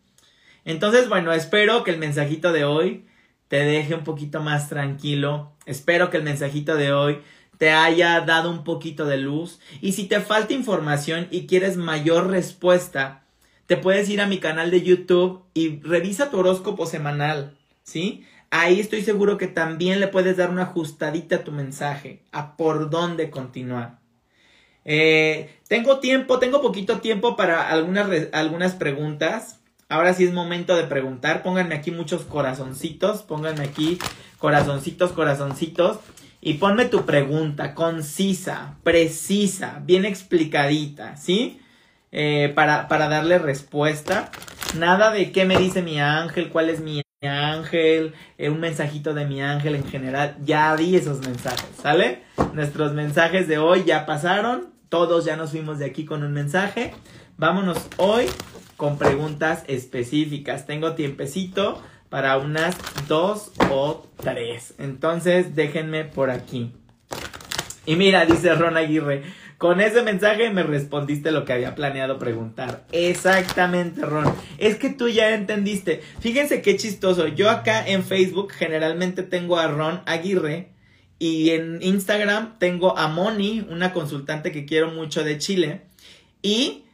Entonces, 0.66 1.08
bueno, 1.08 1.32
espero 1.32 1.84
que 1.84 1.92
el 1.92 2.00
mensajito 2.00 2.52
de 2.52 2.66
hoy 2.66 3.06
te 3.48 3.58
deje 3.58 3.96
un 3.96 4.04
poquito 4.04 4.42
más 4.42 4.68
tranquilo. 4.68 5.54
Espero 5.66 6.10
que 6.10 6.18
el 6.18 6.24
mensajito 6.24 6.76
de 6.76 6.92
hoy 6.92 7.20
te 7.58 7.72
haya 7.72 8.22
dado 8.22 8.50
un 8.50 8.64
poquito 8.64 9.06
de 9.06 9.18
luz. 9.18 9.60
Y 9.82 9.94
si 9.94 10.06
te 10.06 10.20
falta 10.20 10.54
información 10.54 11.28
y 11.32 11.48
quieres 11.48 11.78
mayor 11.78 12.30
respuesta, 12.30 13.24
te 13.68 13.78
puedes 13.78 14.10
ir 14.10 14.22
a 14.22 14.28
mi 14.28 14.40
canal 14.40 14.72
de 14.72 14.82
YouTube 14.82 15.44
y 15.54 15.80
revisa 15.82 16.30
tu 16.30 16.40
horóscopo 16.40 16.86
semanal, 16.86 17.58
¿sí? 17.84 18.26
Ahí 18.52 18.80
estoy 18.80 19.02
seguro 19.02 19.38
que 19.38 19.48
también 19.48 20.00
le 20.00 20.08
puedes 20.08 20.38
dar 20.38 20.50
una 20.50 20.64
ajustadita 20.64 21.38
a 21.38 21.44
tu 21.44 21.52
mensaje, 21.52 22.24
a 22.32 22.58
por 22.58 22.90
dónde 22.90 23.30
continuar. 23.30 24.00
Eh, 24.86 25.50
tengo 25.68 26.00
tiempo, 26.00 26.38
tengo 26.38 26.62
poquito 26.62 27.00
tiempo 27.00 27.36
para 27.36 27.70
algunas, 27.70 28.08
algunas 28.34 28.74
preguntas. 28.74 29.62
Ahora 29.88 30.14
sí 30.14 30.24
es 30.24 30.34
momento 30.34 30.76
de 30.76 30.86
preguntar. 30.86 31.44
Pónganme 31.44 31.76
aquí 31.76 31.92
muchos 31.92 32.24
corazoncitos. 32.24 33.22
Pónganme 33.22 33.64
aquí 33.64 34.00
corazoncitos, 34.40 35.12
corazoncitos. 35.12 36.00
Y 36.42 36.56
ponme 36.56 36.86
tu 36.86 37.06
pregunta 37.06 37.74
concisa, 37.74 38.76
precisa, 38.84 39.82
bien 39.84 40.06
explicadita, 40.06 41.18
¿sí? 41.18 41.60
Eh, 42.12 42.52
para, 42.54 42.88
para 42.88 43.10
darle 43.10 43.40
respuesta. 43.40 44.30
Nada 44.78 45.10
de 45.10 45.32
qué 45.32 45.46
me 45.46 45.58
dice 45.58 45.82
mi 45.82 46.00
ángel, 46.00 46.50
cuál 46.50 46.70
es 46.70 46.82
mi 46.82 47.02
ángel, 47.24 48.14
eh, 48.38 48.50
un 48.50 48.60
mensajito 48.60 49.16
de 49.16 49.26
mi 49.26 49.42
ángel 49.42 49.76
en 49.76 49.86
general. 49.86 50.38
Ya 50.44 50.76
di 50.76 50.96
esos 50.96 51.26
mensajes, 51.26 51.66
¿sale? 51.82 52.22
Nuestros 52.54 52.94
mensajes 52.94 53.48
de 53.48 53.58
hoy 53.58 53.84
ya 53.84 54.06
pasaron. 54.06 54.74
Todos 54.90 55.26
ya 55.26 55.36
nos 55.36 55.50
fuimos 55.50 55.80
de 55.80 55.86
aquí 55.86 56.06
con 56.06 56.24
un 56.24 56.32
mensaje. 56.32 56.94
Vámonos 57.38 57.88
hoy 57.98 58.28
con 58.78 58.98
preguntas 58.98 59.64
específicas. 59.68 60.66
Tengo 60.66 60.94
tiempecito 60.94 61.82
para 62.10 62.38
unas 62.38 62.76
dos 63.08 63.52
o 63.70 64.08
tres. 64.22 64.74
Entonces 64.78 65.56
déjenme 65.56 66.06
por 66.06 66.30
aquí. 66.30 66.72
Y 67.86 67.96
mira, 67.96 68.26
dice 68.26 68.54
Ron 68.56 68.78
Aguirre. 68.78 69.24
Con 69.58 69.80
ese 69.80 70.02
mensaje 70.02 70.50
me 70.50 70.64
respondiste 70.64 71.32
lo 71.32 71.46
que 71.46 71.54
había 71.54 71.76
planeado 71.76 72.20
preguntar. 72.20 72.86
Exactamente, 72.92 74.02
Ron. 74.02 74.26
Es 74.58 74.76
que 74.76 74.90
tú 74.90 75.08
ya 75.08 75.34
entendiste. 75.34 76.02
Fíjense 76.20 76.62
qué 76.62 76.76
chistoso. 76.76 77.28
Yo 77.28 77.50
acá 77.50 77.88
en 77.88 78.04
Facebook 78.04 78.52
generalmente 78.52 79.24
tengo 79.24 79.58
a 79.58 79.68
Ron 79.68 80.02
Aguirre 80.06 80.70
y 81.20 81.52
en 81.52 81.82
Instagram 81.82 82.60
tengo 82.60 82.98
a 82.98 83.08
Moni, 83.08 83.66
una 83.70 83.94
consultante 83.94 84.52
que 84.52 84.66
quiero 84.66 84.92
mucho 84.92 85.24
de 85.24 85.38
Chile. 85.38 85.82
Y 86.42 86.85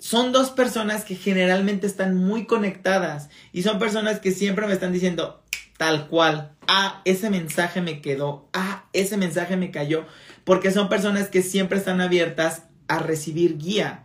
son 0.00 0.32
dos 0.32 0.50
personas 0.50 1.04
que 1.04 1.14
generalmente 1.14 1.86
están 1.86 2.16
muy 2.16 2.46
conectadas 2.46 3.28
y 3.52 3.62
son 3.62 3.78
personas 3.78 4.20
que 4.20 4.32
siempre 4.32 4.66
me 4.66 4.72
están 4.72 4.92
diciendo 4.92 5.42
tal 5.76 6.08
cual. 6.08 6.52
Ah, 6.68 7.00
ese 7.04 7.30
mensaje 7.30 7.80
me 7.80 8.00
quedó. 8.00 8.48
Ah, 8.52 8.84
ese 8.92 9.16
mensaje 9.16 9.56
me 9.56 9.70
cayó 9.70 10.06
porque 10.44 10.70
son 10.70 10.88
personas 10.88 11.28
que 11.28 11.42
siempre 11.42 11.78
están 11.78 12.00
abiertas 12.00 12.64
a 12.88 12.98
recibir 12.98 13.58
guía. 13.58 14.04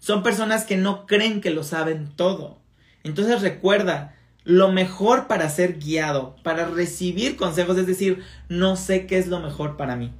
Son 0.00 0.22
personas 0.22 0.64
que 0.64 0.76
no 0.76 1.06
creen 1.06 1.40
que 1.40 1.50
lo 1.50 1.62
saben 1.62 2.10
todo. 2.14 2.60
Entonces 3.02 3.42
recuerda, 3.42 4.14
lo 4.44 4.72
mejor 4.72 5.26
para 5.26 5.48
ser 5.50 5.78
guiado, 5.78 6.36
para 6.42 6.66
recibir 6.66 7.36
consejos, 7.36 7.78
es 7.78 7.86
decir, 7.86 8.22
no 8.48 8.76
sé 8.76 9.06
qué 9.06 9.18
es 9.18 9.26
lo 9.26 9.40
mejor 9.40 9.76
para 9.76 9.96
mí. 9.96 10.12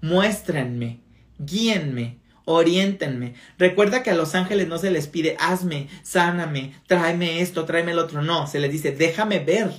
Muéstrenme, 0.00 1.00
guíenme, 1.38 2.19
oriéntenme. 2.52 3.34
Recuerda 3.58 4.02
que 4.02 4.10
a 4.10 4.14
los 4.14 4.34
ángeles 4.34 4.68
no 4.68 4.78
se 4.78 4.90
les 4.90 5.06
pide 5.06 5.36
hazme, 5.38 5.88
sáname, 6.02 6.74
tráeme 6.86 7.40
esto, 7.40 7.64
tráeme 7.64 7.92
el 7.92 7.98
otro. 7.98 8.22
No, 8.22 8.46
se 8.46 8.60
les 8.60 8.72
dice 8.72 8.92
déjame 8.92 9.38
ver 9.38 9.70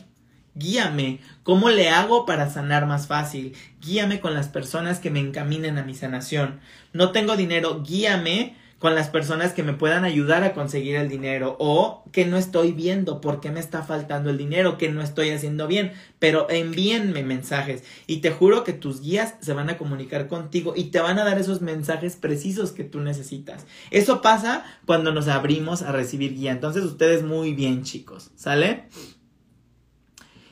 Guíame, 0.53 1.19
¿cómo 1.43 1.69
le 1.69 1.89
hago 1.89 2.25
para 2.25 2.49
sanar 2.49 2.85
más 2.85 3.07
fácil? 3.07 3.55
Guíame 3.79 4.19
con 4.19 4.33
las 4.33 4.49
personas 4.49 4.99
que 4.99 5.09
me 5.09 5.21
encaminen 5.21 5.77
a 5.77 5.83
mi 5.83 5.95
sanación. 5.95 6.59
No 6.91 7.11
tengo 7.13 7.37
dinero, 7.37 7.83
guíame 7.83 8.57
con 8.81 8.95
las 8.95 9.09
personas 9.09 9.53
que 9.53 9.61
me 9.61 9.73
puedan 9.73 10.05
ayudar 10.05 10.43
a 10.43 10.53
conseguir 10.53 10.95
el 10.95 11.07
dinero 11.07 11.55
o 11.59 12.03
que 12.11 12.25
no 12.25 12.35
estoy 12.35 12.71
viendo, 12.71 13.21
por 13.21 13.39
qué 13.39 13.51
me 13.51 13.59
está 13.59 13.83
faltando 13.83 14.31
el 14.31 14.39
dinero, 14.39 14.79
que 14.79 14.89
no 14.89 15.03
estoy 15.03 15.29
haciendo 15.29 15.67
bien, 15.67 15.93
pero 16.17 16.49
envíenme 16.49 17.21
mensajes 17.21 17.83
y 18.07 18.21
te 18.21 18.31
juro 18.31 18.63
que 18.63 18.73
tus 18.73 19.01
guías 19.01 19.35
se 19.39 19.53
van 19.53 19.69
a 19.69 19.77
comunicar 19.77 20.27
contigo 20.27 20.73
y 20.75 20.85
te 20.85 20.99
van 20.99 21.19
a 21.19 21.23
dar 21.23 21.37
esos 21.37 21.61
mensajes 21.61 22.15
precisos 22.15 22.71
que 22.71 22.83
tú 22.83 23.01
necesitas. 23.01 23.67
Eso 23.91 24.23
pasa 24.23 24.65
cuando 24.87 25.13
nos 25.13 25.27
abrimos 25.27 25.83
a 25.83 25.91
recibir 25.91 26.33
guía. 26.33 26.51
Entonces 26.51 26.83
ustedes 26.83 27.21
muy 27.21 27.53
bien 27.53 27.83
chicos, 27.83 28.31
¿sale? 28.35 28.85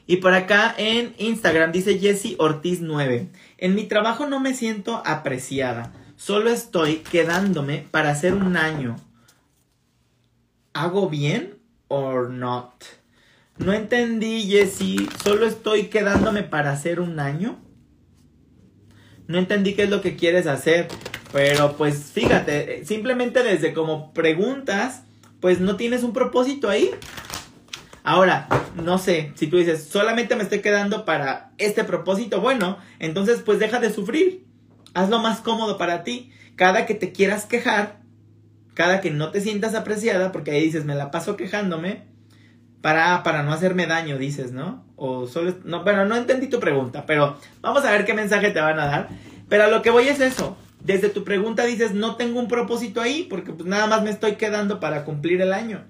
Y 0.05 0.17
por 0.17 0.35
acá 0.35 0.75
en 0.77 1.15
Instagram 1.17 1.71
dice 1.71 1.97
Jessie 1.97 2.35
Ortiz 2.37 2.79
9. 2.79 3.27
En 3.57 3.73
mi 3.73 3.85
trabajo 3.85 4.27
no 4.27 4.39
me 4.39 4.53
siento 4.53 5.01
apreciada. 5.03 5.93
Solo 6.19 6.49
estoy 6.49 6.97
quedándome 6.97 7.87
para 7.91 8.09
hacer 8.09 8.33
un 8.33 8.57
año. 8.57 8.97
¿Hago 10.73 11.09
bien 11.09 11.59
o 11.87 12.23
not? 12.23 12.73
No 13.57 13.71
entendí, 13.71 14.41
Jessie. 14.41 15.07
Solo 15.23 15.45
estoy 15.45 15.83
quedándome 15.83 16.43
para 16.43 16.73
hacer 16.73 16.99
un 16.99 17.21
año. 17.21 17.57
No 19.27 19.37
entendí 19.37 19.75
qué 19.75 19.83
es 19.83 19.89
lo 19.89 20.01
que 20.01 20.17
quieres 20.17 20.45
hacer. 20.45 20.89
Pero 21.31 21.77
pues 21.77 22.11
fíjate, 22.11 22.83
simplemente 22.83 23.41
desde 23.41 23.71
como 23.71 24.13
preguntas, 24.13 25.03
pues 25.39 25.61
no 25.61 25.77
tienes 25.77 26.03
un 26.03 26.11
propósito 26.11 26.69
ahí. 26.69 26.91
Ahora, 28.03 28.49
no 28.75 28.97
sé, 28.97 29.31
si 29.35 29.47
tú 29.47 29.55
dices, 29.55 29.85
solamente 29.85 30.35
me 30.35 30.43
estoy 30.43 30.59
quedando 30.59 31.05
para 31.05 31.53
este 31.57 31.85
propósito, 31.85 32.41
bueno, 32.41 32.77
entonces 32.99 33.41
pues 33.45 33.59
deja 33.59 33.79
de 33.79 33.89
sufrir 33.89 34.48
hazlo 34.93 35.19
más 35.19 35.41
cómodo 35.41 35.77
para 35.77 36.03
ti. 36.03 36.31
Cada 36.55 36.85
que 36.85 36.93
te 36.93 37.11
quieras 37.11 37.45
quejar, 37.45 37.99
cada 38.73 39.01
que 39.01 39.11
no 39.11 39.31
te 39.31 39.41
sientas 39.41 39.75
apreciada, 39.75 40.31
porque 40.31 40.51
ahí 40.51 40.63
dices, 40.63 40.85
me 40.85 40.95
la 40.95 41.11
paso 41.11 41.37
quejándome, 41.37 42.03
para, 42.81 43.23
para 43.23 43.43
no 43.43 43.51
hacerme 43.51 43.87
daño, 43.87 44.17
dices, 44.17 44.51
¿no? 44.51 44.85
O 44.95 45.27
solo, 45.27 45.55
no, 45.63 45.83
bueno, 45.83 46.05
no 46.05 46.15
entendí 46.15 46.47
tu 46.47 46.59
pregunta, 46.59 47.05
pero 47.05 47.37
vamos 47.61 47.83
a 47.85 47.91
ver 47.91 48.05
qué 48.05 48.13
mensaje 48.13 48.51
te 48.51 48.61
van 48.61 48.79
a 48.79 48.85
dar. 48.85 49.09
Pero 49.47 49.65
a 49.65 49.67
lo 49.67 49.81
que 49.81 49.89
voy 49.89 50.07
es 50.07 50.19
eso. 50.19 50.57
Desde 50.81 51.09
tu 51.09 51.23
pregunta 51.23 51.65
dices, 51.65 51.93
no 51.93 52.15
tengo 52.15 52.39
un 52.39 52.47
propósito 52.47 53.01
ahí, 53.01 53.27
porque 53.29 53.51
pues 53.51 53.67
nada 53.67 53.87
más 53.87 54.03
me 54.03 54.09
estoy 54.09 54.35
quedando 54.35 54.79
para 54.79 55.03
cumplir 55.03 55.41
el 55.41 55.53
año. 55.53 55.83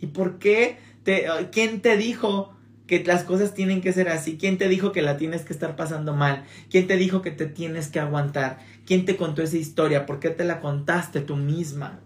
¿Y 0.00 0.06
por 0.06 0.38
qué? 0.38 0.78
Te, 1.02 1.26
¿Quién 1.52 1.80
te 1.80 1.96
dijo 1.96 2.54
que 2.90 3.04
las 3.04 3.22
cosas 3.22 3.54
tienen 3.54 3.82
que 3.82 3.92
ser 3.92 4.08
así. 4.08 4.36
¿Quién 4.36 4.58
te 4.58 4.68
dijo 4.68 4.90
que 4.90 5.00
la 5.00 5.16
tienes 5.16 5.42
que 5.42 5.52
estar 5.52 5.76
pasando 5.76 6.12
mal? 6.12 6.42
¿Quién 6.68 6.88
te 6.88 6.96
dijo 6.96 7.22
que 7.22 7.30
te 7.30 7.46
tienes 7.46 7.86
que 7.86 8.00
aguantar? 8.00 8.58
¿Quién 8.84 9.04
te 9.04 9.16
contó 9.16 9.42
esa 9.42 9.58
historia? 9.58 10.06
¿Por 10.06 10.18
qué 10.18 10.30
te 10.30 10.42
la 10.42 10.58
contaste 10.58 11.20
tú 11.20 11.36
misma? 11.36 12.00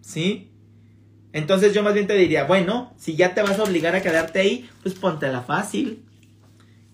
¿Sí? 0.00 0.50
Entonces 1.32 1.72
yo 1.74 1.84
más 1.84 1.94
bien 1.94 2.08
te 2.08 2.16
diría, 2.16 2.42
bueno, 2.42 2.92
si 2.98 3.14
ya 3.14 3.34
te 3.34 3.42
vas 3.42 3.60
a 3.60 3.62
obligar 3.62 3.94
a 3.94 4.02
quedarte 4.02 4.40
ahí, 4.40 4.68
pues 4.82 4.96
póntela 4.96 5.42
fácil. 5.42 6.02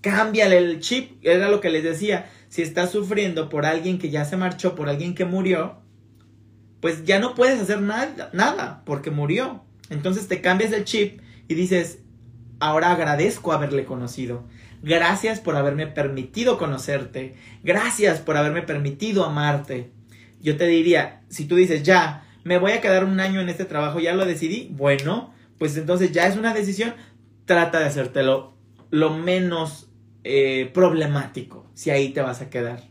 Cámbiale 0.02 0.58
el 0.58 0.80
chip, 0.80 1.12
era 1.22 1.48
lo 1.48 1.62
que 1.62 1.70
les 1.70 1.84
decía. 1.84 2.28
Si 2.50 2.60
estás 2.60 2.90
sufriendo 2.90 3.48
por 3.48 3.64
alguien 3.64 3.98
que 3.98 4.10
ya 4.10 4.26
se 4.26 4.36
marchó, 4.36 4.74
por 4.74 4.90
alguien 4.90 5.14
que 5.14 5.24
murió, 5.24 5.78
pues 6.82 7.06
ya 7.06 7.18
no 7.18 7.34
puedes 7.34 7.58
hacer 7.62 7.80
nada, 7.80 8.28
nada, 8.34 8.82
porque 8.84 9.10
murió. 9.10 9.64
Entonces 9.88 10.28
te 10.28 10.42
cambias 10.42 10.72
el 10.72 10.84
chip 10.84 11.22
y 11.48 11.54
dices, 11.54 12.00
Ahora 12.58 12.92
agradezco 12.92 13.52
haberle 13.52 13.84
conocido. 13.84 14.44
Gracias 14.82 15.40
por 15.40 15.56
haberme 15.56 15.86
permitido 15.86 16.58
conocerte. 16.58 17.34
Gracias 17.62 18.20
por 18.20 18.36
haberme 18.36 18.62
permitido 18.62 19.24
amarte. 19.24 19.90
Yo 20.40 20.56
te 20.56 20.66
diría, 20.66 21.22
si 21.28 21.46
tú 21.46 21.56
dices, 21.56 21.82
ya, 21.82 22.24
me 22.44 22.58
voy 22.58 22.72
a 22.72 22.80
quedar 22.80 23.04
un 23.04 23.18
año 23.18 23.40
en 23.40 23.48
este 23.48 23.64
trabajo, 23.64 23.98
ya 23.98 24.14
lo 24.14 24.24
decidí, 24.24 24.68
bueno, 24.70 25.34
pues 25.58 25.76
entonces 25.76 26.12
ya 26.12 26.26
es 26.26 26.36
una 26.36 26.54
decisión, 26.54 26.94
trata 27.44 27.80
de 27.80 27.86
hacértelo 27.86 28.54
lo 28.90 29.10
menos 29.10 29.90
eh, 30.22 30.70
problemático, 30.72 31.68
si 31.74 31.90
ahí 31.90 32.10
te 32.10 32.20
vas 32.20 32.42
a 32.42 32.50
quedar 32.50 32.84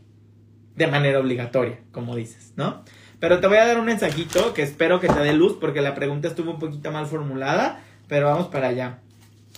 de 0.74 0.86
manera 0.88 1.20
obligatoria, 1.20 1.80
como 1.90 2.14
dices, 2.14 2.52
¿no? 2.56 2.84
Pero 3.18 3.40
te 3.40 3.46
voy 3.46 3.56
a 3.56 3.66
dar 3.66 3.78
un 3.78 3.86
mensajito 3.86 4.52
que 4.52 4.62
espero 4.62 5.00
que 5.00 5.08
te 5.08 5.20
dé 5.20 5.32
luz 5.32 5.56
porque 5.58 5.80
la 5.80 5.94
pregunta 5.94 6.28
estuvo 6.28 6.50
un 6.50 6.58
poquito 6.58 6.92
mal 6.92 7.06
formulada, 7.06 7.80
pero 8.08 8.26
vamos 8.26 8.48
para 8.48 8.68
allá. 8.68 9.00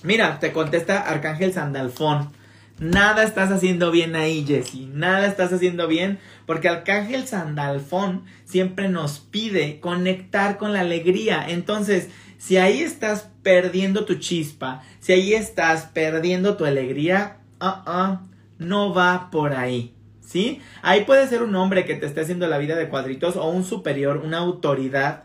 Mira, 0.03 0.39
te 0.39 0.53
contesta 0.53 1.01
Arcángel 1.01 1.53
Sandalfón. 1.53 2.31
Nada 2.79 3.25
estás 3.25 3.51
haciendo 3.51 3.91
bien 3.91 4.15
ahí, 4.15 4.45
Jesse. 4.47 4.87
Nada 4.93 5.27
estás 5.27 5.53
haciendo 5.53 5.89
bien 5.89 6.21
porque 6.47 6.69
Arcángel 6.69 7.27
Sandalfón 7.27 8.25
siempre 8.45 8.89
nos 8.89 9.19
pide 9.19 9.81
conectar 9.81 10.59
con 10.59 10.73
la 10.73 10.81
alegría. 10.81 11.45
Entonces, 11.49 12.09
si 12.39 12.57
ahí 12.57 12.81
estás 12.81 13.31
perdiendo 13.43 14.05
tu 14.05 14.15
chispa, 14.15 14.83
si 15.01 15.13
ahí 15.13 15.35
estás 15.35 15.87
perdiendo 15.87 16.57
tu 16.57 16.65
alegría, 16.65 17.39
uh 17.61 18.19
no 18.59 18.93
va 18.93 19.31
por 19.31 19.55
ahí. 19.55 19.95
¿Sí? 20.21 20.61
Ahí 20.83 21.05
puede 21.05 21.27
ser 21.27 21.43
un 21.43 21.55
hombre 21.57 21.85
que 21.85 21.95
te 21.95 22.07
esté 22.07 22.21
haciendo 22.21 22.47
la 22.49 22.59
vida 22.59 22.77
de 22.77 22.89
cuadritos 22.89 23.37
o 23.37 23.49
un 23.49 23.65
superior, 23.65 24.19
una 24.19 24.39
autoridad, 24.39 25.25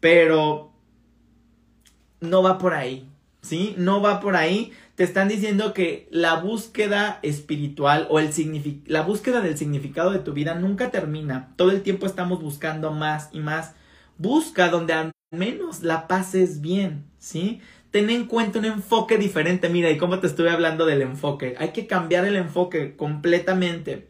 pero 0.00 0.72
no 2.20 2.42
va 2.42 2.56
por 2.56 2.72
ahí. 2.72 3.09
¿Sí? 3.42 3.74
No 3.78 4.02
va 4.02 4.20
por 4.20 4.36
ahí. 4.36 4.72
Te 4.94 5.04
están 5.04 5.28
diciendo 5.28 5.72
que 5.72 6.08
la 6.10 6.36
búsqueda 6.36 7.18
espiritual 7.22 8.06
o 8.10 8.18
el 8.18 8.30
la 8.86 9.02
búsqueda 9.02 9.40
del 9.40 9.56
significado 9.56 10.10
de 10.10 10.18
tu 10.18 10.32
vida 10.32 10.54
nunca 10.54 10.90
termina. 10.90 11.52
Todo 11.56 11.70
el 11.70 11.82
tiempo 11.82 12.06
estamos 12.06 12.42
buscando 12.42 12.90
más 12.92 13.30
y 13.32 13.40
más. 13.40 13.74
Busca 14.18 14.68
donde 14.68 14.92
al 14.92 15.12
menos 15.30 15.82
la 15.82 16.06
pases 16.06 16.60
bien, 16.60 17.06
¿sí? 17.18 17.60
Ten 17.90 18.10
en 18.10 18.26
cuenta 18.26 18.58
un 18.58 18.66
enfoque 18.66 19.16
diferente. 19.16 19.68
Mira, 19.68 19.90
y 19.90 19.98
cómo 19.98 20.20
te 20.20 20.26
estuve 20.26 20.50
hablando 20.50 20.86
del 20.86 21.02
enfoque. 21.02 21.56
Hay 21.58 21.70
que 21.70 21.86
cambiar 21.86 22.26
el 22.26 22.36
enfoque 22.36 22.94
completamente. 22.96 24.08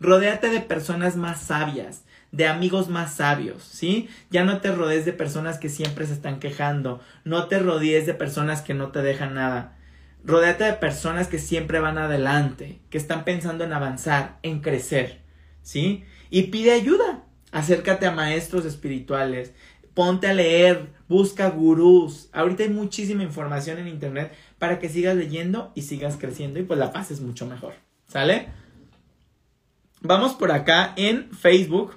Rodéate 0.00 0.48
de 0.50 0.60
personas 0.60 1.16
más 1.16 1.40
sabias 1.42 2.04
de 2.32 2.46
amigos 2.46 2.88
más 2.88 3.14
sabios, 3.14 3.62
¿sí? 3.62 4.08
Ya 4.30 4.44
no 4.44 4.60
te 4.60 4.72
rodees 4.72 5.04
de 5.04 5.12
personas 5.12 5.58
que 5.58 5.68
siempre 5.68 6.06
se 6.06 6.12
están 6.12 6.40
quejando, 6.40 7.00
no 7.24 7.46
te 7.46 7.58
rodees 7.58 8.06
de 8.06 8.14
personas 8.14 8.62
que 8.62 8.74
no 8.74 8.90
te 8.90 9.02
dejan 9.02 9.34
nada. 9.34 9.76
Rodéate 10.24 10.64
de 10.64 10.72
personas 10.74 11.28
que 11.28 11.38
siempre 11.38 11.80
van 11.80 11.96
adelante, 11.96 12.80
que 12.90 12.98
están 12.98 13.24
pensando 13.24 13.64
en 13.64 13.72
avanzar, 13.72 14.38
en 14.42 14.60
crecer, 14.60 15.20
¿sí? 15.62 16.04
Y 16.30 16.44
pide 16.44 16.72
ayuda. 16.72 17.24
Acércate 17.50 18.04
a 18.04 18.10
maestros 18.10 18.66
espirituales, 18.66 19.54
ponte 19.94 20.26
a 20.26 20.34
leer, 20.34 20.90
busca 21.08 21.48
gurús. 21.48 22.28
Ahorita 22.32 22.62
hay 22.62 22.68
muchísima 22.68 23.22
información 23.22 23.78
en 23.78 23.88
internet 23.88 24.32
para 24.58 24.78
que 24.78 24.90
sigas 24.90 25.16
leyendo 25.16 25.72
y 25.74 25.82
sigas 25.82 26.18
creciendo 26.18 26.60
y 26.60 26.64
pues 26.64 26.78
la 26.78 26.92
pases 26.92 27.20
mucho 27.20 27.46
mejor. 27.46 27.72
¿Sale? 28.06 28.48
Vamos 30.00 30.34
por 30.34 30.52
acá 30.52 30.92
en 30.96 31.30
Facebook. 31.32 31.96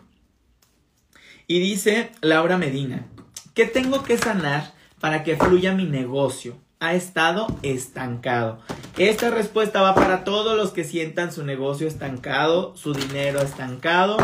Y 1.51 1.59
dice 1.59 2.11
Laura 2.21 2.57
Medina, 2.57 3.07
¿qué 3.53 3.65
tengo 3.65 4.03
que 4.03 4.17
sanar 4.17 4.71
para 5.01 5.25
que 5.25 5.35
fluya 5.35 5.73
mi 5.73 5.83
negocio? 5.83 6.55
Ha 6.79 6.93
estado 6.93 7.47
estancado. 7.61 8.61
Esta 8.97 9.31
respuesta 9.31 9.81
va 9.81 9.93
para 9.93 10.23
todos 10.23 10.55
los 10.55 10.71
que 10.71 10.85
sientan 10.85 11.33
su 11.33 11.43
negocio 11.43 11.89
estancado, 11.89 12.73
su 12.77 12.93
dinero 12.93 13.41
estancado. 13.41 14.15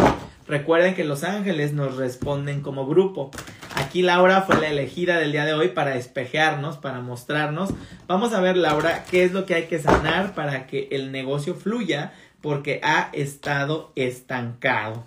Recuerden 0.48 0.96
que 0.96 1.04
los 1.04 1.26
ángeles 1.26 1.74
nos 1.74 1.98
responden 1.98 2.62
como 2.62 2.88
grupo. 2.88 3.30
Aquí 3.76 4.04
Laura 4.04 4.44
fue 4.44 4.62
la 4.62 4.70
elegida 4.70 5.18
del 5.18 5.34
día 5.34 5.44
de 5.44 5.54
hoy 5.54 5.68
para 5.68 5.98
espejearnos, 5.98 6.78
para 6.78 7.02
mostrarnos. 7.02 7.72
Vamos 8.08 8.32
a 8.32 8.40
ver, 8.40 8.56
Laura, 8.56 9.04
qué 9.04 9.26
es 9.26 9.34
lo 9.34 9.46
que 9.46 9.56
hay 9.56 9.64
que 9.64 9.80
sanar 9.80 10.34
para 10.34 10.66
que 10.66 10.88
el 10.92 11.12
negocio 11.12 11.56
fluya, 11.56 12.14
porque 12.40 12.80
ha 12.84 13.10
estado 13.12 13.92
estancado. 13.98 15.04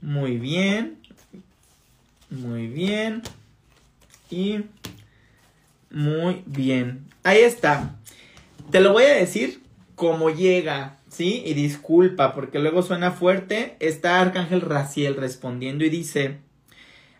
Muy 0.00 0.38
bien. 0.38 0.99
Muy 2.30 2.68
bien. 2.68 3.22
Y 4.30 4.64
muy 5.90 6.42
bien. 6.46 7.06
Ahí 7.24 7.40
está. 7.40 7.96
Te 8.70 8.80
lo 8.80 8.92
voy 8.92 9.04
a 9.04 9.14
decir 9.14 9.60
como 9.96 10.30
llega, 10.30 10.98
¿sí? 11.08 11.42
Y 11.44 11.54
disculpa, 11.54 12.32
porque 12.32 12.60
luego 12.60 12.82
suena 12.82 13.10
fuerte. 13.10 13.76
Está 13.80 14.20
Arcángel 14.20 14.60
Raciel 14.60 15.16
respondiendo 15.16 15.84
y 15.84 15.90
dice, 15.90 16.38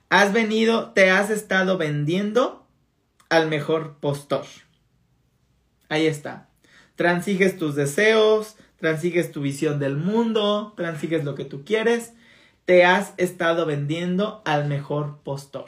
has 0.08 0.32
venido, 0.32 0.92
te 0.92 1.10
has 1.10 1.28
estado 1.30 1.76
vendiendo 1.76 2.64
al 3.28 3.48
mejor 3.48 3.96
postor. 3.98 4.46
Ahí 5.88 6.06
está. 6.06 6.48
Transiges 6.94 7.58
tus 7.58 7.74
deseos, 7.74 8.56
transiges 8.76 9.32
tu 9.32 9.40
visión 9.40 9.80
del 9.80 9.96
mundo, 9.96 10.72
transiges 10.76 11.24
lo 11.24 11.34
que 11.34 11.44
tú 11.44 11.64
quieres 11.64 12.12
te 12.70 12.84
has 12.84 13.14
estado 13.16 13.66
vendiendo 13.66 14.42
al 14.44 14.68
mejor 14.68 15.24
postor. 15.24 15.64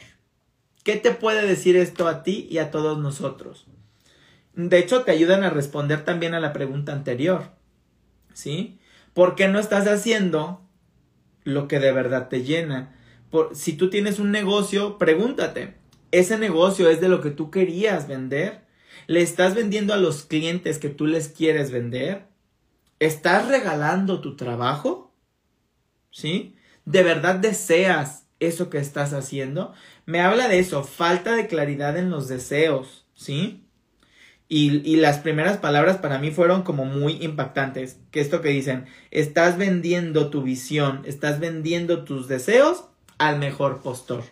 ¿Qué 0.85 0.95
te 0.95 1.11
puede 1.11 1.45
decir 1.45 1.75
esto 1.75 2.07
a 2.07 2.23
ti 2.23 2.47
y 2.49 2.59
a 2.59 2.71
todos 2.71 2.97
nosotros? 2.97 3.67
De 4.55 4.79
hecho, 4.79 5.03
te 5.03 5.11
ayudan 5.11 5.43
a 5.43 5.51
responder 5.51 6.05
también 6.05 6.33
a 6.33 6.39
la 6.39 6.53
pregunta 6.53 6.93
anterior. 6.93 7.57
¿Sí? 8.35 8.79
¿Por 9.15 9.35
qué 9.35 9.49
no 9.49 9.59
estás 9.59 9.89
haciendo 9.89 10.63
lo 11.43 11.67
que 11.67 11.81
de 11.81 11.91
verdad 11.91 12.29
te 12.29 12.45
llena? 12.45 12.95
Por, 13.33 13.57
si 13.57 13.73
tú 13.73 13.91
tienes 13.91 14.21
un 14.21 14.31
negocio, 14.31 14.97
pregúntate, 14.97 15.75
¿ese 16.13 16.39
negocio 16.39 16.89
es 16.89 17.01
de 17.01 17.09
lo 17.09 17.21
que 17.21 17.33
tú 17.33 17.51
querías 17.51 18.07
vender? 18.07 18.63
¿Le 19.09 19.23
estás 19.23 19.57
vendiendo 19.57 19.93
a 19.93 19.97
los 19.97 20.23
clientes 20.23 20.79
que 20.79 20.89
tú 20.89 21.09
les 21.09 21.27
quieres 21.27 21.73
vender? 21.73 22.29
¿Estás 23.01 23.49
regalando 23.49 24.21
tu 24.21 24.37
trabajo? 24.37 25.13
¿Sí? 26.13 26.55
¿De 26.85 27.03
verdad 27.03 27.37
deseas 27.37 28.27
eso 28.41 28.71
que 28.71 28.79
estás 28.79 29.13
haciendo? 29.13 29.73
Me 30.07 30.21
habla 30.21 30.49
de 30.49 30.59
eso, 30.59 30.85
falta 30.85 31.35
de 31.35 31.47
claridad 31.47 31.97
en 31.97 32.11
los 32.11 32.29
deseos, 32.29 33.07
¿sí? 33.15 33.65
Y, 34.49 34.83
y, 34.89 34.97
las 34.97 35.19
primeras 35.19 35.57
palabras 35.57 35.97
para 35.97 36.19
mí 36.19 36.31
fueron 36.31 36.63
como 36.63 36.85
muy 36.85 37.15
impactantes. 37.23 37.99
Que 38.11 38.21
esto 38.21 38.43
que 38.43 38.51
dicen, 38.51 38.85
estás 39.11 39.57
vendiendo 39.57 40.29
tu 40.29 40.43
visión, 40.43 41.03
estás 41.07 41.41
vendiendo 41.41 42.05
tus 42.05 42.29
deseos 42.29 42.85
al 43.17 43.39
mejor 43.39 43.81
postor. 43.81 44.25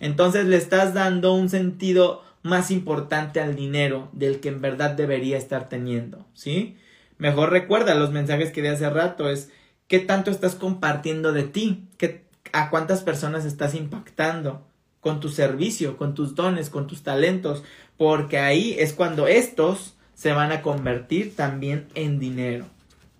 Entonces 0.00 0.46
le 0.46 0.56
estás 0.56 0.94
dando 0.94 1.32
un 1.32 1.48
sentido 1.48 2.24
más 2.42 2.70
importante 2.70 3.40
al 3.40 3.54
dinero 3.54 4.08
del 4.12 4.40
que 4.40 4.48
en 4.48 4.60
verdad 4.60 4.90
debería 4.90 5.36
estar 5.36 5.68
teniendo, 5.68 6.26
¿sí? 6.34 6.76
Mejor 7.18 7.50
recuerda 7.50 7.94
los 7.94 8.12
mensajes 8.12 8.52
que 8.52 8.62
di 8.62 8.68
hace 8.68 8.88
rato, 8.90 9.28
es 9.28 9.50
qué 9.88 9.98
tanto 9.98 10.30
estás 10.30 10.54
compartiendo 10.54 11.32
de 11.32 11.44
ti, 11.44 11.88
¿Qué, 11.96 12.24
a 12.52 12.70
cuántas 12.70 13.02
personas 13.02 13.44
estás 13.44 13.74
impactando 13.74 14.62
con 15.00 15.20
tu 15.20 15.28
servicio, 15.28 15.96
con 15.96 16.14
tus 16.14 16.34
dones, 16.34 16.70
con 16.70 16.86
tus 16.86 17.02
talentos, 17.02 17.62
porque 17.96 18.38
ahí 18.38 18.76
es 18.78 18.92
cuando 18.92 19.26
estos 19.26 19.94
se 20.14 20.32
van 20.32 20.52
a 20.52 20.62
convertir 20.62 21.34
también 21.36 21.86
en 21.94 22.18
dinero, 22.18 22.66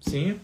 ¿sí? 0.00 0.36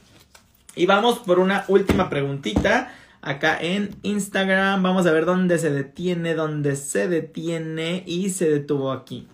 Y 0.77 0.87
vamos 0.87 1.18
por 1.20 1.39
una 1.39 1.64
última 1.68 2.09
preguntita 2.11 2.93
acá 3.22 3.59
en 3.61 3.95
Instagram. 4.03 4.83
Vamos 4.83 5.07
a 5.07 5.12
ver 5.12 5.25
dónde 5.25 5.59
se 5.59 5.70
detiene, 5.70 6.35
dónde 6.35 6.77
se 6.77 7.09
detiene 7.09 8.03
y 8.07 8.31
se 8.31 8.51
detuvo 8.51 8.93
aquí. 8.93 9.29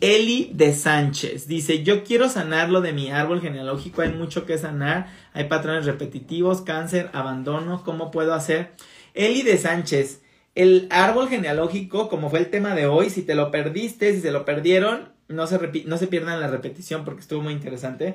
Eli 0.00 0.50
de 0.54 0.72
Sánchez 0.72 1.48
dice, 1.48 1.82
yo 1.82 2.04
quiero 2.04 2.28
sanarlo 2.28 2.80
de 2.80 2.92
mi 2.92 3.10
árbol 3.10 3.40
genealógico, 3.40 4.02
hay 4.02 4.12
mucho 4.12 4.46
que 4.46 4.58
sanar, 4.58 5.08
hay 5.32 5.44
patrones 5.44 5.86
repetitivos, 5.86 6.60
cáncer, 6.60 7.10
abandono, 7.12 7.82
¿cómo 7.84 8.10
puedo 8.10 8.34
hacer? 8.34 8.72
Eli 9.14 9.42
de 9.42 9.58
Sánchez, 9.58 10.22
el 10.54 10.86
árbol 10.90 11.28
genealógico, 11.28 12.08
como 12.08 12.30
fue 12.30 12.38
el 12.38 12.50
tema 12.50 12.74
de 12.74 12.86
hoy, 12.86 13.10
si 13.10 13.22
te 13.22 13.34
lo 13.34 13.50
perdiste, 13.50 14.12
si 14.12 14.20
se 14.20 14.30
lo 14.30 14.44
perdieron, 14.44 15.08
no 15.28 15.46
se, 15.46 15.58
no 15.86 15.98
se 15.98 16.06
pierdan 16.06 16.40
la 16.40 16.48
repetición 16.48 17.04
porque 17.04 17.22
estuvo 17.22 17.42
muy 17.42 17.52
interesante. 17.52 18.14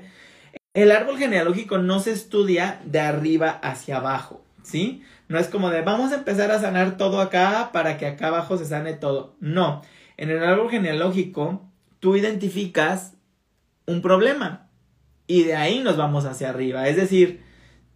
El 0.73 0.91
árbol 0.91 1.17
genealógico 1.17 1.77
no 1.77 1.99
se 1.99 2.11
estudia 2.11 2.79
de 2.85 2.99
arriba 3.01 3.59
hacia 3.61 3.97
abajo, 3.97 4.41
¿sí? 4.63 5.03
No 5.27 5.37
es 5.37 5.47
como 5.47 5.69
de 5.69 5.81
vamos 5.81 6.11
a 6.11 6.15
empezar 6.15 6.51
a 6.51 6.59
sanar 6.59 6.97
todo 6.97 7.19
acá 7.19 7.71
para 7.73 7.97
que 7.97 8.05
acá 8.05 8.27
abajo 8.27 8.57
se 8.57 8.65
sane 8.65 8.93
todo. 8.93 9.35
No, 9.39 9.81
en 10.19 10.29
el 10.31 10.43
árbol 10.43 10.69
genealógico 10.69 11.65
tú 12.01 12.17
identificas 12.17 13.15
un 13.85 14.01
problema 14.01 14.69
y 15.27 15.43
de 15.43 15.55
ahí 15.55 15.79
nos 15.79 15.95
vamos 15.95 16.25
hacia 16.25 16.49
arriba. 16.49 16.89
Es 16.89 16.97
decir, 16.97 17.41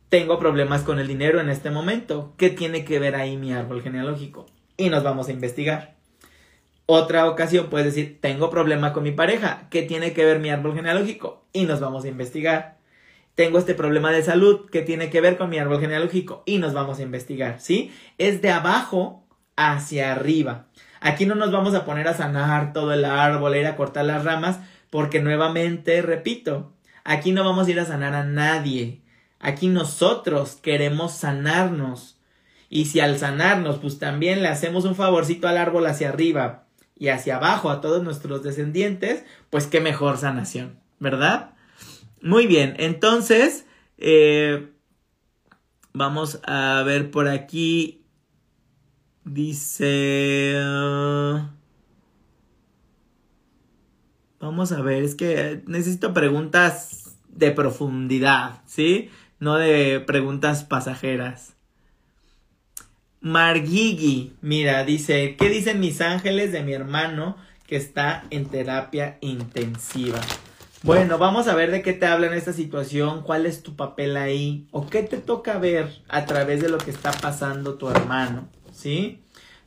tengo 0.07 0.39
problemas 0.39 0.83
con 0.83 0.99
el 0.99 1.07
dinero 1.09 1.41
en 1.41 1.49
este 1.49 1.69
momento. 1.69 2.33
¿Qué 2.37 2.49
tiene 2.49 2.85
que 2.85 2.97
ver 2.97 3.15
ahí 3.15 3.35
mi 3.35 3.51
árbol 3.51 3.81
genealógico? 3.81 4.45
Y 4.77 4.89
nos 4.89 5.03
vamos 5.03 5.27
a 5.27 5.33
investigar. 5.33 5.95
Otra 6.85 7.27
ocasión 7.27 7.67
puedes 7.69 7.87
decir, 7.87 8.19
tengo 8.21 8.49
problema 8.49 8.93
con 8.93 9.03
mi 9.03 9.11
pareja. 9.11 9.67
¿Qué 9.69 9.81
tiene 9.81 10.13
que 10.13 10.23
ver 10.23 10.39
mi 10.39 10.49
árbol 10.49 10.75
genealógico? 10.75 11.43
Y 11.51 11.65
nos 11.65 11.81
vamos 11.81 12.05
a 12.05 12.07
investigar. 12.07 12.77
Tengo 13.35 13.57
este 13.57 13.73
problema 13.73 14.13
de 14.13 14.23
salud. 14.23 14.69
¿Qué 14.71 14.81
tiene 14.81 15.09
que 15.09 15.19
ver 15.19 15.35
con 15.35 15.49
mi 15.49 15.57
árbol 15.57 15.81
genealógico? 15.81 16.43
Y 16.45 16.59
nos 16.59 16.73
vamos 16.73 16.99
a 16.99 17.03
investigar. 17.03 17.59
¿Sí? 17.59 17.91
Es 18.17 18.41
de 18.41 18.51
abajo 18.51 19.25
hacia 19.57 20.13
arriba. 20.13 20.67
Aquí 21.05 21.25
no 21.25 21.35
nos 21.35 21.51
vamos 21.51 21.75
a 21.75 21.83
poner 21.83 22.07
a 22.07 22.13
sanar 22.13 22.71
todo 22.71 22.93
el 22.93 23.03
árbol, 23.03 23.51
a 23.51 23.57
ir 23.57 23.67
a 23.67 23.75
cortar 23.75 24.05
las 24.05 24.23
ramas, 24.23 24.59
porque 24.89 25.19
nuevamente, 25.21 26.01
repito, 26.01 26.71
aquí 27.03 27.33
no 27.33 27.43
vamos 27.43 27.67
a 27.67 27.71
ir 27.71 27.79
a 27.81 27.85
sanar 27.85 28.15
a 28.15 28.23
nadie. 28.23 29.01
Aquí 29.41 29.67
nosotros 29.67 30.55
queremos 30.61 31.11
sanarnos. 31.11 32.21
Y 32.69 32.85
si 32.85 33.01
al 33.01 33.17
sanarnos, 33.19 33.79
pues 33.79 33.99
también 33.99 34.41
le 34.41 34.47
hacemos 34.47 34.85
un 34.85 34.95
favorcito 34.95 35.49
al 35.49 35.57
árbol 35.57 35.87
hacia 35.87 36.07
arriba 36.07 36.67
y 36.97 37.09
hacia 37.09 37.35
abajo 37.35 37.69
a 37.69 37.81
todos 37.81 38.01
nuestros 38.01 38.41
descendientes, 38.41 39.25
pues 39.49 39.67
qué 39.67 39.81
mejor 39.81 40.17
sanación, 40.17 40.79
¿verdad? 40.99 41.51
Muy 42.21 42.47
bien, 42.47 42.75
entonces, 42.79 43.65
eh, 43.97 44.69
vamos 45.91 46.39
a 46.45 46.81
ver 46.85 47.11
por 47.11 47.27
aquí. 47.27 48.02
Dice... 49.25 50.53
Uh, 50.55 51.39
vamos 54.39 54.71
a 54.71 54.81
ver, 54.81 55.03
es 55.03 55.15
que 55.15 55.63
necesito 55.67 56.13
preguntas 56.13 57.15
de 57.29 57.51
profundidad, 57.51 58.61
¿sí? 58.65 59.09
no 59.43 59.57
de 59.57 59.99
preguntas 59.99 60.63
pasajeras. 60.63 61.53
Margigi, 63.19 64.33
mira, 64.41 64.85
dice, 64.85 65.35
¿qué 65.37 65.49
dicen 65.49 65.81
mis 65.81 65.99
ángeles 65.99 66.53
de 66.53 66.63
mi 66.63 66.73
hermano 66.73 67.35
que 67.67 67.75
está 67.75 68.23
en 68.29 68.45
terapia 68.45 69.17
intensiva? 69.19 70.19
Bueno, 70.81 71.17
vamos 71.17 71.47
a 71.47 71.55
ver 71.55 71.71
de 71.71 71.81
qué 71.81 71.91
te 71.91 72.05
habla 72.05 72.27
en 72.27 72.33
esta 72.33 72.53
situación, 72.53 73.21
cuál 73.21 73.45
es 73.45 73.63
tu 73.63 73.75
papel 73.75 74.15
ahí, 74.15 74.67
o 74.71 74.87
qué 74.87 75.03
te 75.03 75.17
toca 75.17 75.57
ver 75.57 76.01
a 76.07 76.25
través 76.25 76.61
de 76.61 76.69
lo 76.69 76.77
que 76.77 76.91
está 76.91 77.11
pasando 77.11 77.75
tu 77.75 77.89
hermano, 77.89 78.47
¿sí? 78.73 79.21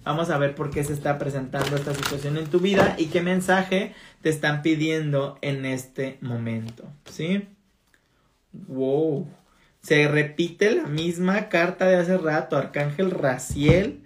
Vamos 0.05 0.31
a 0.31 0.39
ver 0.39 0.55
por 0.55 0.71
qué 0.71 0.85
se 0.85 0.93
está 0.93 1.19
presentando 1.19 1.75
esta 1.77 1.95
situación 1.95 2.37
en 2.37 2.47
tu 2.47 2.61
vida 2.61 2.95
y 2.99 3.07
qué 3.07 3.23
mensaje 3.23 3.95
te 4.23 4.29
están 4.29 4.63
pidiendo 4.63 5.39
en 5.41 5.65
este 5.65 6.19
momento, 6.21 6.85
¿sí? 7.11 7.49
Wow 8.53 9.27
se 9.87 10.09
repite 10.09 10.73
la 10.73 10.89
misma 10.89 11.49
carta 11.49 11.87
de 11.87 11.95
hace 11.95 12.19
rato, 12.19 12.57
Arcángel 12.57 13.13
Raciel, 13.13 14.01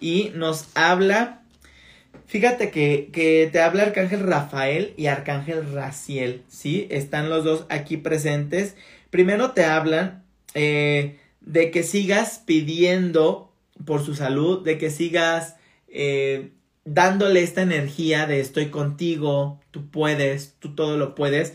y 0.00 0.32
nos 0.34 0.68
habla, 0.74 1.42
fíjate 2.26 2.70
que, 2.70 3.10
que, 3.12 3.46
te 3.52 3.60
habla 3.60 3.82
Arcángel 3.82 4.20
Rafael 4.20 4.94
y 4.96 5.06
Arcángel 5.06 5.70
Raciel, 5.74 6.44
¿sí? 6.48 6.86
Están 6.90 7.28
los 7.28 7.44
dos 7.44 7.66
aquí 7.68 7.98
presentes. 7.98 8.74
Primero 9.10 9.50
te 9.50 9.66
hablan 9.66 10.24
eh, 10.54 11.18
de 11.42 11.70
que 11.70 11.82
sigas 11.82 12.42
pidiendo 12.46 13.47
por 13.84 14.04
su 14.04 14.14
salud, 14.14 14.64
de 14.64 14.78
que 14.78 14.90
sigas 14.90 15.56
eh, 15.88 16.52
dándole 16.84 17.42
esta 17.42 17.62
energía 17.62 18.26
de 18.26 18.40
estoy 18.40 18.66
contigo, 18.66 19.60
tú 19.70 19.90
puedes, 19.90 20.54
tú 20.58 20.74
todo 20.74 20.96
lo 20.96 21.14
puedes 21.14 21.54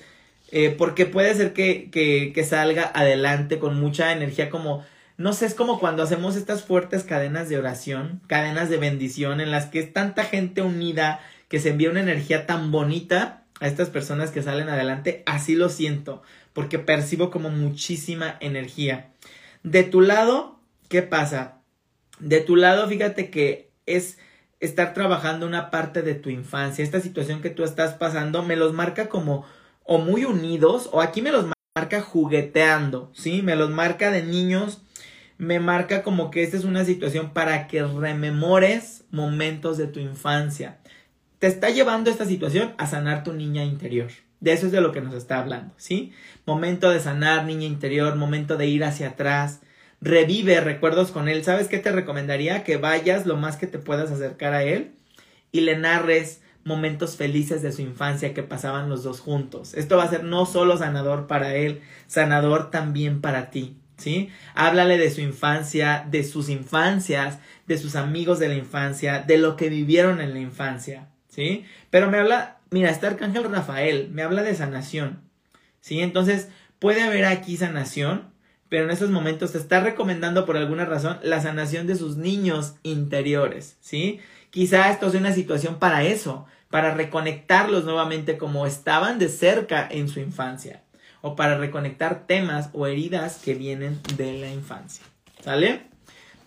eh, 0.55 0.69
porque 0.77 1.07
puede 1.07 1.33
ser 1.33 1.53
que, 1.53 1.89
que, 1.89 2.31
que 2.31 2.43
salga 2.43 2.91
adelante 2.93 3.57
con 3.57 3.79
mucha 3.79 4.11
energía 4.11 4.51
como 4.51 4.85
no 5.17 5.33
sé, 5.33 5.47
es 5.47 5.55
como 5.55 5.79
cuando 5.79 6.03
hacemos 6.03 6.35
estas 6.35 6.63
fuertes 6.63 7.03
cadenas 7.03 7.49
de 7.49 7.57
oración, 7.57 8.21
cadenas 8.27 8.69
de 8.69 8.77
bendición, 8.77 9.41
en 9.41 9.51
las 9.51 9.67
que 9.67 9.79
es 9.79 9.93
tanta 9.93 10.23
gente 10.23 10.61
unida, 10.61 11.19
que 11.49 11.59
se 11.59 11.69
envía 11.69 11.89
una 11.89 12.01
energía 12.01 12.45
tan 12.45 12.71
bonita 12.71 13.43
a 13.59 13.67
estas 13.67 13.89
personas 13.89 14.31
que 14.31 14.43
salen 14.43 14.69
adelante, 14.69 15.23
así 15.25 15.55
lo 15.55 15.69
siento, 15.69 16.21
porque 16.53 16.79
percibo 16.79 17.31
como 17.31 17.49
muchísima 17.49 18.37
energía. 18.39 19.09
De 19.63 19.83
tu 19.83 20.01
lado, 20.01 20.59
¿qué 20.87 21.01
pasa? 21.01 21.59
De 22.23 22.39
tu 22.39 22.55
lado, 22.55 22.87
fíjate 22.87 23.29
que 23.29 23.69
es 23.85 24.17
estar 24.61 24.93
trabajando 24.93 25.45
una 25.45 25.69
parte 25.69 26.03
de 26.03 26.15
tu 26.15 26.29
infancia, 26.29 26.81
esta 26.81 27.01
situación 27.01 27.41
que 27.41 27.49
tú 27.49 27.65
estás 27.65 27.95
pasando, 27.95 28.43
me 28.43 28.55
los 28.55 28.71
marca 28.71 29.09
como 29.09 29.45
o 29.83 29.97
muy 29.97 30.23
unidos, 30.23 30.89
o 30.93 31.01
aquí 31.01 31.21
me 31.21 31.33
los 31.33 31.47
marca 31.75 32.01
jugueteando, 32.01 33.11
¿sí? 33.13 33.41
Me 33.41 33.57
los 33.57 33.69
marca 33.71 34.09
de 34.09 34.23
niños, 34.23 34.81
me 35.37 35.59
marca 35.59 36.01
como 36.01 36.31
que 36.31 36.43
esta 36.43 36.55
es 36.55 36.63
una 36.63 36.85
situación 36.85 37.31
para 37.33 37.67
que 37.67 37.83
rememores 37.83 39.03
momentos 39.11 39.77
de 39.77 39.87
tu 39.87 39.99
infancia. 39.99 40.77
Te 41.39 41.47
está 41.47 41.71
llevando 41.71 42.09
esta 42.09 42.23
situación 42.23 42.73
a 42.77 42.87
sanar 42.87 43.25
tu 43.25 43.33
niña 43.33 43.65
interior. 43.65 44.11
De 44.39 44.53
eso 44.53 44.67
es 44.67 44.71
de 44.71 44.79
lo 44.79 44.93
que 44.93 45.01
nos 45.01 45.13
está 45.13 45.39
hablando, 45.39 45.73
¿sí? 45.75 46.13
Momento 46.45 46.89
de 46.89 47.01
sanar 47.01 47.43
niña 47.43 47.65
interior, 47.65 48.15
momento 48.15 48.55
de 48.55 48.67
ir 48.67 48.85
hacia 48.85 49.09
atrás. 49.09 49.59
Revive 50.03 50.59
recuerdos 50.59 51.11
con 51.11 51.29
él. 51.29 51.45
¿Sabes 51.45 51.69
qué 51.69 51.77
te 51.77 51.91
recomendaría? 51.91 52.63
Que 52.65 52.75
vayas 52.75 53.25
lo 53.25 53.37
más 53.37 53.55
que 53.55 53.67
te 53.67 53.79
puedas 53.79 54.11
acercar 54.11 54.53
a 54.53 54.63
él 54.63 54.91
y 55.53 55.61
le 55.61 55.77
narres 55.77 56.41
momentos 56.65 57.15
felices 57.15 57.61
de 57.61 57.71
su 57.71 57.81
infancia 57.81 58.33
que 58.33 58.43
pasaban 58.43 58.89
los 58.89 59.03
dos 59.03 59.21
juntos. 59.21 59.73
Esto 59.73 59.95
va 59.95 60.03
a 60.03 60.09
ser 60.09 60.23
no 60.25 60.45
solo 60.45 60.77
sanador 60.77 61.27
para 61.27 61.55
él, 61.55 61.81
sanador 62.07 62.69
también 62.69 63.21
para 63.21 63.49
ti, 63.49 63.77
¿sí? 63.97 64.29
Háblale 64.55 64.97
de 64.97 65.09
su 65.09 65.21
infancia, 65.21 66.05
de 66.09 66.23
sus 66.23 66.49
infancias, 66.49 67.39
de 67.67 67.77
sus 67.77 67.95
amigos 67.95 68.39
de 68.39 68.49
la 68.49 68.55
infancia, 68.55 69.19
de 69.19 69.37
lo 69.37 69.55
que 69.55 69.69
vivieron 69.69 70.19
en 70.19 70.33
la 70.33 70.39
infancia, 70.39 71.07
¿sí? 71.29 71.65
Pero 71.89 72.09
me 72.09 72.17
habla, 72.17 72.57
mira, 72.71 72.89
está 72.89 73.07
Arcángel 73.07 73.45
Rafael, 73.45 74.09
me 74.11 74.21
habla 74.21 74.43
de 74.43 74.55
sanación, 74.55 75.21
¿sí? 75.79 76.01
Entonces, 76.01 76.49
puede 76.79 77.01
haber 77.01 77.25
aquí 77.25 77.57
sanación, 77.57 78.32
pero 78.73 78.85
en 78.85 78.89
esos 78.89 79.11
momentos 79.11 79.51
te 79.51 79.59
está 79.59 79.81
recomendando 79.81 80.47
por 80.47 80.57
alguna 80.57 80.83
razón 80.83 81.19
la 81.21 81.39
sanación 81.39 81.85
de 81.85 81.95
sus 81.95 82.17
niños 82.17 82.73
interiores, 82.81 83.77
¿sí? 83.81 84.19
Quizá 84.49 84.89
esto 84.89 85.11
sea 85.11 85.19
una 85.19 85.31
situación 85.31 85.77
para 85.77 86.01
eso, 86.01 86.47
para 86.71 86.95
reconectarlos 86.95 87.85
nuevamente 87.85 88.35
como 88.35 88.65
estaban 88.65 89.19
de 89.19 89.29
cerca 89.29 89.87
en 89.91 90.09
su 90.09 90.19
infancia, 90.19 90.81
o 91.21 91.35
para 91.35 91.59
reconectar 91.59 92.25
temas 92.25 92.71
o 92.73 92.87
heridas 92.87 93.39
que 93.45 93.53
vienen 93.53 93.99
de 94.17 94.39
la 94.39 94.49
infancia, 94.49 95.05
¿sale? 95.43 95.83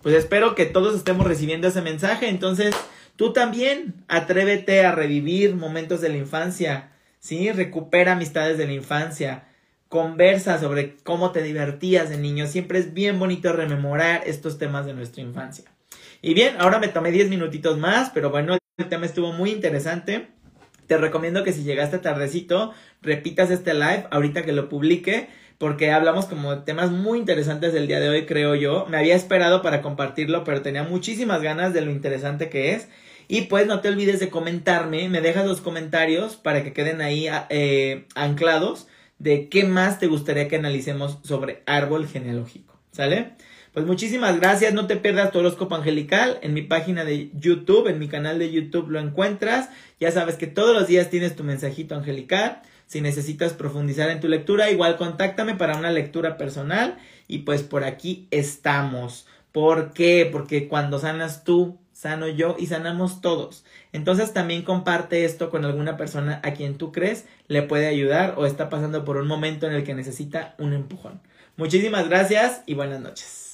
Pues 0.01 0.13
espero 0.13 0.53
que 0.53 0.65
todos 0.65 0.97
estemos 0.97 1.25
recibiendo 1.25 1.69
ese 1.69 1.81
mensaje, 1.81 2.27
entonces 2.27 2.75
tú 3.15 3.31
también 3.31 4.03
atrévete 4.09 4.85
a 4.85 4.91
revivir 4.91 5.55
momentos 5.55 6.01
de 6.01 6.09
la 6.09 6.17
infancia, 6.17 6.91
¿sí? 7.21 7.53
Recupera 7.53 8.11
amistades 8.11 8.57
de 8.57 8.67
la 8.67 8.73
infancia, 8.73 9.46
conversa 9.89 10.59
sobre 10.59 10.95
cómo 11.03 11.31
te 11.31 11.41
divertías 11.41 12.09
de 12.09 12.17
niño. 12.17 12.47
Siempre 12.47 12.79
es 12.79 12.93
bien 12.93 13.19
bonito 13.19 13.53
rememorar 13.53 14.23
estos 14.25 14.57
temas 14.57 14.85
de 14.85 14.93
nuestra 14.93 15.21
infancia. 15.21 15.65
Y 16.21 16.33
bien, 16.33 16.55
ahora 16.59 16.79
me 16.79 16.87
tomé 16.87 17.11
10 17.11 17.29
minutitos 17.29 17.77
más, 17.77 18.09
pero 18.13 18.29
bueno, 18.29 18.57
el 18.77 18.89
tema 18.89 19.05
estuvo 19.05 19.31
muy 19.31 19.51
interesante. 19.51 20.27
Te 20.87 20.97
recomiendo 20.97 21.43
que 21.43 21.53
si 21.53 21.63
llegaste 21.63 21.99
tardecito, 21.99 22.73
repitas 23.01 23.51
este 23.51 23.73
live 23.73 24.07
ahorita 24.11 24.43
que 24.43 24.53
lo 24.53 24.69
publique, 24.69 25.29
porque 25.57 25.91
hablamos 25.91 26.25
como 26.25 26.55
de 26.55 26.61
temas 26.63 26.91
muy 26.91 27.19
interesantes 27.19 27.73
del 27.73 27.87
día 27.87 27.99
de 27.99 28.09
hoy, 28.09 28.25
creo 28.25 28.55
yo. 28.55 28.85
Me 28.89 28.97
había 28.97 29.15
esperado 29.15 29.61
para 29.61 29.81
compartirlo, 29.81 30.43
pero 30.43 30.61
tenía 30.61 30.83
muchísimas 30.83 31.41
ganas 31.41 31.73
de 31.73 31.81
lo 31.81 31.91
interesante 31.91 32.49
que 32.49 32.73
es. 32.73 32.87
Y 33.27 33.43
pues 33.43 33.67
no 33.67 33.81
te 33.81 33.89
olvides 33.89 34.19
de 34.19 34.29
comentarme, 34.29 35.09
me 35.09 35.19
dejas 35.19 35.45
los 35.45 35.59
comentarios 35.59 36.37
para 36.37 36.63
que 36.63 36.71
queden 36.71 37.01
ahí 37.01 37.27
eh, 37.49 38.05
anclados 38.15 38.87
de 39.19 39.49
qué 39.49 39.63
más 39.63 39.99
te 39.99 40.07
gustaría 40.07 40.47
que 40.47 40.57
analicemos 40.57 41.19
sobre 41.23 41.63
árbol 41.65 42.07
genealógico. 42.07 42.75
¿Sale? 42.91 43.33
Pues 43.73 43.85
muchísimas 43.85 44.39
gracias, 44.39 44.73
no 44.73 44.87
te 44.87 44.97
pierdas 44.97 45.31
tu 45.31 45.37
horóscopo 45.37 45.75
angelical 45.75 46.39
en 46.41 46.55
mi 46.55 46.63
página 46.63 47.05
de 47.05 47.29
YouTube, 47.35 47.87
en 47.87 47.99
mi 47.99 48.07
canal 48.07 48.39
de 48.39 48.51
YouTube 48.51 48.89
lo 48.89 48.99
encuentras. 48.99 49.69
Ya 49.99 50.11
sabes 50.11 50.35
que 50.35 50.47
todos 50.47 50.73
los 50.73 50.87
días 50.87 51.11
tienes 51.11 51.35
tu 51.35 51.43
mensajito 51.43 51.93
angelical. 51.93 52.63
Si 52.87 53.01
necesitas 53.01 53.53
profundizar 53.53 54.09
en 54.09 54.19
tu 54.19 54.29
lectura, 54.29 54.71
igual 54.71 54.97
contáctame 54.97 55.53
para 55.53 55.77
una 55.77 55.91
lectura 55.91 56.37
personal 56.37 56.97
y 57.27 57.39
pues 57.39 57.61
por 57.61 57.83
aquí 57.83 58.27
estamos. 58.31 59.27
¿Por 59.51 59.93
qué? 59.93 60.27
Porque 60.31 60.67
cuando 60.67 60.97
sanas 60.97 61.43
tú, 61.43 61.77
sano 61.97 62.27
yo 62.27 62.55
y 62.59 62.67
sanamos 62.67 63.21
todos. 63.21 63.65
Entonces 63.91 64.31
también 64.31 64.61
comparte 64.61 65.25
esto 65.25 65.49
con 65.49 65.65
alguna 65.65 65.97
persona 65.97 66.39
a 66.43 66.53
quien 66.53 66.77
tú 66.77 66.91
crees 66.91 67.25
le 67.47 67.63
puede 67.63 67.87
ayudar 67.87 68.35
o 68.37 68.45
está 68.45 68.69
pasando 68.69 69.03
por 69.03 69.17
un 69.17 69.27
momento 69.27 69.65
en 69.65 69.73
el 69.73 69.83
que 69.83 69.95
necesita 69.95 70.53
un 70.59 70.73
empujón. 70.73 71.19
Muchísimas 71.55 72.07
gracias 72.07 72.61
y 72.67 72.75
buenas 72.75 73.01
noches. 73.01 73.46